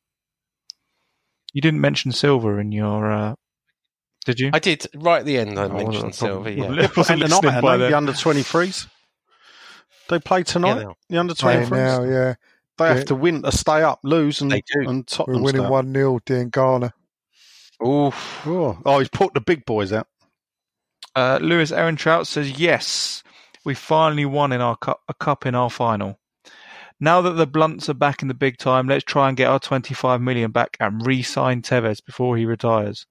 You 1.52 1.60
didn't 1.62 1.80
mention 1.80 2.10
Silva 2.12 2.56
in 2.58 2.72
your. 2.72 3.12
Uh, 3.12 3.34
did 4.24 4.40
you? 4.40 4.50
I 4.52 4.58
did 4.58 4.86
right 4.96 5.20
at 5.20 5.26
the 5.26 5.38
end. 5.38 5.58
I 5.58 5.64
Oh, 5.64 5.68
mentioned 5.68 6.02
well, 6.04 6.12
Silver. 6.12 6.50
Yeah. 6.50 6.72
It 6.84 6.96
wasn't 6.96 7.22
tonight, 7.22 7.60
by 7.62 7.76
they? 7.76 7.88
the 7.90 7.96
under 7.96 8.12
23s. 8.12 8.88
They 10.08 10.18
play 10.18 10.42
tonight. 10.42 10.74
they 10.80 10.84
are. 10.86 10.94
the 11.08 11.18
under 11.18 11.34
Playing 11.34 11.68
23s. 11.68 11.70
now, 11.70 12.02
yeah. 12.02 12.34
They 12.78 12.86
Yeah. 12.88 12.94
have 12.94 13.04
to 13.06 13.14
win 13.14 13.42
to 13.42 13.52
stay 13.52 13.82
up, 13.82 14.00
lose, 14.02 14.40
and, 14.40 14.50
They 14.50 14.62
do. 14.72 14.88
and 14.88 15.08
We're 15.26 15.40
winning 15.40 15.68
1 15.68 15.92
0, 15.92 16.18
Dean 16.26 16.50
Garner. 16.50 16.92
Oof. 17.86 18.46
Oh. 18.46 18.78
oh, 18.84 18.98
he's 18.98 19.08
put 19.08 19.34
the 19.34 19.40
big 19.40 19.64
boys 19.66 19.92
out. 19.92 20.08
Uh, 21.14 21.38
Lewis 21.40 21.72
Aaron 21.72 21.96
Trout 21.96 22.26
says, 22.26 22.58
"Yes, 22.58 23.22
we 23.64 23.74
finally 23.74 24.26
won 24.26 24.52
in 24.52 24.60
our 24.60 24.76
cup, 24.76 25.00
a 25.08 25.14
cup 25.14 25.46
in 25.46 25.54
our 25.54 25.70
final. 25.70 26.18
Now 27.00 27.20
that 27.22 27.32
the 27.32 27.46
Blunts 27.46 27.88
are 27.88 27.94
back 27.94 28.22
in 28.22 28.28
the 28.28 28.34
big 28.34 28.56
time, 28.58 28.88
let's 28.88 29.04
try 29.04 29.28
and 29.28 29.36
get 29.36 29.48
our 29.48 29.58
25 29.58 30.20
million 30.20 30.50
back 30.50 30.76
and 30.80 31.06
re-sign 31.06 31.60
Tevez 31.62 32.02
before 32.04 32.36
he 32.38 32.46
retires. 32.46 33.06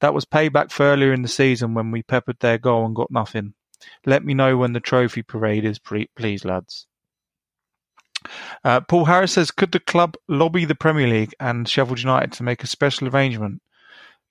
That 0.00 0.14
was 0.14 0.24
payback 0.24 0.72
for 0.72 0.84
earlier 0.84 1.12
in 1.12 1.22
the 1.22 1.28
season 1.28 1.74
when 1.74 1.90
we 1.92 2.02
peppered 2.02 2.40
their 2.40 2.58
goal 2.58 2.84
and 2.86 2.96
got 2.96 3.10
nothing. 3.12 3.54
Let 4.06 4.24
me 4.24 4.34
know 4.34 4.56
when 4.56 4.72
the 4.72 4.80
trophy 4.80 5.22
parade 5.22 5.64
is, 5.64 5.78
pre- 5.78 6.10
please, 6.16 6.44
lads." 6.44 6.86
Uh, 8.64 8.80
Paul 8.80 9.04
Harris 9.04 9.32
says, 9.32 9.50
"Could 9.50 9.72
the 9.72 9.80
club 9.80 10.16
lobby 10.28 10.64
the 10.64 10.74
Premier 10.74 11.06
League 11.06 11.34
and 11.40 11.68
Sheffield 11.68 12.00
United 12.00 12.32
to 12.32 12.42
make 12.42 12.62
a 12.62 12.66
special 12.66 13.08
arrangement 13.08 13.60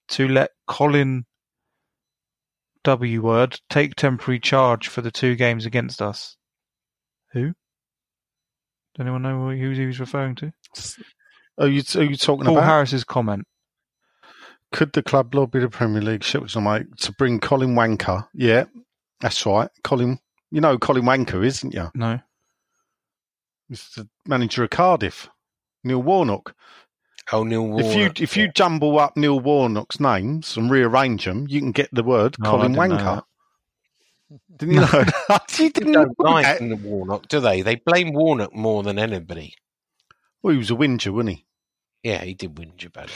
to 0.10 0.28
let 0.28 0.52
Colin 0.68 1.26
W 2.84 3.22
word 3.22 3.60
take 3.70 3.96
temporary 3.96 4.40
charge 4.40 4.90
for 4.90 5.02
the 5.02 5.12
two 5.12 5.36
games 5.36 5.66
against 5.66 6.02
us. 6.02 6.36
Who? 7.32 7.54
Does 8.96 9.00
anyone 9.00 9.22
know 9.22 9.50
who 9.50 9.72
he 9.72 9.86
was 9.86 10.00
referring 10.00 10.36
to? 10.36 10.54
Are 11.58 11.68
you, 11.68 11.82
are 11.96 12.04
you 12.04 12.16
talking 12.16 12.46
Paul 12.46 12.58
about? 12.58 12.68
Harris's 12.68 13.04
comment. 13.04 13.46
Could 14.72 14.94
the 14.94 15.04
club 15.04 15.34
lobby 15.34 15.60
the 15.60 15.70
Premier 15.70 16.02
League 16.02 16.24
Sheffield 16.24 16.54
United 16.54 16.98
to 17.00 17.12
bring 17.14 17.40
Colin 17.40 17.76
Wanker? 17.76 18.28
Yeah, 18.34 18.66
that's 19.22 19.46
right. 19.46 19.70
Colin, 19.84 20.20
you 20.52 20.62
know 20.62 20.78
Colin 20.78 21.04
Wanker, 21.04 21.46
isn't 21.46 21.74
you? 21.74 21.90
No. 21.96 22.20
He's 23.74 23.90
the 23.96 24.08
manager 24.28 24.64
of 24.64 24.70
Cardiff, 24.70 25.30
Neil 25.84 26.04
Warnock. 26.04 26.54
Oh, 27.32 27.42
Neil 27.42 27.66
Warnock. 27.66 27.90
If 27.90 27.96
you 27.96 28.24
if 28.24 28.38
you 28.38 28.52
jumble 28.52 29.00
up 29.00 29.18
Neil 29.18 29.40
Warnock's 29.40 30.00
names 30.00 30.56
and 30.56 30.70
rearrange 30.70 31.26
them, 31.26 31.48
you 31.50 31.60
can 31.60 31.72
get 31.72 31.90
the 31.92 32.04
word 32.04 32.36
No, 32.38 32.52
Colin 32.52 32.78
I 32.78 32.88
didn't 32.88 32.98
know 33.00 33.04
Wanker. 33.04 33.24
Didn't 34.58 34.76
you 34.76 34.80
know 34.82 34.86
that? 35.28 35.56
you 35.60 35.70
didn't 35.72 35.92
know 35.92 36.06
don't 36.06 36.20
like 36.20 36.46
that? 36.46 36.62
Neil 36.62 36.78
Warnock, 36.78 37.28
do 37.30 37.40
they? 37.40 37.64
They 37.64 37.78
blame 37.78 38.14
Warnock 38.14 38.54
more 38.54 38.84
than 38.84 39.00
anybody. 39.00 39.56
Well, 40.44 40.52
he 40.52 40.60
was 40.60 40.70
a 40.70 40.76
whinger, 40.76 41.12
wasn't 41.12 41.38
he? 41.38 41.46
Yeah, 42.04 42.24
he 42.24 42.36
did 42.36 42.54
whinge 42.54 42.86
about 42.86 43.06
it. 43.06 43.16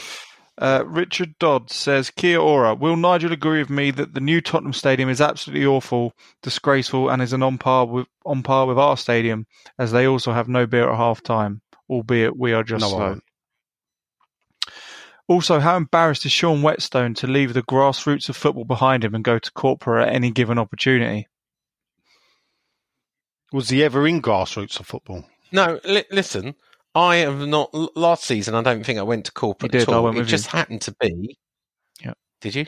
Uh, 0.60 0.82
Richard 0.84 1.38
Dodd 1.38 1.70
says, 1.70 2.10
Kia 2.10 2.40
ora, 2.40 2.74
will 2.74 2.96
Nigel 2.96 3.32
agree 3.32 3.60
with 3.60 3.70
me 3.70 3.92
that 3.92 4.14
the 4.14 4.20
new 4.20 4.40
Tottenham 4.40 4.72
Stadium 4.72 5.08
is 5.08 5.20
absolutely 5.20 5.64
awful, 5.64 6.12
disgraceful, 6.42 7.08
and 7.10 7.22
is 7.22 7.32
an 7.32 7.44
on 7.44 7.58
par 7.58 7.86
with 7.86 8.08
on 8.26 8.42
par 8.42 8.66
with 8.66 8.78
our 8.78 8.96
stadium, 8.96 9.46
as 9.78 9.92
they 9.92 10.06
also 10.06 10.32
have 10.32 10.48
no 10.48 10.66
beer 10.66 10.90
at 10.90 10.96
half 10.96 11.22
time, 11.22 11.60
albeit 11.88 12.36
we 12.36 12.52
are 12.52 12.64
just 12.64 12.82
No, 12.82 12.88
slow. 12.88 13.20
Also, 15.28 15.60
how 15.60 15.76
embarrassed 15.76 16.26
is 16.26 16.32
Sean 16.32 16.62
Whetstone 16.62 17.14
to 17.14 17.26
leave 17.26 17.54
the 17.54 17.62
grassroots 17.62 18.28
of 18.28 18.36
football 18.36 18.64
behind 18.64 19.04
him 19.04 19.14
and 19.14 19.22
go 19.22 19.38
to 19.38 19.52
corporate 19.52 20.08
at 20.08 20.14
any 20.14 20.32
given 20.32 20.58
opportunity? 20.58 21.28
Was 23.52 23.68
he 23.68 23.84
ever 23.84 24.08
in 24.08 24.20
grassroots 24.20 24.80
of 24.80 24.86
football? 24.86 25.24
No, 25.52 25.78
li- 25.84 26.04
listen. 26.10 26.56
I 26.98 27.16
have 27.16 27.46
not. 27.46 27.72
Last 27.96 28.24
season, 28.24 28.54
I 28.54 28.62
don't 28.62 28.84
think 28.84 28.98
I 28.98 29.02
went 29.02 29.26
to 29.26 29.32
corporate 29.32 29.72
You 29.72 29.80
did, 29.80 29.88
at 29.88 29.94
I 29.94 29.98
all. 29.98 30.04
went 30.04 30.18
It 30.18 30.24
just 30.24 30.52
you. 30.52 30.58
happened 30.58 30.80
to 30.82 30.94
be. 31.00 31.36
Yeah. 32.02 32.14
Did 32.40 32.54
you? 32.54 32.66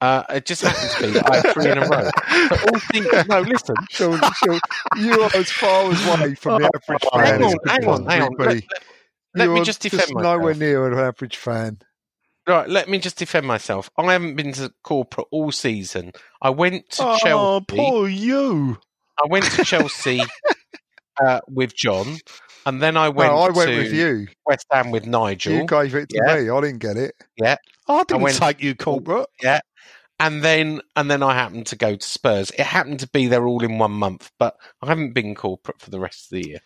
Uh, 0.00 0.22
it 0.30 0.44
just 0.44 0.62
happened 0.62 0.90
to 0.90 1.12
be 1.12 1.26
I 1.26 1.36
had 1.36 1.52
three 1.54 1.70
in 1.70 1.78
a 1.78 1.80
row. 1.88 2.10
But 2.50 2.72
all 2.72 2.78
things, 2.92 3.06
no, 3.28 3.40
listen. 3.40 3.74
Sean, 3.90 4.20
Sean, 4.34 4.60
you 4.98 5.20
are 5.22 5.30
as 5.34 5.50
far 5.50 5.90
as 5.90 6.06
away 6.20 6.34
from 6.34 6.60
the 6.60 6.70
average 6.74 7.02
Oh, 7.12 7.18
fan. 7.18 7.40
Hang 7.40 7.44
on, 7.44 7.56
hang 7.66 7.88
on, 7.88 8.06
hang 8.06 8.22
on. 8.22 8.36
possibly 8.36 8.46
Let, 8.46 8.54
let- 8.54 8.82
let 9.36 9.44
You 9.46 9.54
me 9.54 9.60
are 9.60 9.64
just 9.64 9.80
defend 9.80 10.12
myself. 10.12 10.22
nowhere 10.22 10.54
near 10.54 10.86
an 10.92 10.98
average 10.98 11.36
fan. 11.36 11.78
Right, 12.46 12.68
let 12.68 12.88
me 12.88 12.98
just 12.98 13.16
defend 13.18 13.46
myself. 13.46 13.90
I 13.96 14.12
haven't 14.12 14.36
been 14.36 14.52
to 14.52 14.72
corporate 14.82 15.26
all 15.30 15.50
season. 15.50 16.12
I 16.42 16.50
went 16.50 16.90
to 16.90 17.02
oh, 17.08 17.16
Chelsea. 17.18 17.64
poor 17.68 18.08
you. 18.08 18.78
I 19.22 19.26
went 19.28 19.46
to 19.52 19.64
Chelsea 19.64 20.20
uh, 21.24 21.40
with 21.48 21.74
John, 21.74 22.18
and 22.66 22.82
then 22.82 22.96
I 22.96 23.08
went. 23.08 23.32
no, 23.32 23.38
I 23.38 23.50
went 23.50 23.70
to 23.70 23.76
with 23.78 23.92
you. 23.92 24.28
West 24.46 24.66
Ham 24.70 24.90
with 24.90 25.06
Nigel. 25.06 25.52
You 25.54 25.66
gave 25.66 25.94
it 25.94 26.08
to 26.10 26.22
Yeah. 26.26 26.36
me. 26.42 26.50
I 26.50 26.60
didn't 26.60 26.78
get 26.78 26.96
it. 26.96 27.14
Yeah, 27.36 27.56
I 27.88 28.04
didn't 28.04 28.22
went- 28.22 28.36
take 28.36 28.62
you 28.62 28.74
corporate. 28.74 29.26
Yeah. 29.42 29.60
And 30.20 30.42
then 30.44 30.80
and 30.94 31.10
then 31.10 31.22
I 31.22 31.34
happened 31.34 31.66
to 31.68 31.76
go 31.76 31.96
to 31.96 32.06
Spurs. 32.06 32.50
It 32.50 32.60
happened 32.66 33.00
to 33.00 33.08
be 33.08 33.26
they're 33.26 33.46
all 33.46 33.62
in 33.64 33.78
one 33.78 33.92
month, 33.92 34.30
but 34.38 34.56
I 34.80 34.86
haven't 34.86 35.12
been 35.12 35.34
corporate 35.34 35.80
for 35.80 35.90
the 35.90 35.98
rest 35.98 36.26
of 36.32 36.36
the 36.40 36.48
year. 36.48 36.58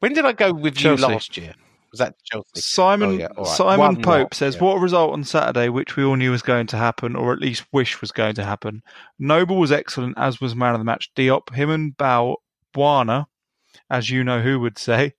When 0.00 0.12
did 0.12 0.24
I 0.26 0.32
go 0.32 0.52
with 0.52 0.76
Chelsea. 0.76 1.02
you 1.02 1.08
last 1.08 1.36
year? 1.36 1.54
Was 1.90 2.00
that 2.00 2.14
Chelsea? 2.22 2.46
Simon 2.60 3.08
Oh, 3.08 3.12
yeah, 3.14 3.28
all 3.36 3.44
right. 3.44 3.56
Simon 3.56 3.78
One 3.78 3.96
Pope 4.02 4.24
lot, 4.24 4.34
says, 4.34 4.56
yeah. 4.56 4.64
"What 4.64 4.76
a 4.76 4.80
result 4.80 5.14
on 5.14 5.24
Saturday, 5.24 5.70
which 5.70 5.96
we 5.96 6.04
all 6.04 6.16
knew 6.16 6.30
was 6.30 6.42
going 6.42 6.66
to 6.68 6.76
happen, 6.76 7.16
or 7.16 7.32
at 7.32 7.38
least 7.38 7.64
wish 7.72 8.02
was 8.02 8.12
going 8.12 8.34
to 8.34 8.44
happen. 8.44 8.82
Noble 9.18 9.56
was 9.56 9.72
excellent, 9.72 10.18
as 10.18 10.38
was 10.38 10.54
man 10.54 10.74
of 10.74 10.80
the 10.80 10.84
match. 10.84 11.10
Diop, 11.16 11.54
him, 11.54 11.70
and 11.70 11.96
Bow 11.96 12.36
Buana, 12.76 13.24
as 13.90 14.10
you 14.10 14.22
know 14.22 14.40
who 14.40 14.60
would 14.60 14.78
say, 14.78 15.14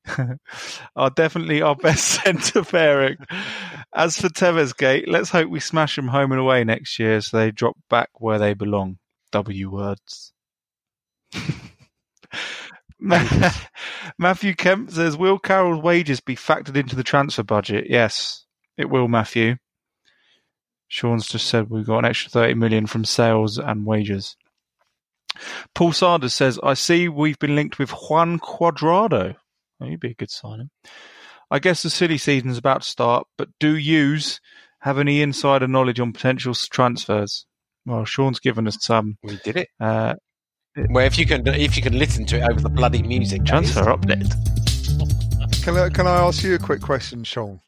are 0.96 1.10
definitely 1.10 1.62
our 1.62 1.76
best 1.76 2.06
centre 2.24 2.64
pairing. 2.64 3.18
As 3.94 4.20
for 4.20 4.30
Tevez 4.30 4.78
Gate, 4.78 5.08
let's 5.08 5.30
hope 5.30 5.50
we 5.50 5.60
smash 5.60 5.96
them 5.96 6.08
home 6.08 6.32
and 6.32 6.40
away 6.40 6.64
next 6.64 7.00
year, 7.00 7.22
so 7.22 7.38
they 7.38 7.52
drop 7.52 7.76
back 7.90 8.10
where 8.16 8.40
they 8.40 8.54
belong. 8.54 8.98
W 9.32 9.70
words." 9.70 10.34
Matthew 13.00 14.54
Kemp 14.56 14.92
says, 14.92 15.18
"Will 15.18 15.40
Carroll's 15.40 15.84
wages 15.84 16.20
be 16.20 16.36
factored 16.36 16.76
into 16.76 16.96
the 16.96 17.04
transfer 17.04 17.44
budget?" 17.44 17.86
Yes, 17.90 18.46
it 18.78 18.90
will, 18.90 19.08
Matthew. 19.08 19.58
Sean's 20.88 21.28
just 21.28 21.46
said 21.48 21.70
we've 21.70 21.86
got 21.86 22.00
an 22.00 22.06
extra 22.06 22.32
thirty 22.32 22.56
million 22.56 22.88
from 22.88 23.06
sales 23.06 23.58
and 23.60 23.86
wages. 23.86 24.36
Paul 25.76 25.94
Sanders 25.94 26.34
says, 26.34 26.60
"I 26.64 26.74
see 26.74 27.08
we've 27.08 27.40
been 27.40 27.56
linked 27.56 27.80
with 27.80 27.92
Juan 27.92 28.40
Cuadrado. 28.40 29.36
Oh, 29.82 29.86
he'd 29.86 30.00
be 30.00 30.12
a 30.12 30.16
good 30.16 30.32
signing. 30.32 30.70
I 31.52 31.60
guess 31.60 31.82
the 31.84 31.90
silly 31.90 32.18
season's 32.18 32.58
about 32.58 32.82
to 32.84 32.90
start, 32.90 33.28
but 33.38 33.50
do 33.60 33.76
yous 33.76 34.40
have 34.82 34.98
any 35.00 35.22
insider 35.22 35.68
knowledge 35.68 36.00
on 36.00 36.14
potential 36.14 36.54
transfers?" 36.54 37.46
Well, 37.86 38.06
Sean's 38.06 38.40
given 38.40 38.68
us 38.68 38.78
some 38.82 39.18
We 39.24 39.38
did 39.44 39.58
it. 39.58 39.70
uh, 39.80 40.16
Well, 40.90 41.06
if 41.06 41.18
you 41.18 41.26
can, 41.26 41.48
if 41.48 41.76
you 41.78 41.82
can 41.82 41.98
listen 41.98 42.26
to 42.28 42.38
it 42.38 42.44
over 42.52 42.60
the 42.62 42.70
bloody 42.70 43.02
music, 43.02 43.46
that 43.46 43.64
is. 43.64 43.72
transfer 43.74 43.86
update. 43.86 45.64
Can 45.64 45.78
I, 45.78 45.90
can 45.90 46.08
I 46.08 46.18
ask 46.22 46.44
you 46.44 46.56
a 46.56 46.60
quick 46.60 46.82
question, 46.82 47.24
Sean? 47.24 47.60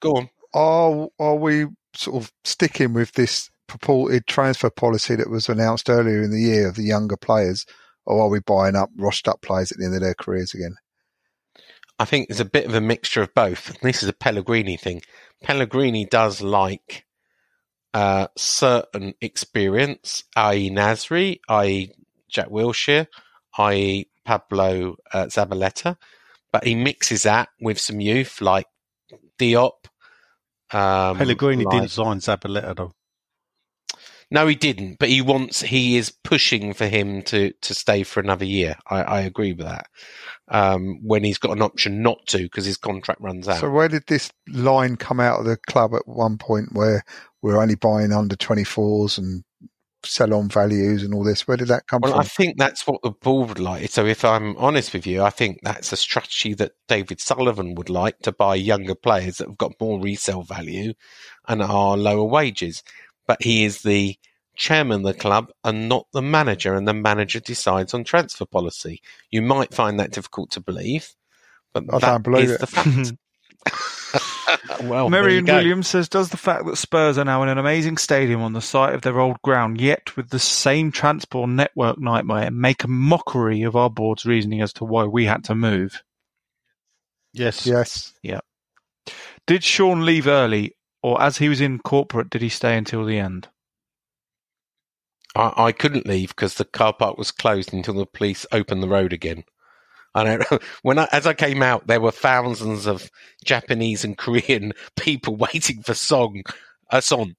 Go 0.00 0.12
on. 0.16 0.30
Are 0.54 1.08
are 1.18 1.34
we 1.36 1.66
sort 1.94 2.22
of 2.22 2.32
sticking 2.44 2.92
with 2.94 3.12
this 3.12 3.50
purported 3.68 4.26
transfer 4.26 4.70
policy 4.70 5.14
that 5.14 5.30
was 5.30 5.48
announced 5.48 5.88
earlier 5.88 6.22
in 6.22 6.32
the 6.32 6.40
year 6.40 6.68
of 6.68 6.74
the 6.74 6.82
younger 6.82 7.16
players, 7.16 7.64
or 8.04 8.22
are 8.22 8.28
we 8.28 8.40
buying 8.40 8.74
up 8.74 8.90
washed 8.96 9.28
up 9.28 9.42
players 9.42 9.70
at 9.70 9.78
the 9.78 9.84
end 9.84 9.94
of 9.94 10.00
their 10.00 10.14
careers 10.14 10.54
again? 10.54 10.74
I 12.00 12.04
think 12.04 12.28
there's 12.28 12.40
a 12.40 12.44
bit 12.44 12.66
of 12.66 12.74
a 12.74 12.80
mixture 12.80 13.22
of 13.22 13.34
both. 13.34 13.78
This 13.80 14.02
is 14.02 14.08
a 14.08 14.12
Pellegrini 14.12 14.76
thing. 14.76 15.02
Pellegrini 15.42 16.06
does 16.06 16.40
like 16.40 17.04
uh, 17.92 18.28
certain 18.36 19.14
experience, 19.20 20.24
i.e., 20.36 20.70
Nasri, 20.70 21.40
i.e., 21.48 21.92
Jack 22.28 22.48
Wilshere, 22.48 23.06
i.e., 23.58 24.08
Pablo 24.24 24.96
uh, 25.12 25.24
Zabaleta, 25.24 25.96
but 26.52 26.64
he 26.64 26.74
mixes 26.74 27.22
that 27.22 27.48
with 27.60 27.78
some 27.78 28.00
youth 28.00 28.40
like 28.40 28.66
Diop. 29.38 29.86
Um, 30.70 31.16
Pellegrini 31.16 31.64
like- 31.64 31.72
didn't 31.72 31.90
sign 31.90 32.18
Zabaleta 32.18 32.76
though. 32.76 32.92
No, 34.30 34.46
he 34.46 34.54
didn't. 34.54 34.98
But 34.98 35.08
he 35.08 35.22
wants. 35.22 35.62
He 35.62 35.96
is 35.96 36.10
pushing 36.10 36.74
for 36.74 36.86
him 36.86 37.22
to 37.22 37.52
to 37.52 37.74
stay 37.74 38.02
for 38.02 38.20
another 38.20 38.44
year. 38.44 38.76
I, 38.88 39.02
I 39.02 39.20
agree 39.20 39.52
with 39.52 39.66
that. 39.66 39.86
Um, 40.48 40.98
when 41.02 41.24
he's 41.24 41.38
got 41.38 41.56
an 41.56 41.62
option 41.62 42.02
not 42.02 42.26
to 42.28 42.38
because 42.38 42.64
his 42.64 42.76
contract 42.76 43.20
runs 43.20 43.48
out. 43.48 43.60
So 43.60 43.70
where 43.70 43.88
did 43.88 44.04
this 44.06 44.30
line 44.48 44.96
come 44.96 45.20
out 45.20 45.40
of 45.40 45.46
the 45.46 45.56
club 45.56 45.94
at 45.94 46.06
one 46.06 46.38
point 46.38 46.70
where 46.72 47.04
we're 47.42 47.60
only 47.60 47.74
buying 47.74 48.12
under 48.12 48.36
twenty 48.36 48.64
fours 48.64 49.16
and 49.18 49.44
sell 50.04 50.34
on 50.34 50.48
values 50.48 51.02
and 51.02 51.14
all 51.14 51.24
this? 51.24 51.48
Where 51.48 51.56
did 51.56 51.68
that 51.68 51.86
come 51.86 52.00
Well, 52.02 52.12
from? 52.12 52.20
I 52.20 52.24
think 52.24 52.58
that's 52.58 52.86
what 52.86 53.00
the 53.02 53.10
board 53.10 53.48
would 53.48 53.58
like. 53.60 53.90
So, 53.90 54.04
if 54.06 54.24
I'm 54.24 54.56
honest 54.56 54.92
with 54.92 55.06
you, 55.06 55.22
I 55.22 55.30
think 55.30 55.60
that's 55.62 55.92
a 55.92 55.96
strategy 55.96 56.54
that 56.54 56.72
David 56.86 57.20
Sullivan 57.20 57.74
would 57.74 57.90
like 57.90 58.18
to 58.20 58.32
buy 58.32 58.56
younger 58.56 58.94
players 58.94 59.38
that 59.38 59.48
have 59.48 59.58
got 59.58 59.72
more 59.80 60.00
resale 60.00 60.42
value 60.42 60.92
and 61.46 61.62
are 61.62 61.96
lower 61.96 62.24
wages. 62.24 62.82
But 63.28 63.40
he 63.40 63.64
is 63.64 63.82
the 63.82 64.16
chairman 64.56 65.06
of 65.06 65.14
the 65.14 65.14
club 65.14 65.52
and 65.62 65.88
not 65.88 66.06
the 66.12 66.22
manager, 66.22 66.74
and 66.74 66.88
the 66.88 66.94
manager 66.94 67.38
decides 67.38 67.94
on 67.94 68.02
transfer 68.02 68.46
policy. 68.46 69.00
You 69.30 69.42
might 69.42 69.72
find 69.72 70.00
that 70.00 70.10
difficult 70.10 70.50
to 70.52 70.60
believe, 70.60 71.14
but 71.72 71.84
I 71.92 71.98
that 71.98 72.22
believe 72.24 72.50
is 72.50 72.50
it. 72.52 72.60
the 72.60 72.66
fact. 72.66 73.12
well, 74.82 75.08
there 75.08 75.22
Marion. 75.22 75.44
Williams 75.44 75.86
says, 75.88 76.08
"Does 76.08 76.30
the 76.30 76.36
fact 76.36 76.66
that 76.66 76.76
Spurs 76.76 77.18
are 77.18 77.24
now 77.24 77.42
in 77.42 77.48
an 77.48 77.58
amazing 77.58 77.98
stadium 77.98 78.40
on 78.40 78.52
the 78.52 78.60
site 78.60 78.94
of 78.94 79.02
their 79.02 79.20
old 79.20 79.40
ground, 79.42 79.80
yet 79.80 80.16
with 80.16 80.30
the 80.30 80.38
same 80.38 80.90
transport 80.90 81.50
network 81.50 81.98
nightmare, 81.98 82.50
make 82.50 82.84
a 82.84 82.88
mockery 82.88 83.62
of 83.62 83.76
our 83.76 83.90
board's 83.90 84.26
reasoning 84.26 84.62
as 84.62 84.72
to 84.74 84.84
why 84.84 85.04
we 85.04 85.26
had 85.26 85.44
to 85.44 85.54
move? 85.54 86.02
Yes. 87.34 87.66
yes, 87.66 88.14
Yeah. 88.22 88.40
Did 89.46 89.62
Sean 89.62 90.04
leave 90.04 90.26
early, 90.26 90.74
or 91.08 91.22
as 91.22 91.38
he 91.38 91.48
was 91.48 91.60
in 91.60 91.78
corporate, 91.78 92.30
did 92.30 92.42
he 92.42 92.48
stay 92.48 92.76
until 92.76 93.04
the 93.04 93.18
end?" 93.18 93.48
I, 95.34 95.52
I 95.56 95.72
couldn't 95.72 96.06
leave 96.06 96.30
because 96.30 96.54
the 96.54 96.64
car 96.64 96.92
park 96.92 97.16
was 97.16 97.30
closed 97.30 97.72
until 97.72 97.94
the 97.94 98.06
police 98.06 98.44
opened 98.52 98.82
the 98.82 98.88
road 98.88 99.12
again. 99.12 99.44
I 100.14 100.24
don't 100.24 100.62
when 100.82 100.98
I, 100.98 101.08
as 101.12 101.26
I 101.26 101.34
came 101.34 101.62
out, 101.62 101.86
there 101.86 102.00
were 102.00 102.10
thousands 102.10 102.86
of 102.86 103.10
Japanese 103.44 104.04
and 104.04 104.18
Korean 104.24 104.72
people 104.96 105.36
waiting 105.52 105.82
for 105.82 105.94
song, 105.94 106.42
uh, 106.92 106.98
a 106.98 107.02
song, 107.02 107.34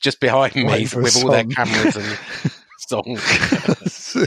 just 0.00 0.20
behind 0.20 0.54
me 0.54 0.64
Waiting 0.64 1.02
with 1.02 1.22
all 1.22 1.30
their 1.30 1.44
cameras 1.44 1.96
and 1.96 2.18
song. 2.88 3.18
uh, 3.18 4.26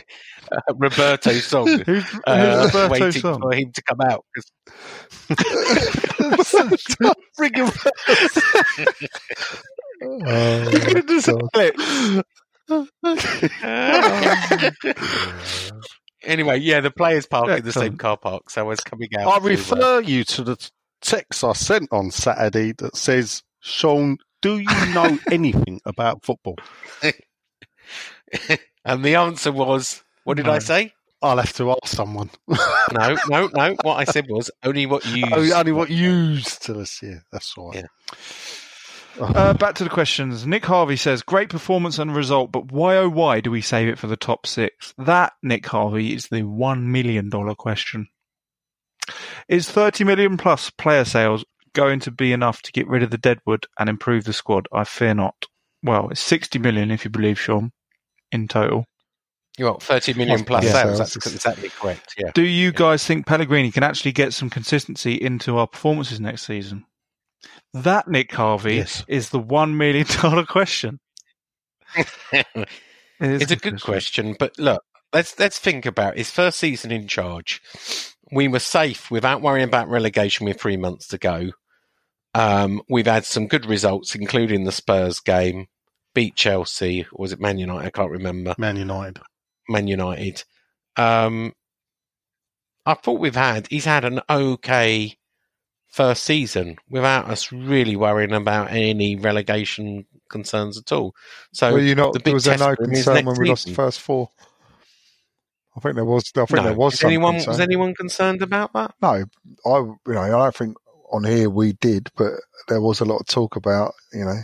Roberto 0.75 1.31
song, 1.33 1.67
Who's, 1.85 2.03
uh, 2.25 2.63
who's 2.63 2.73
Roberto 2.73 2.89
waiting 3.05 3.21
Song? 3.21 3.39
for 3.41 3.53
him 3.53 3.71
to 3.71 3.81
come 3.83 4.01
out. 4.01 4.25
'cause- 4.35 4.51
Bring 7.37 7.53
him 7.53 7.69
Oh, 10.01 10.65
anyway, 16.23 16.59
yeah, 16.59 16.81
the 16.81 16.91
players 16.91 17.25
park 17.25 17.49
in 17.49 17.63
the 17.65 17.73
same 17.73 17.97
car 17.97 18.17
park, 18.17 18.49
so 18.49 18.61
I 18.61 18.63
was 18.63 18.79
coming 18.79 19.09
out. 19.17 19.27
I 19.27 19.39
to, 19.39 19.45
uh, 19.45 19.49
refer 19.49 20.01
you 20.01 20.23
to 20.25 20.43
the 20.43 20.69
text 21.01 21.43
I 21.43 21.53
sent 21.53 21.89
on 21.91 22.11
Saturday 22.11 22.73
that 22.73 22.95
says, 22.95 23.41
Sean, 23.61 24.17
do 24.41 24.59
you 24.59 24.93
know 24.93 25.17
anything 25.31 25.81
about 25.85 26.23
football? 26.23 26.55
and 28.85 29.03
the 29.03 29.15
answer 29.15 29.51
was, 29.51 30.03
what 30.23 30.37
did 30.37 30.45
No. 30.45 30.53
I 30.53 30.59
say? 30.59 30.93
I'll 31.21 31.37
have 31.37 31.53
to 31.53 31.71
ask 31.71 31.87
someone. 31.95 32.29
No, 32.91 33.15
no, 33.27 33.47
no. 33.53 33.75
What 33.83 33.97
I 33.97 34.03
said 34.05 34.25
was 34.29 34.49
only 34.63 34.87
what 34.87 35.05
you. 35.15 35.23
Oh, 35.31 35.51
only 35.53 35.71
what 35.71 35.91
you 35.91 36.09
used 36.11 36.63
to 36.63 36.79
us. 36.79 36.99
Yeah, 37.03 37.19
that's 37.31 37.53
all 37.55 37.69
right. 37.69 37.85
Yeah. 39.19 39.23
Uh, 39.23 39.53
back 39.53 39.75
to 39.75 39.83
the 39.83 39.91
questions. 39.91 40.47
Nick 40.47 40.65
Harvey 40.65 40.95
says, 40.95 41.21
"Great 41.21 41.49
performance 41.49 41.99
and 41.99 42.15
result, 42.15 42.51
but 42.51 42.71
why 42.71 42.97
oh 42.97 43.09
why 43.09 43.41
do 43.41 43.51
we 43.51 43.61
save 43.61 43.89
it 43.89 43.99
for 43.99 44.07
the 44.07 44.15
top 44.17 44.47
six? 44.47 44.93
That 44.97 45.33
Nick 45.43 45.67
Harvey 45.67 46.13
is 46.15 46.29
the 46.29 46.41
one 46.43 46.91
million 46.91 47.29
dollar 47.29 47.53
question. 47.53 48.07
Is 49.47 49.69
thirty 49.69 50.03
million 50.03 50.37
plus 50.37 50.69
player 50.71 51.05
sales 51.05 51.45
going 51.73 51.99
to 52.01 52.11
be 52.11 52.31
enough 52.33 52.61
to 52.63 52.71
get 52.71 52.87
rid 52.87 53.03
of 53.03 53.11
the 53.11 53.17
deadwood 53.19 53.67
and 53.77 53.87
improve 53.87 54.23
the 54.23 54.33
squad? 54.33 54.67
I 54.73 54.83
fear 54.83 55.13
not. 55.13 55.45
Well, 55.83 56.09
it's 56.09 56.21
sixty 56.21 56.57
million 56.57 56.89
if 56.89 57.03
you 57.05 57.11
believe 57.11 57.39
Sean 57.39 57.71
in 58.31 58.47
total. 58.47 58.85
You 59.57 59.65
got 59.65 59.83
30 59.83 60.13
million 60.13 60.45
plus 60.45 60.63
Yeah. 60.63 60.71
sales. 60.71 60.97
Sales. 60.97 61.13
That's 61.13 61.33
exactly 61.33 61.69
correct. 61.69 62.13
Yeah. 62.17 62.31
Do 62.33 62.43
you 62.43 62.71
guys 62.71 63.05
think 63.05 63.25
Pellegrini 63.25 63.71
can 63.71 63.83
actually 63.83 64.13
get 64.13 64.33
some 64.33 64.49
consistency 64.49 65.13
into 65.15 65.57
our 65.57 65.67
performances 65.67 66.19
next 66.19 66.45
season? 66.45 66.85
That, 67.73 68.07
Nick 68.07 68.31
Harvey, 68.31 68.75
Yes. 68.77 69.03
is 69.07 69.29
the 69.29 69.39
one 69.39 69.77
million 69.77 70.05
dollar 70.21 70.45
question. 70.45 70.99
It 73.21 73.31
is 73.31 73.41
it's 73.41 73.51
a 73.51 73.57
good 73.57 73.81
question, 73.81 74.33
but 74.39 74.57
look, 74.57 74.81
let's 75.11 75.37
let's 75.37 75.59
think 75.59 75.85
about 75.85 76.17
his 76.17 76.31
first 76.31 76.57
season 76.57 76.89
in 76.89 77.05
charge. 77.05 77.61
We 78.31 78.47
were 78.47 78.59
safe 78.59 79.11
without 79.11 79.41
worrying 79.41 79.67
about 79.67 79.89
relegation 79.89 80.45
with 80.45 80.61
three 80.61 80.77
months 80.77 81.05
to 81.09 81.17
go. 81.17 81.51
Um, 82.33 82.81
we've 82.89 83.07
had 83.07 83.25
some 83.25 83.47
good 83.47 83.65
results, 83.65 84.15
including 84.15 84.63
the 84.63 84.71
Spurs 84.71 85.19
game, 85.19 85.65
beat 86.13 86.35
Chelsea, 86.35 87.03
or 87.11 87.23
was 87.23 87.31
it 87.31 87.39
Man 87.39 87.57
United? 87.57 87.87
I 87.87 87.89
can't 87.91 88.11
remember. 88.11 88.55
Man 88.57 88.75
United. 88.77 89.19
Man 89.67 89.87
United. 89.87 90.43
Um, 90.97 91.53
I 92.85 92.93
thought 92.95 93.19
we've 93.19 93.35
had 93.35 93.67
he's 93.69 93.85
had 93.85 94.05
an 94.05 94.21
okay 94.29 95.17
first 95.87 96.23
season 96.23 96.77
without 96.89 97.29
us 97.29 97.51
really 97.51 97.95
worrying 97.95 98.33
about 98.33 98.71
any 98.71 99.15
relegation 99.15 100.05
concerns 100.29 100.77
at 100.77 100.91
all. 100.91 101.15
So 101.51 101.73
Were 101.73 101.79
you 101.79 101.95
not? 101.95 102.13
the 102.13 102.19
big 102.19 102.33
Was 102.33 102.45
there 102.45 102.57
no 102.57 102.75
for 102.75 102.83
him 102.83 102.91
is 102.91 103.03
concern 103.05 103.25
when 103.25 103.39
we 103.39 103.49
lost 103.49 103.67
the 103.67 103.73
first 103.73 103.99
four? 104.01 104.29
I 105.75 105.79
think 105.81 105.95
there 105.95 106.05
was. 106.05 106.31
I 106.35 106.45
think 106.45 106.51
no. 106.57 106.63
there 106.63 106.73
was 106.73 106.95
Is 106.95 107.03
anyone 107.03 107.33
concern. 107.35 107.51
was 107.51 107.59
anyone 107.59 107.95
concerned 107.95 108.41
about 108.41 108.73
that? 108.73 108.93
No, 109.01 109.23
I 109.65 109.77
you 109.77 109.97
know 110.07 110.21
I 110.21 110.29
don't 110.29 110.55
think 110.55 110.77
on 111.11 111.23
here 111.23 111.49
we 111.49 111.73
did, 111.73 112.09
but 112.15 112.33
there 112.67 112.81
was 112.81 112.99
a 112.99 113.05
lot 113.05 113.21
of 113.21 113.27
talk 113.27 113.55
about 113.55 113.93
you 114.13 114.25
know. 114.25 114.39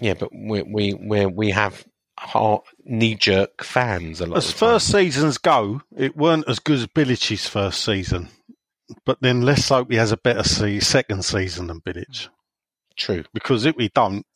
Yeah, 0.00 0.14
but 0.14 0.30
we 0.34 0.62
we 0.62 0.94
we 0.94 1.26
we 1.26 1.50
have 1.50 1.84
knee 2.84 3.14
jerk 3.14 3.64
fans 3.64 4.20
a 4.20 4.26
lot. 4.26 4.38
As 4.38 4.48
of 4.48 4.54
the 4.54 4.58
time. 4.60 4.70
first 4.72 4.92
seasons 4.92 5.38
go, 5.38 5.82
it 5.96 6.16
weren't 6.16 6.48
as 6.48 6.58
good 6.58 6.78
as 6.78 6.86
Bilic's 6.86 7.46
first 7.46 7.84
season. 7.84 8.28
But 9.06 9.18
then 9.20 9.42
let's 9.42 9.68
hope 9.68 9.90
he 9.90 9.96
has 9.98 10.12
a 10.12 10.16
better 10.16 10.42
se- 10.42 10.80
second 10.80 11.24
season 11.24 11.68
than 11.68 11.80
Bilic. 11.80 12.28
true. 12.96 13.24
Because 13.32 13.64
if 13.66 13.76
we 13.76 13.88
don't, 13.88 14.26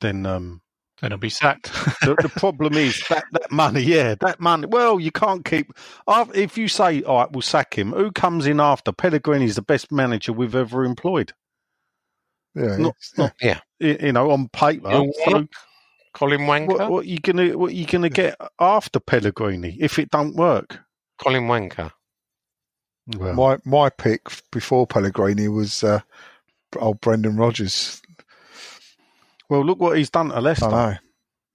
then 0.00 0.26
um, 0.26 0.62
Then 1.00 1.12
he'll 1.12 1.18
be 1.18 1.30
sacked. 1.30 1.72
the, 2.02 2.16
the 2.20 2.28
problem 2.28 2.74
is 2.74 3.02
that, 3.08 3.24
that 3.32 3.50
money, 3.52 3.82
yeah, 3.82 4.14
that 4.20 4.40
money. 4.40 4.66
Well, 4.66 4.98
you 5.00 5.12
can't 5.12 5.44
keep. 5.44 5.72
If 6.08 6.58
you 6.58 6.68
say, 6.68 7.02
all 7.02 7.18
right, 7.18 7.32
we'll 7.32 7.42
sack 7.42 7.78
him, 7.78 7.92
who 7.92 8.10
comes 8.12 8.46
in 8.46 8.60
after? 8.60 8.92
Pellegrini 8.92 9.44
is 9.44 9.56
the 9.56 9.62
best 9.62 9.92
manager 9.92 10.32
we've 10.32 10.56
ever 10.56 10.84
employed. 10.84 11.32
Yeah, 12.54 12.76
Not- 12.76 12.96
not- 13.16 13.34
Yeah. 13.40 13.60
y- 13.80 13.96
You 14.00 14.12
know, 14.12 14.30
on 14.30 14.48
paper. 14.48 14.90
You'll 14.90 15.12
So 15.24 15.48
Colin 16.14 16.40
Wanker. 16.42 16.66
what, 16.78 16.90
what 16.90 17.06
you 17.06 17.18
gonna 17.20 17.56
what 17.56 17.72
you 17.74 17.86
gonna 17.86 18.08
get 18.10 18.36
after 18.58 18.98
Pellegrini 19.00 19.76
if 19.80 19.98
it 19.98 20.10
don't 20.10 20.34
work? 20.34 20.78
Colin 21.18 21.44
Wanker. 21.44 21.92
Well, 23.16 23.34
my 23.34 23.58
my 23.64 23.90
pick 23.90 24.22
before 24.50 24.86
Pellegrini 24.86 25.48
was 25.48 25.82
uh, 25.84 26.00
old 26.76 27.00
Brendan 27.00 27.36
Rodgers. 27.36 28.00
well, 29.48 29.64
look 29.64 29.78
what 29.80 29.96
he's 29.98 30.10
done 30.10 30.28
to 30.30 30.36
I 30.36 30.40
Leicester. 30.40 30.68
know. 30.68 30.94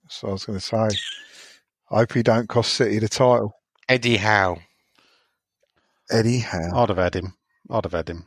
That's 0.03 0.23
what 0.23 0.29
I 0.29 0.33
was 0.33 0.45
going 0.45 0.59
to 0.59 0.65
say. 0.65 0.97
I 1.91 1.97
hope 1.99 2.13
he 2.13 2.23
don't 2.23 2.47
cost 2.49 2.73
City 2.73 2.99
the 2.99 3.07
title. 3.09 3.53
Eddie 3.89 4.17
Howe. 4.17 4.57
Eddie 6.11 6.39
Howe. 6.39 6.71
I'd 6.83 6.89
have 6.89 6.97
had 6.97 7.15
him. 7.15 7.33
I'd 7.69 7.85
have 7.85 7.93
had 7.93 8.09
him. 8.09 8.25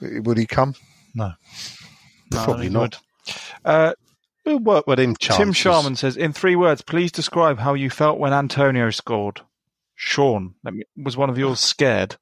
Would 0.00 0.38
he 0.38 0.46
come? 0.46 0.74
No, 1.14 1.32
Probably 2.30 2.64
he 2.64 2.70
not. 2.70 3.00
would. 3.26 3.34
Uh, 3.64 3.92
We'll 4.46 4.58
work 4.58 4.86
with 4.86 4.98
him. 4.98 5.14
Tim 5.16 5.36
chances. 5.52 5.56
Sharman 5.58 5.96
says, 5.96 6.16
in 6.16 6.32
three 6.32 6.56
words, 6.56 6.80
please 6.80 7.12
describe 7.12 7.58
how 7.58 7.74
you 7.74 7.90
felt 7.90 8.18
when 8.18 8.32
Antonio 8.32 8.88
scored. 8.88 9.42
Sean, 9.94 10.54
let 10.64 10.72
me, 10.72 10.84
was 10.96 11.14
one 11.14 11.28
of 11.28 11.36
yours 11.36 11.60
scared? 11.60 12.16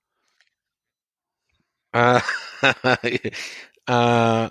Uh, 1.94 2.20
uh, 2.62 2.96
uh, 3.86 4.48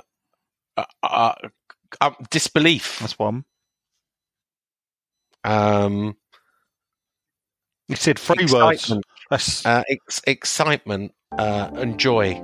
uh, 1.04 1.34
uh, 2.00 2.12
disbelief. 2.30 3.00
That's 3.00 3.20
one. 3.20 3.44
Um, 5.44 6.16
He 7.90 7.96
said 7.96 8.18
three 8.18 8.46
words. 8.46 8.84
excitement, 8.84 9.06
That's 9.30 9.66
uh, 9.66 9.84
ex- 9.90 10.22
excitement, 10.26 11.14
uh, 11.38 11.70
and 11.76 12.00
joy. 12.00 12.42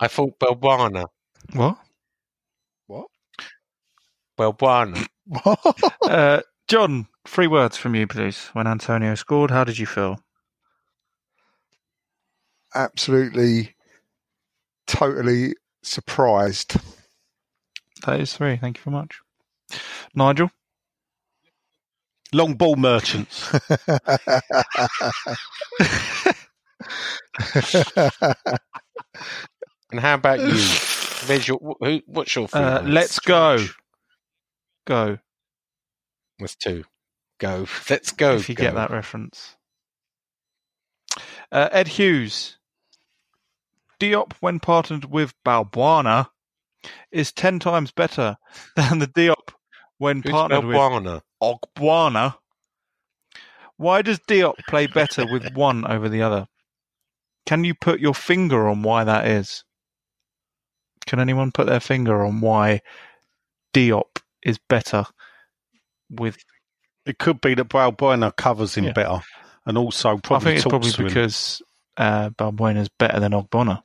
I 0.00 0.08
thought 0.08 0.38
Balbuena. 0.38 1.06
What? 1.52 1.76
What? 2.86 3.06
Balbuena. 4.38 5.06
uh, 6.02 6.40
John, 6.68 7.06
three 7.26 7.46
words 7.46 7.76
from 7.76 7.94
you, 7.94 8.06
please. 8.06 8.48
When 8.52 8.66
Antonio 8.66 9.14
scored, 9.14 9.50
how 9.50 9.64
did 9.64 9.78
you 9.78 9.86
feel? 9.86 10.18
Absolutely, 12.74 13.74
totally 14.86 15.54
surprised. 15.82 16.76
That 18.06 18.20
is 18.20 18.32
three. 18.34 18.56
Thank 18.56 18.78
you 18.78 18.84
very 18.84 18.96
much. 18.96 19.20
Nigel? 20.14 20.50
Long 22.32 22.54
ball 22.54 22.76
merchants. 22.76 23.50
And 29.90 30.00
how 30.00 30.14
about 30.14 30.40
you? 30.40 30.52
There's 31.26 31.46
your, 31.46 31.58
who, 31.80 32.00
what's 32.06 32.34
your 32.34 32.48
three 32.48 32.60
Uh, 32.60 32.82
let's 32.82 33.18
go. 33.18 33.58
George? 33.58 33.76
Go. 34.86 35.18
Was 36.38 36.54
two. 36.54 36.84
Go. 37.38 37.66
Let's 37.88 38.12
go. 38.12 38.36
if 38.36 38.48
you 38.48 38.54
go. 38.54 38.64
get 38.64 38.74
that 38.74 38.90
reference. 38.90 39.56
Uh, 41.52 41.68
Ed 41.72 41.88
Hughes. 41.88 42.56
Diop, 43.98 44.32
when 44.40 44.60
partnered 44.60 45.06
with 45.06 45.34
Balbuena, 45.44 46.28
is 47.12 47.32
10 47.32 47.58
times 47.58 47.90
better 47.90 48.38
than 48.76 49.00
the 49.00 49.06
Diop 49.06 49.52
when 49.98 50.22
Who's 50.22 50.32
partnered 50.32 50.64
with 50.64 50.76
Ogbonna. 51.42 52.34
Why 53.76 54.02
does 54.02 54.18
Diop 54.20 54.54
play 54.68 54.86
better 54.86 55.24
with 55.30 55.50
one 55.54 55.86
over 55.86 56.08
the 56.08 56.22
other? 56.22 56.46
Can 57.46 57.64
you 57.64 57.74
put 57.74 58.00
your 58.00 58.14
finger 58.14 58.68
on 58.68 58.82
why 58.82 59.04
that 59.04 59.26
is? 59.26 59.64
Can 61.06 61.18
anyone 61.18 61.50
put 61.50 61.66
their 61.66 61.80
finger 61.80 62.24
on 62.24 62.40
why 62.40 62.80
Diop 63.74 64.20
is 64.42 64.58
better 64.68 65.04
with? 66.10 66.36
it 67.06 67.18
could 67.18 67.40
be 67.40 67.54
that 67.54 67.68
Balbuena 67.68 68.34
covers 68.36 68.74
him 68.74 68.84
Yeah. 68.84 68.92
better, 68.92 69.20
and 69.66 69.78
also 69.78 70.16
I 70.16 70.20
probably 70.20 70.44
think 70.44 70.56
it's 70.58 70.66
probably 70.68 70.90
him. 70.90 71.06
because 71.06 71.62
uh, 71.96 72.30
is 72.76 72.88
better 72.98 73.20
than 73.20 73.32
Ogbonna. 73.32 73.82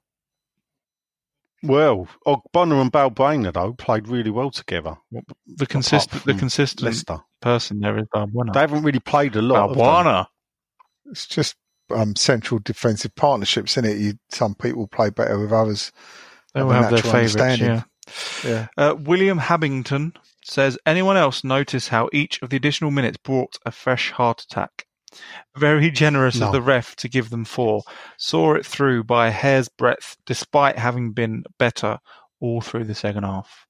Well, 1.66 2.07
Ogbonna 2.26 2.82
and 2.82 2.91
Balbuena 2.91 3.53
though 3.53 3.74
played 3.74 4.07
really 4.07 4.32
well 4.32 4.51
together. 4.51 4.97
The 5.47 5.66
consistent, 5.66 6.24
the 6.26 6.34
consistent 6.34 6.86
Leicester. 6.86 7.20
person 7.41 7.80
there 7.80 7.97
is 7.97 8.05
Balbuena. 8.13 8.53
They 8.53 8.59
haven't 8.59 8.84
really 8.84 8.99
played 8.99 9.36
a 9.36 9.41
lot. 9.41 9.70
have? 9.70 9.78
Balbuena. 9.78 10.28
it's 11.05 11.28
just 11.28 11.55
um, 11.93 12.16
central 12.16 12.59
defensive 12.63 13.13
partnerships, 13.16 13.78
isn't 13.78 13.89
it? 13.89 13.97
You, 13.97 14.13
some 14.30 14.55
people 14.55 14.88
play 14.88 15.09
better 15.09 15.39
with 15.39 15.51
others. 15.51 15.91
They 16.53 16.61
have 16.61 16.68
will 16.68 16.74
have 16.74 16.84
their 16.89 17.03
natural 17.03 17.13
favourites. 17.13 17.61
Yeah. 17.61 17.84
Yeah. 18.43 18.68
Uh, 18.78 18.95
William 18.97 19.39
Habington 19.39 20.13
says, 20.43 20.78
anyone 20.86 21.18
else 21.18 21.43
notice 21.43 21.88
how 21.88 22.09
each 22.13 22.41
of 22.41 22.49
the 22.49 22.57
additional 22.57 22.91
minutes 22.91 23.18
brought 23.18 23.57
a 23.66 23.72
fresh 23.72 24.11
heart 24.11 24.41
attack? 24.41 24.85
Very 25.57 25.89
generous 25.91 26.36
No. 26.39 26.47
of 26.47 26.51
the 26.53 26.61
ref 26.61 26.95
to 26.97 27.09
give 27.09 27.30
them 27.30 27.45
four. 27.45 27.84
Saw 28.18 28.53
it 28.55 28.66
through 28.66 29.03
by 29.05 29.28
a 29.28 29.32
hair's 29.32 29.70
breadth, 29.70 30.18
despite 30.26 30.78
having 30.78 31.11
been 31.11 31.43
better 31.57 31.99
all 32.39 32.61
through 32.61 32.84
the 32.86 32.95
second 32.95 33.24
half. 33.24 33.66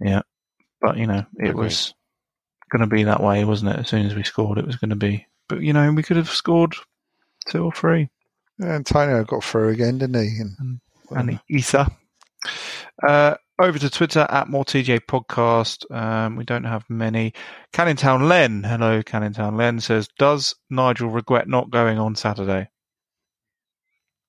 Yeah, 0.00 0.22
but 0.80 0.96
you 0.96 1.06
know, 1.06 1.24
it 1.38 1.50
Agreed. 1.50 1.54
was 1.56 1.94
going 2.70 2.80
to 2.80 2.86
be 2.86 3.04
that 3.04 3.22
way, 3.22 3.44
wasn't 3.44 3.70
it? 3.72 3.78
As 3.80 3.88
soon 3.88 4.06
as 4.06 4.14
we 4.14 4.22
scored, 4.24 4.58
it 4.58 4.66
was 4.66 4.76
going 4.76 4.90
to 4.90 4.96
be. 4.96 5.26
But 5.48 5.60
you 5.60 5.72
know, 5.72 5.90
we 5.92 6.02
could 6.02 6.16
have 6.16 6.28
scored 6.28 6.74
two 7.48 7.64
or 7.64 7.72
three. 7.72 8.08
Yeah, 8.58 8.72
Antonio 8.72 9.22
got 9.24 9.44
through 9.44 9.68
again, 9.70 9.98
didn't 9.98 10.22
he? 10.22 10.40
And, 10.40 10.80
and 11.10 11.40
Ether. 11.48 11.86
Uh, 13.06 13.34
over 13.58 13.78
to 13.78 13.90
Twitter 13.90 14.26
at 14.28 14.48
more 14.48 14.64
TJ 14.64 15.00
podcast. 15.08 15.90
Um, 15.94 16.36
we 16.36 16.44
don't 16.44 16.64
have 16.64 16.84
many. 16.88 17.32
Canning 17.72 17.96
Town 17.96 18.28
Len, 18.28 18.64
hello, 18.64 19.02
Canning 19.02 19.32
Town 19.32 19.56
Len 19.56 19.80
says, 19.80 20.08
"Does 20.18 20.54
Nigel 20.70 21.08
regret 21.08 21.48
not 21.48 21.70
going 21.70 21.98
on 21.98 22.16
Saturday?" 22.16 22.68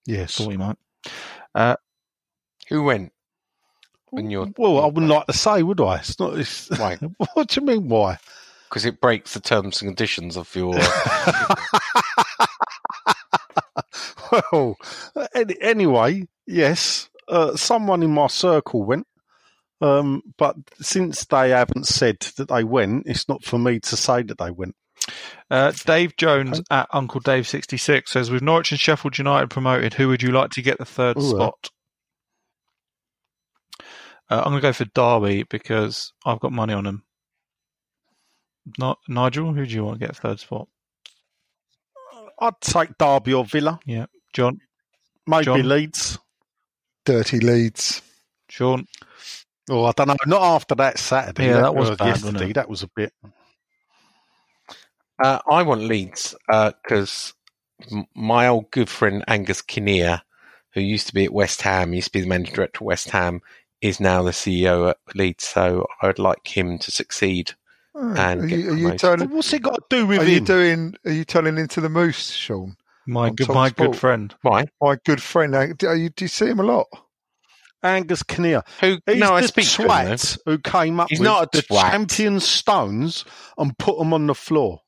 Yes. 0.05 0.35
Thought 0.35 0.51
he 0.51 0.57
might. 0.57 1.77
Who 2.69 2.83
went? 2.83 3.11
When 4.09 4.29
you're 4.29 4.47
Well, 4.57 4.81
I 4.81 4.85
wouldn't 4.85 5.11
like 5.11 5.25
to 5.27 5.33
say, 5.33 5.63
would 5.63 5.81
I? 5.81 5.97
It's 5.97 6.19
not. 6.19 6.37
It's, 6.37 6.69
Why? 6.79 6.95
what 7.33 7.49
do 7.49 7.61
you 7.61 7.67
mean? 7.67 7.89
Why? 7.89 8.17
because 8.69 8.85
it 8.85 9.01
breaks 9.01 9.33
the 9.33 9.39
terms 9.39 9.81
and 9.81 9.89
conditions 9.89 10.37
of 10.37 10.53
your. 10.55 10.73
well, 14.51 14.77
any, 15.33 15.55
anyway, 15.61 16.27
yes. 16.45 17.09
Uh, 17.27 17.55
someone 17.55 18.03
in 18.03 18.11
my 18.11 18.27
circle 18.27 18.83
went, 18.83 19.07
um, 19.81 20.21
but 20.37 20.55
since 20.79 21.25
they 21.25 21.49
haven't 21.51 21.87
said 21.87 22.19
that 22.37 22.49
they 22.49 22.63
went, 22.63 23.07
it's 23.07 23.27
not 23.29 23.43
for 23.43 23.57
me 23.59 23.79
to 23.81 23.97
say 23.97 24.23
that 24.23 24.37
they 24.37 24.51
went. 24.51 24.75
Uh, 25.49 25.71
Dave 25.85 26.17
Jones 26.17 26.61
at 26.69 26.89
Uncle 26.91 27.21
Dave 27.21 27.47
sixty 27.47 27.77
six 27.77 28.11
says, 28.11 28.29
"With 28.31 28.41
Norwich 28.41 28.71
and 28.71 28.79
Sheffield 28.79 29.17
United 29.17 29.49
promoted, 29.49 29.93
who 29.93 30.07
would 30.09 30.21
you 30.21 30.31
like 30.31 30.51
to 30.51 30.61
get 30.61 30.77
the 30.79 30.85
third 30.85 31.17
Ooh, 31.17 31.21
uh. 31.21 31.29
spot?" 31.29 31.69
Uh, 34.29 34.39
I'm 34.43 34.51
going 34.51 34.55
to 34.61 34.61
go 34.67 34.73
for 34.73 34.85
Derby 34.85 35.43
because 35.43 36.11
I've 36.25 36.41
got 36.41 36.51
money 36.51 36.73
on 36.73 36.85
him. 36.85 37.03
Not 38.77 38.99
Nigel. 39.07 39.53
Who 39.53 39.65
do 39.65 39.73
you 39.73 39.85
want 39.85 39.99
to 40.01 40.05
get 40.05 40.17
third 40.17 40.39
spot? 40.41 40.67
I'd 42.39 42.59
take 42.59 42.97
Derby 42.97 43.33
or 43.33 43.45
Villa, 43.45 43.79
Yeah, 43.85 44.07
John, 44.33 44.59
maybe 45.25 45.45
John? 45.45 45.67
Leeds. 45.69 46.19
Dirty 47.05 47.39
Leeds. 47.39 48.01
Sean. 48.49 48.85
Oh, 49.69 49.85
I 49.85 49.91
don't 49.91 50.07
know. 50.07 50.15
Not 50.25 50.41
after 50.41 50.75
that 50.75 50.97
Saturday. 50.97 51.47
Yeah, 51.47 51.61
that 51.61 51.75
was 51.75 51.89
uh, 51.89 51.95
bad, 51.95 52.07
wasn't 52.07 52.33
yesterday. 52.33 52.51
it? 52.51 52.53
That 52.55 52.69
was 52.69 52.83
a 52.83 52.89
bit. 52.95 53.13
Uh, 55.21 55.39
I 55.49 55.63
want 55.63 55.81
Leeds 55.81 56.35
because 56.47 57.33
m- 57.91 58.05
my 58.15 58.47
old 58.47 58.71
good 58.71 58.89
friend 58.89 59.23
Angus 59.27 59.61
Kinnear, 59.61 60.21
who 60.73 60.81
used 60.81 61.07
to 61.07 61.13
be 61.13 61.25
at 61.25 61.33
West 61.33 61.61
Ham, 61.63 61.93
used 61.93 62.07
to 62.07 62.11
be 62.13 62.21
the 62.21 62.27
managing 62.27 62.55
director 62.55 62.77
at 62.83 62.85
West 62.85 63.09
Ham, 63.09 63.41
is 63.81 63.99
now 63.99 64.23
the 64.23 64.31
CEO 64.31 64.91
at 64.91 64.97
Leeds. 65.15 65.43
So 65.45 65.85
I'd 66.01 66.19
like 66.19 66.47
him 66.47 66.77
to 66.79 66.91
succeed. 66.91 67.53
Oh, 67.95 68.13
And 68.15 68.43
are 68.43 68.47
you, 68.47 68.71
are 68.71 68.75
you 68.77 68.97
turning? 68.97 69.29
What's 69.31 69.51
it 69.53 69.63
got 69.63 69.89
to 69.89 69.95
do 69.97 70.05
with 70.05 70.19
Are 70.21 70.25
you 70.29 70.39
doing? 70.39 70.95
Are 71.05 71.11
you 71.11 71.25
turning 71.25 71.57
into 71.57 71.81
the 71.81 71.89
moose, 71.89 72.29
Sean? 72.31 72.77
My 73.07 73.29
good, 73.31 73.47
Top 73.47 73.55
my 73.55 73.69
good 73.69 73.95
friend. 73.95 74.33
Why? 74.43 74.67
My 74.81 74.97
good 75.03 75.21
friend. 75.23 75.55
uh, 75.55 75.67
Do 75.77 75.95
you, 75.95 76.09
do 76.09 76.25
you 76.25 76.29
see 76.29 76.45
him 76.47 76.59
a 76.59 76.63
lot? 76.63 76.87
Angus 77.83 78.23
Kinnear. 78.23 78.63
Who? 78.81 78.99
He's 79.05 79.17
no, 79.17 79.33
I 79.33 79.41
the 79.41 79.47
speak 79.47 79.67
to 79.69 79.83
him. 79.83 80.17
who 80.45 80.57
came 80.59 80.99
up 80.99 81.07
He's 81.09 81.19
with 81.19 81.25
not 81.27 81.51
the 81.51 81.61
twat. 81.61 81.91
champion 81.91 82.39
stones 82.39 83.23
and 83.57 83.77
put 83.77 83.97
them 83.97 84.13
on 84.13 84.27
the 84.27 84.35
floor. 84.35 84.81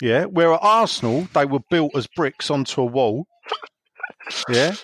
Yeah, 0.00 0.24
where 0.26 0.52
at 0.52 0.60
Arsenal 0.62 1.26
they 1.34 1.44
were 1.44 1.60
built 1.70 1.96
as 1.96 2.06
bricks 2.14 2.50
onto 2.50 2.80
a 2.82 2.84
wall. 2.86 3.26
Yeah, 4.48 4.74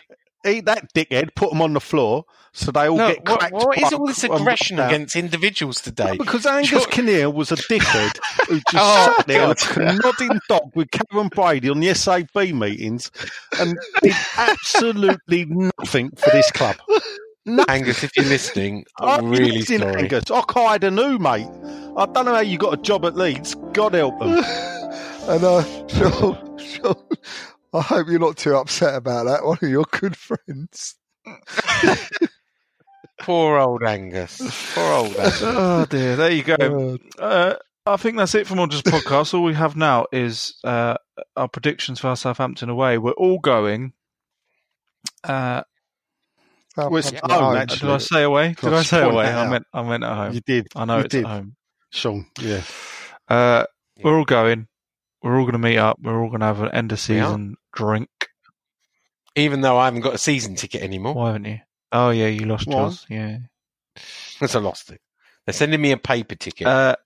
he, 0.45 0.61
that 0.61 0.93
dickhead 0.95 1.35
put 1.35 1.51
them 1.51 1.61
on 1.63 1.73
the 1.73 1.81
floor 1.81 2.25
so 2.53 2.71
they 2.71 2.89
all 2.89 2.97
No, 2.97 3.09
get 3.09 3.29
what, 3.29 3.41
cracked. 3.41 3.55
what 3.55 3.79
is 3.79 3.93
all 3.93 4.07
this 4.07 4.23
aggression 4.25 4.79
against 4.79 5.17
individuals 5.17 5.81
today? 5.81 6.17
Because 6.17 6.47
Angus 6.47 6.69
Sure. 6.69 6.87
Kinnear 6.87 7.31
was 7.31 7.51
a 7.51 7.57
dickhead 7.57 8.19
who 8.49 8.57
just 8.71 8.75
Oh, 8.75 9.15
sat 9.17 9.27
there 9.27 9.41
God. 9.47 9.57
like 9.61 9.77
a 9.77 9.99
nodding 10.03 10.41
dog 10.49 10.71
with 10.75 10.89
Karren 10.91 11.31
Brady 11.31 11.69
on 11.71 11.81
the 11.81 11.93
SAB 11.95 12.35
meetings 12.55 13.11
and 13.59 13.77
did 14.03 14.15
absolutely 14.37 15.47
nothing 15.47 16.11
for 16.11 16.31
this 16.31 16.51
club. 16.53 16.77
Nothing. 17.47 17.75
Angus, 17.75 18.03
if 18.05 18.17
you're 18.17 18.25
listening, 18.27 18.85
Oh, 19.01 19.09
I'm 19.09 19.29
really 19.31 19.59
listen, 19.59 19.81
sorry. 19.81 20.03
Angus. 20.03 20.31
I 20.31 20.43
hired 20.49 20.85
a 20.85 20.91
new 20.91 21.19
mate. 21.19 21.47
I 21.97 22.07
don't 22.07 22.25
know 22.25 22.35
how 22.35 22.41
you 22.41 22.57
got 22.59 22.75
a 22.75 22.83
job 22.83 23.05
at 23.05 23.17
Leeds. 23.17 23.55
God 23.73 23.95
help 23.95 24.19
them. 24.21 24.43
And 25.27 25.43
uh, 25.43 25.63
Sean, 25.89 26.59
Sean, 26.59 26.95
I 27.75 27.81
hope 27.83 28.07
you're 28.09 28.19
not 28.21 28.37
too 28.37 28.55
upset 28.57 28.95
about 28.95 29.25
that. 29.27 29.45
One 29.45 29.59
of 29.61 29.69
your 29.69 29.85
good 29.91 30.17
friends. 30.17 30.95
Poor 33.21 33.59
old 33.59 33.83
Angus. 33.85 34.41
Poor 34.75 34.93
old 34.93 35.17
Angus. 35.17 35.41
oh 35.45 35.87
dear, 35.89 36.17
there 36.17 36.31
you 36.33 36.43
go. 36.43 36.99
Uh, 37.19 37.23
Uh, 37.23 37.55
I 37.87 37.97
think 37.97 38.17
that's 38.17 38.35
it 38.35 38.47
for 38.47 38.55
Monsters 38.55 38.83
Podcast. 38.83 39.35
All 39.35 39.43
we 39.45 39.55
have 39.55 39.77
now 39.77 40.07
is 40.13 40.55
uh, 40.65 40.97
our 41.37 41.49
predictions 41.49 42.01
for 42.01 42.09
our 42.09 42.17
Southampton 42.17 42.69
away. 42.71 42.97
We're 42.99 43.13
all 43.13 43.39
going. 43.39 43.93
Uh, 45.23 45.63
Well, 46.77 46.97
it's 46.97 47.09
Southampton 47.09 47.31
at 47.31 47.35
home, 47.37 47.45
home. 47.45 47.57
actually. 47.57 47.79
did 47.81 47.91
I 47.91 47.99
say 47.99 48.23
away? 48.23 48.55
Did 48.61 48.73
I 48.73 48.83
say 48.83 49.03
away? 49.03 49.27
I 49.27 49.33
out. 49.45 49.51
meant 49.51 49.67
I 49.73 49.83
meant 49.83 50.03
at 50.05 50.17
home. 50.17 50.33
You 50.35 50.41
did. 50.41 50.67
I 50.75 50.85
know 50.87 50.99
you 50.99 51.05
it's 51.05 51.13
did. 51.13 51.25
at 51.25 51.31
home. 51.31 51.57
Sean, 51.91 52.27
yeah. 52.41 52.63
Uh, 53.29 53.65
we're 54.03 54.17
all 54.19 54.25
going. 54.25 54.67
We're 55.23 55.37
all 55.39 55.45
going 55.45 55.53
to 55.53 55.59
meet 55.59 55.79
up. 55.79 55.99
We're 56.03 56.21
all 56.21 56.29
going 56.29 56.41
to 56.41 56.47
have 56.47 56.61
an 56.63 56.73
end 56.73 56.91
of 56.93 56.99
season 57.01 57.57
drink. 57.75 58.09
Even 59.37 59.61
though 59.63 59.77
I 59.77 59.87
haven't 59.87 60.03
got 60.03 60.15
a 60.15 60.19
season 60.19 60.55
ticket 60.55 60.83
anymore, 60.83 61.15
Why 61.15 61.27
haven't 61.29 61.45
you? 61.47 61.59
Oh 61.93 62.11
yeah, 62.11 62.29
you 62.29 62.47
lost 62.47 62.67
Why? 62.67 62.77
yours. 62.83 63.07
Yeah. 63.09 63.39
because 64.35 64.55
I 64.55 64.61
lost 64.61 64.91
it. 64.91 65.01
They're 65.47 65.53
sending 65.53 65.81
me 65.81 65.91
a 65.93 65.97
paper 65.97 66.35
ticket. 66.37 66.67
Uh, 66.67 66.97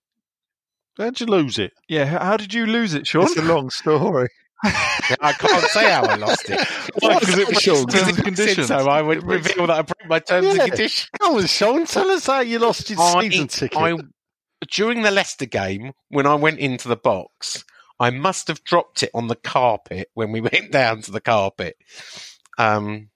How'd 0.99 1.21
you 1.21 1.27
lose 1.27 1.59
it? 1.59 1.73
yeah. 1.89 2.05
How, 2.07 2.19
how 2.25 2.37
did 2.37 2.53
you 2.53 2.66
lose 2.66 2.95
it, 2.95 3.07
Sean? 3.07 3.25
It's 3.25 3.37
a 3.37 3.43
long 3.43 3.71
story. 3.71 4.29
I 4.64 5.33
can't 5.39 5.64
say 5.71 5.89
how 5.91 6.03
I 6.05 6.16
lost 6.16 6.51
it. 6.51 6.59
Why? 7.01 7.21
'Cause 7.21 7.39
it 7.39 7.49
was 7.49 7.59
Because 7.64 7.87
terms 7.87 8.09
and 8.09 8.25
conditions. 8.25 8.66
So 8.66 8.77
I 8.89 9.01
would 9.01 9.23
reveal 9.23 9.69
that 9.69 9.79
I 9.79 9.83
broke 9.83 10.09
my 10.09 10.19
terms 10.19 10.47
Yeah. 10.49 10.62
and 10.64 10.73
conditions. 10.73 11.09
Come 11.21 11.37
on, 11.37 11.47
Sean. 11.47 11.87
Tell 11.87 12.11
us 12.11 12.27
how 12.27 12.41
you 12.41 12.59
lost 12.59 12.91
your 12.91 13.01
I- 13.01 13.23
season 13.29 13.47
ticket. 13.47 13.79
I, 13.79 13.95
during 14.71 15.03
the 15.03 15.12
Leicester 15.12 15.47
game, 15.47 15.93
when 16.09 16.27
I 16.27 16.35
went 16.35 16.59
into 16.59 16.89
the 16.89 16.97
box, 16.97 17.64
I 18.01 18.11
must 18.11 18.49
have 18.49 18.63
dropped 18.65 19.03
it 19.03 19.11
on 19.15 19.27
the 19.29 19.35
carpet 19.37 20.09
when 20.15 20.33
we 20.33 20.41
went 20.53 20.71
down 20.73 21.03
to 21.03 21.11
the 21.11 21.21
carpet. 21.21 21.77
Um, 22.59 23.11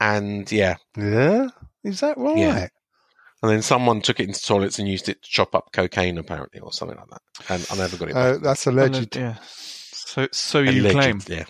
and 0.00 0.50
yeah, 0.52 0.76
yeah? 0.96 1.48
Is 1.84 2.00
that 2.00 2.18
right? 2.18 2.36
Yeah. 2.36 2.68
and 3.42 3.50
then 3.50 3.62
someone 3.62 4.00
took 4.02 4.20
it 4.20 4.28
into 4.28 4.42
toilets 4.42 4.78
and 4.78 4.88
used 4.88 5.08
it 5.08 5.22
to 5.22 5.28
chop 5.30 5.54
up 5.54 5.70
cocaine, 5.72 6.18
apparently, 6.18 6.60
or 6.60 6.72
something 6.72 6.96
like 6.98 7.08
that. 7.10 7.22
And 7.48 7.66
I 7.70 7.76
never 7.76 7.96
got 7.96 8.08
it. 8.10 8.14
back. 8.14 8.34
Uh, 8.34 8.38
that's 8.38 8.66
alleged. 8.66 9.16
Yeah. 9.16 9.36
So 9.42 10.28
so 10.32 10.60
you 10.60 10.82
Alleged, 10.82 11.26
claim. 11.26 11.38
yeah. 11.38 11.44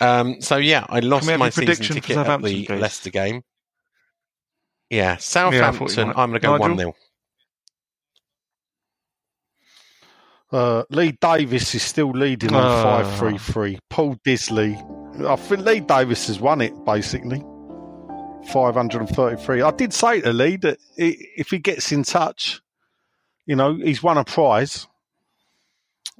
Um, 0.00 0.40
so 0.40 0.56
yeah, 0.56 0.86
I 0.88 1.00
lost 1.00 1.26
my 1.26 1.50
season 1.50 1.64
prediction 1.66 1.96
for 1.96 2.00
ticket 2.02 2.16
at 2.18 2.40
the 2.42 2.66
please? 2.66 2.80
Leicester 2.80 3.10
game. 3.10 3.42
Yeah, 4.90 5.12
I 5.12 5.16
thought 5.16 5.52
you 5.52 5.58
Southampton. 5.58 6.06
might. 6.08 6.16
I'm 6.18 6.30
going 6.30 6.40
to 6.40 6.46
go 6.46 6.56
one 6.56 6.78
0 6.78 6.94
Uh, 10.50 10.82
Lee 10.90 11.12
Davis 11.20 11.74
is 11.74 11.82
still 11.82 12.10
leading 12.10 12.54
on 12.54 12.62
Oh. 12.64 12.82
five 12.82 13.18
three 13.18 13.38
three. 13.38 13.78
Paul 13.90 14.16
Disley, 14.26 14.76
I 15.26 15.36
think 15.36 15.64
Lee 15.66 15.80
Davis 15.80 16.26
has 16.28 16.40
won 16.40 16.60
it 16.60 16.72
basically. 16.84 17.44
Five 18.50 18.74
hundred 18.74 19.00
and 19.02 19.10
thirty-three. 19.10 19.60
I 19.60 19.70
did 19.72 19.92
say 19.92 20.20
to 20.22 20.32
Lee 20.32 20.56
that 20.58 20.78
if 20.96 21.50
he 21.50 21.58
gets 21.58 21.92
in 21.92 22.02
touch, 22.02 22.62
you 23.44 23.56
know, 23.56 23.74
he's 23.74 24.02
won 24.02 24.16
a 24.16 24.24
prize, 24.24 24.86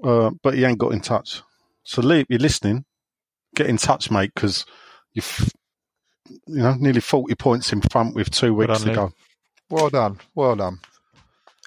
uh, 0.04 0.30
but 0.42 0.54
he 0.54 0.64
ain't 0.64 0.78
got 0.78 0.92
in 0.92 1.00
touch. 1.00 1.42
So 1.84 2.02
Lee, 2.02 2.20
if 2.20 2.26
you're 2.28 2.38
listening, 2.38 2.84
get 3.54 3.66
in 3.66 3.78
touch, 3.78 4.10
mate, 4.10 4.32
because 4.34 4.66
you've 5.14 5.50
you 6.46 6.58
know 6.62 6.74
nearly 6.74 7.00
forty 7.00 7.34
points 7.34 7.72
in 7.72 7.80
front 7.80 8.14
with 8.14 8.30
two 8.30 8.52
Well 8.52 8.66
weeks 8.68 8.80
done, 8.84 8.94
to 8.94 9.00
Lee. 9.00 9.08
go. 9.08 9.12
Well 9.70 9.88
done. 9.88 10.18
Well 10.34 10.56
done. 10.56 10.80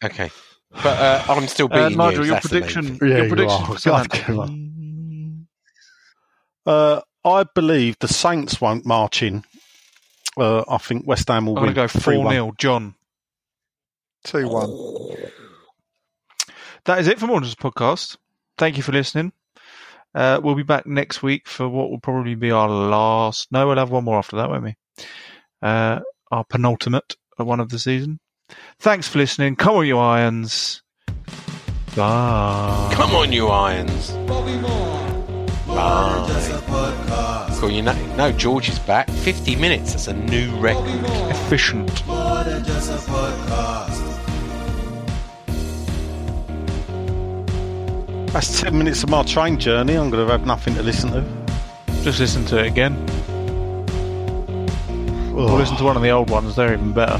Okay, 0.04 0.30
but 0.74 0.86
uh, 0.86 1.24
I'm 1.30 1.48
still 1.48 1.68
Uh, 1.72 1.84
beating 1.90 1.98
Nigel, 1.98 2.22
you. 2.26 2.32
your 2.32 2.36
that's 2.36 2.50
the 2.50 2.60
main 2.60 2.64
prediction. 2.70 3.00
Yeah, 3.02 3.16
your 3.18 3.24
you 3.26 3.30
prediction 3.30 3.62
are. 3.92 4.06
for 4.06 4.32
God, 4.34 5.46
Uh, 6.66 7.02
I 7.24 7.44
believe 7.56 7.98
the 8.00 8.08
Saints 8.08 8.60
won't 8.62 8.86
march 8.86 9.22
in. 9.24 9.44
Uh, 10.38 10.64
I 10.70 10.78
think 10.78 11.06
West 11.08 11.28
Ham 11.28 11.46
will 11.46 11.58
I'm 11.58 11.66
going 11.66 11.76
win. 11.76 11.88
to 11.90 11.94
go 11.96 12.00
4 12.02 12.14
3-1. 12.14 12.32
0. 12.32 12.52
John. 12.58 12.96
2 14.26 14.48
1. 14.48 15.16
That 16.86 17.00
is 17.00 17.08
it 17.08 17.20
for 17.20 17.28
Monsters 17.28 17.56
Podcast. 17.56 18.18
Thank 18.58 18.78
you 18.78 18.84
for 18.84 18.92
listening. 18.92 19.34
Uh, 20.16 20.40
we'll 20.44 20.56
be 20.56 20.64
back 20.64 20.86
next 20.86 21.22
week 21.24 21.48
for 21.48 21.68
what 21.70 21.90
will 21.90 22.00
probably 22.00 22.36
be 22.36 22.52
our 22.52 22.70
last. 22.70 23.48
No, 23.52 23.68
we'll 23.68 23.78
have 23.78 23.92
one 23.92 24.04
more 24.04 24.18
after 24.18 24.36
that, 24.38 24.50
won't 24.50 24.64
we? 24.64 24.76
Uh, 25.62 26.00
our 26.32 26.44
penultimate 26.44 27.16
one 27.38 27.60
of 27.60 27.70
the 27.70 27.80
season. 27.80 28.20
Thanks 28.80 29.08
for 29.08 29.18
listening. 29.20 29.56
Come 29.56 29.76
on, 29.76 29.86
you 29.88 29.98
irons. 29.98 30.82
Bye. 31.96 32.92
Come 32.94 33.12
on, 33.16 33.32
you 33.32 33.48
irons. 33.48 34.12
Bye. 35.68 37.48
Cool, 37.60 37.72
you 37.72 37.82
know, 37.82 37.94
no, 38.16 38.32
George 38.32 38.70
is 38.70 38.80
back. 38.80 39.10
50 39.10 39.56
minutes. 39.58 39.92
That's 39.92 40.08
a 40.08 40.14
new 40.14 40.56
record. 40.60 40.86
Efficient. 41.30 42.04
That's 48.34 48.62
10 48.62 48.78
minutes 48.78 49.04
of 49.04 49.10
my 49.10 49.24
train 49.24 49.60
journey. 49.60 49.96
I'm 49.96 50.10
going 50.10 50.26
to 50.26 50.32
have 50.32 50.46
nothing 50.46 50.74
to 50.76 50.84
listen 50.84 51.12
to. 51.12 51.24
Just 52.04 52.20
listen 52.20 52.46
to 52.46 52.60
it 52.60 52.68
again. 52.68 52.96
Or 55.36 55.50
Oh, 55.50 55.56
listen 55.58 55.76
to 55.78 55.84
one 55.84 55.98
of 55.98 56.02
the 56.02 56.10
old 56.12 56.30
ones. 56.30 56.56
They're 56.56 56.74
even 56.74 56.94
better. 56.94 57.20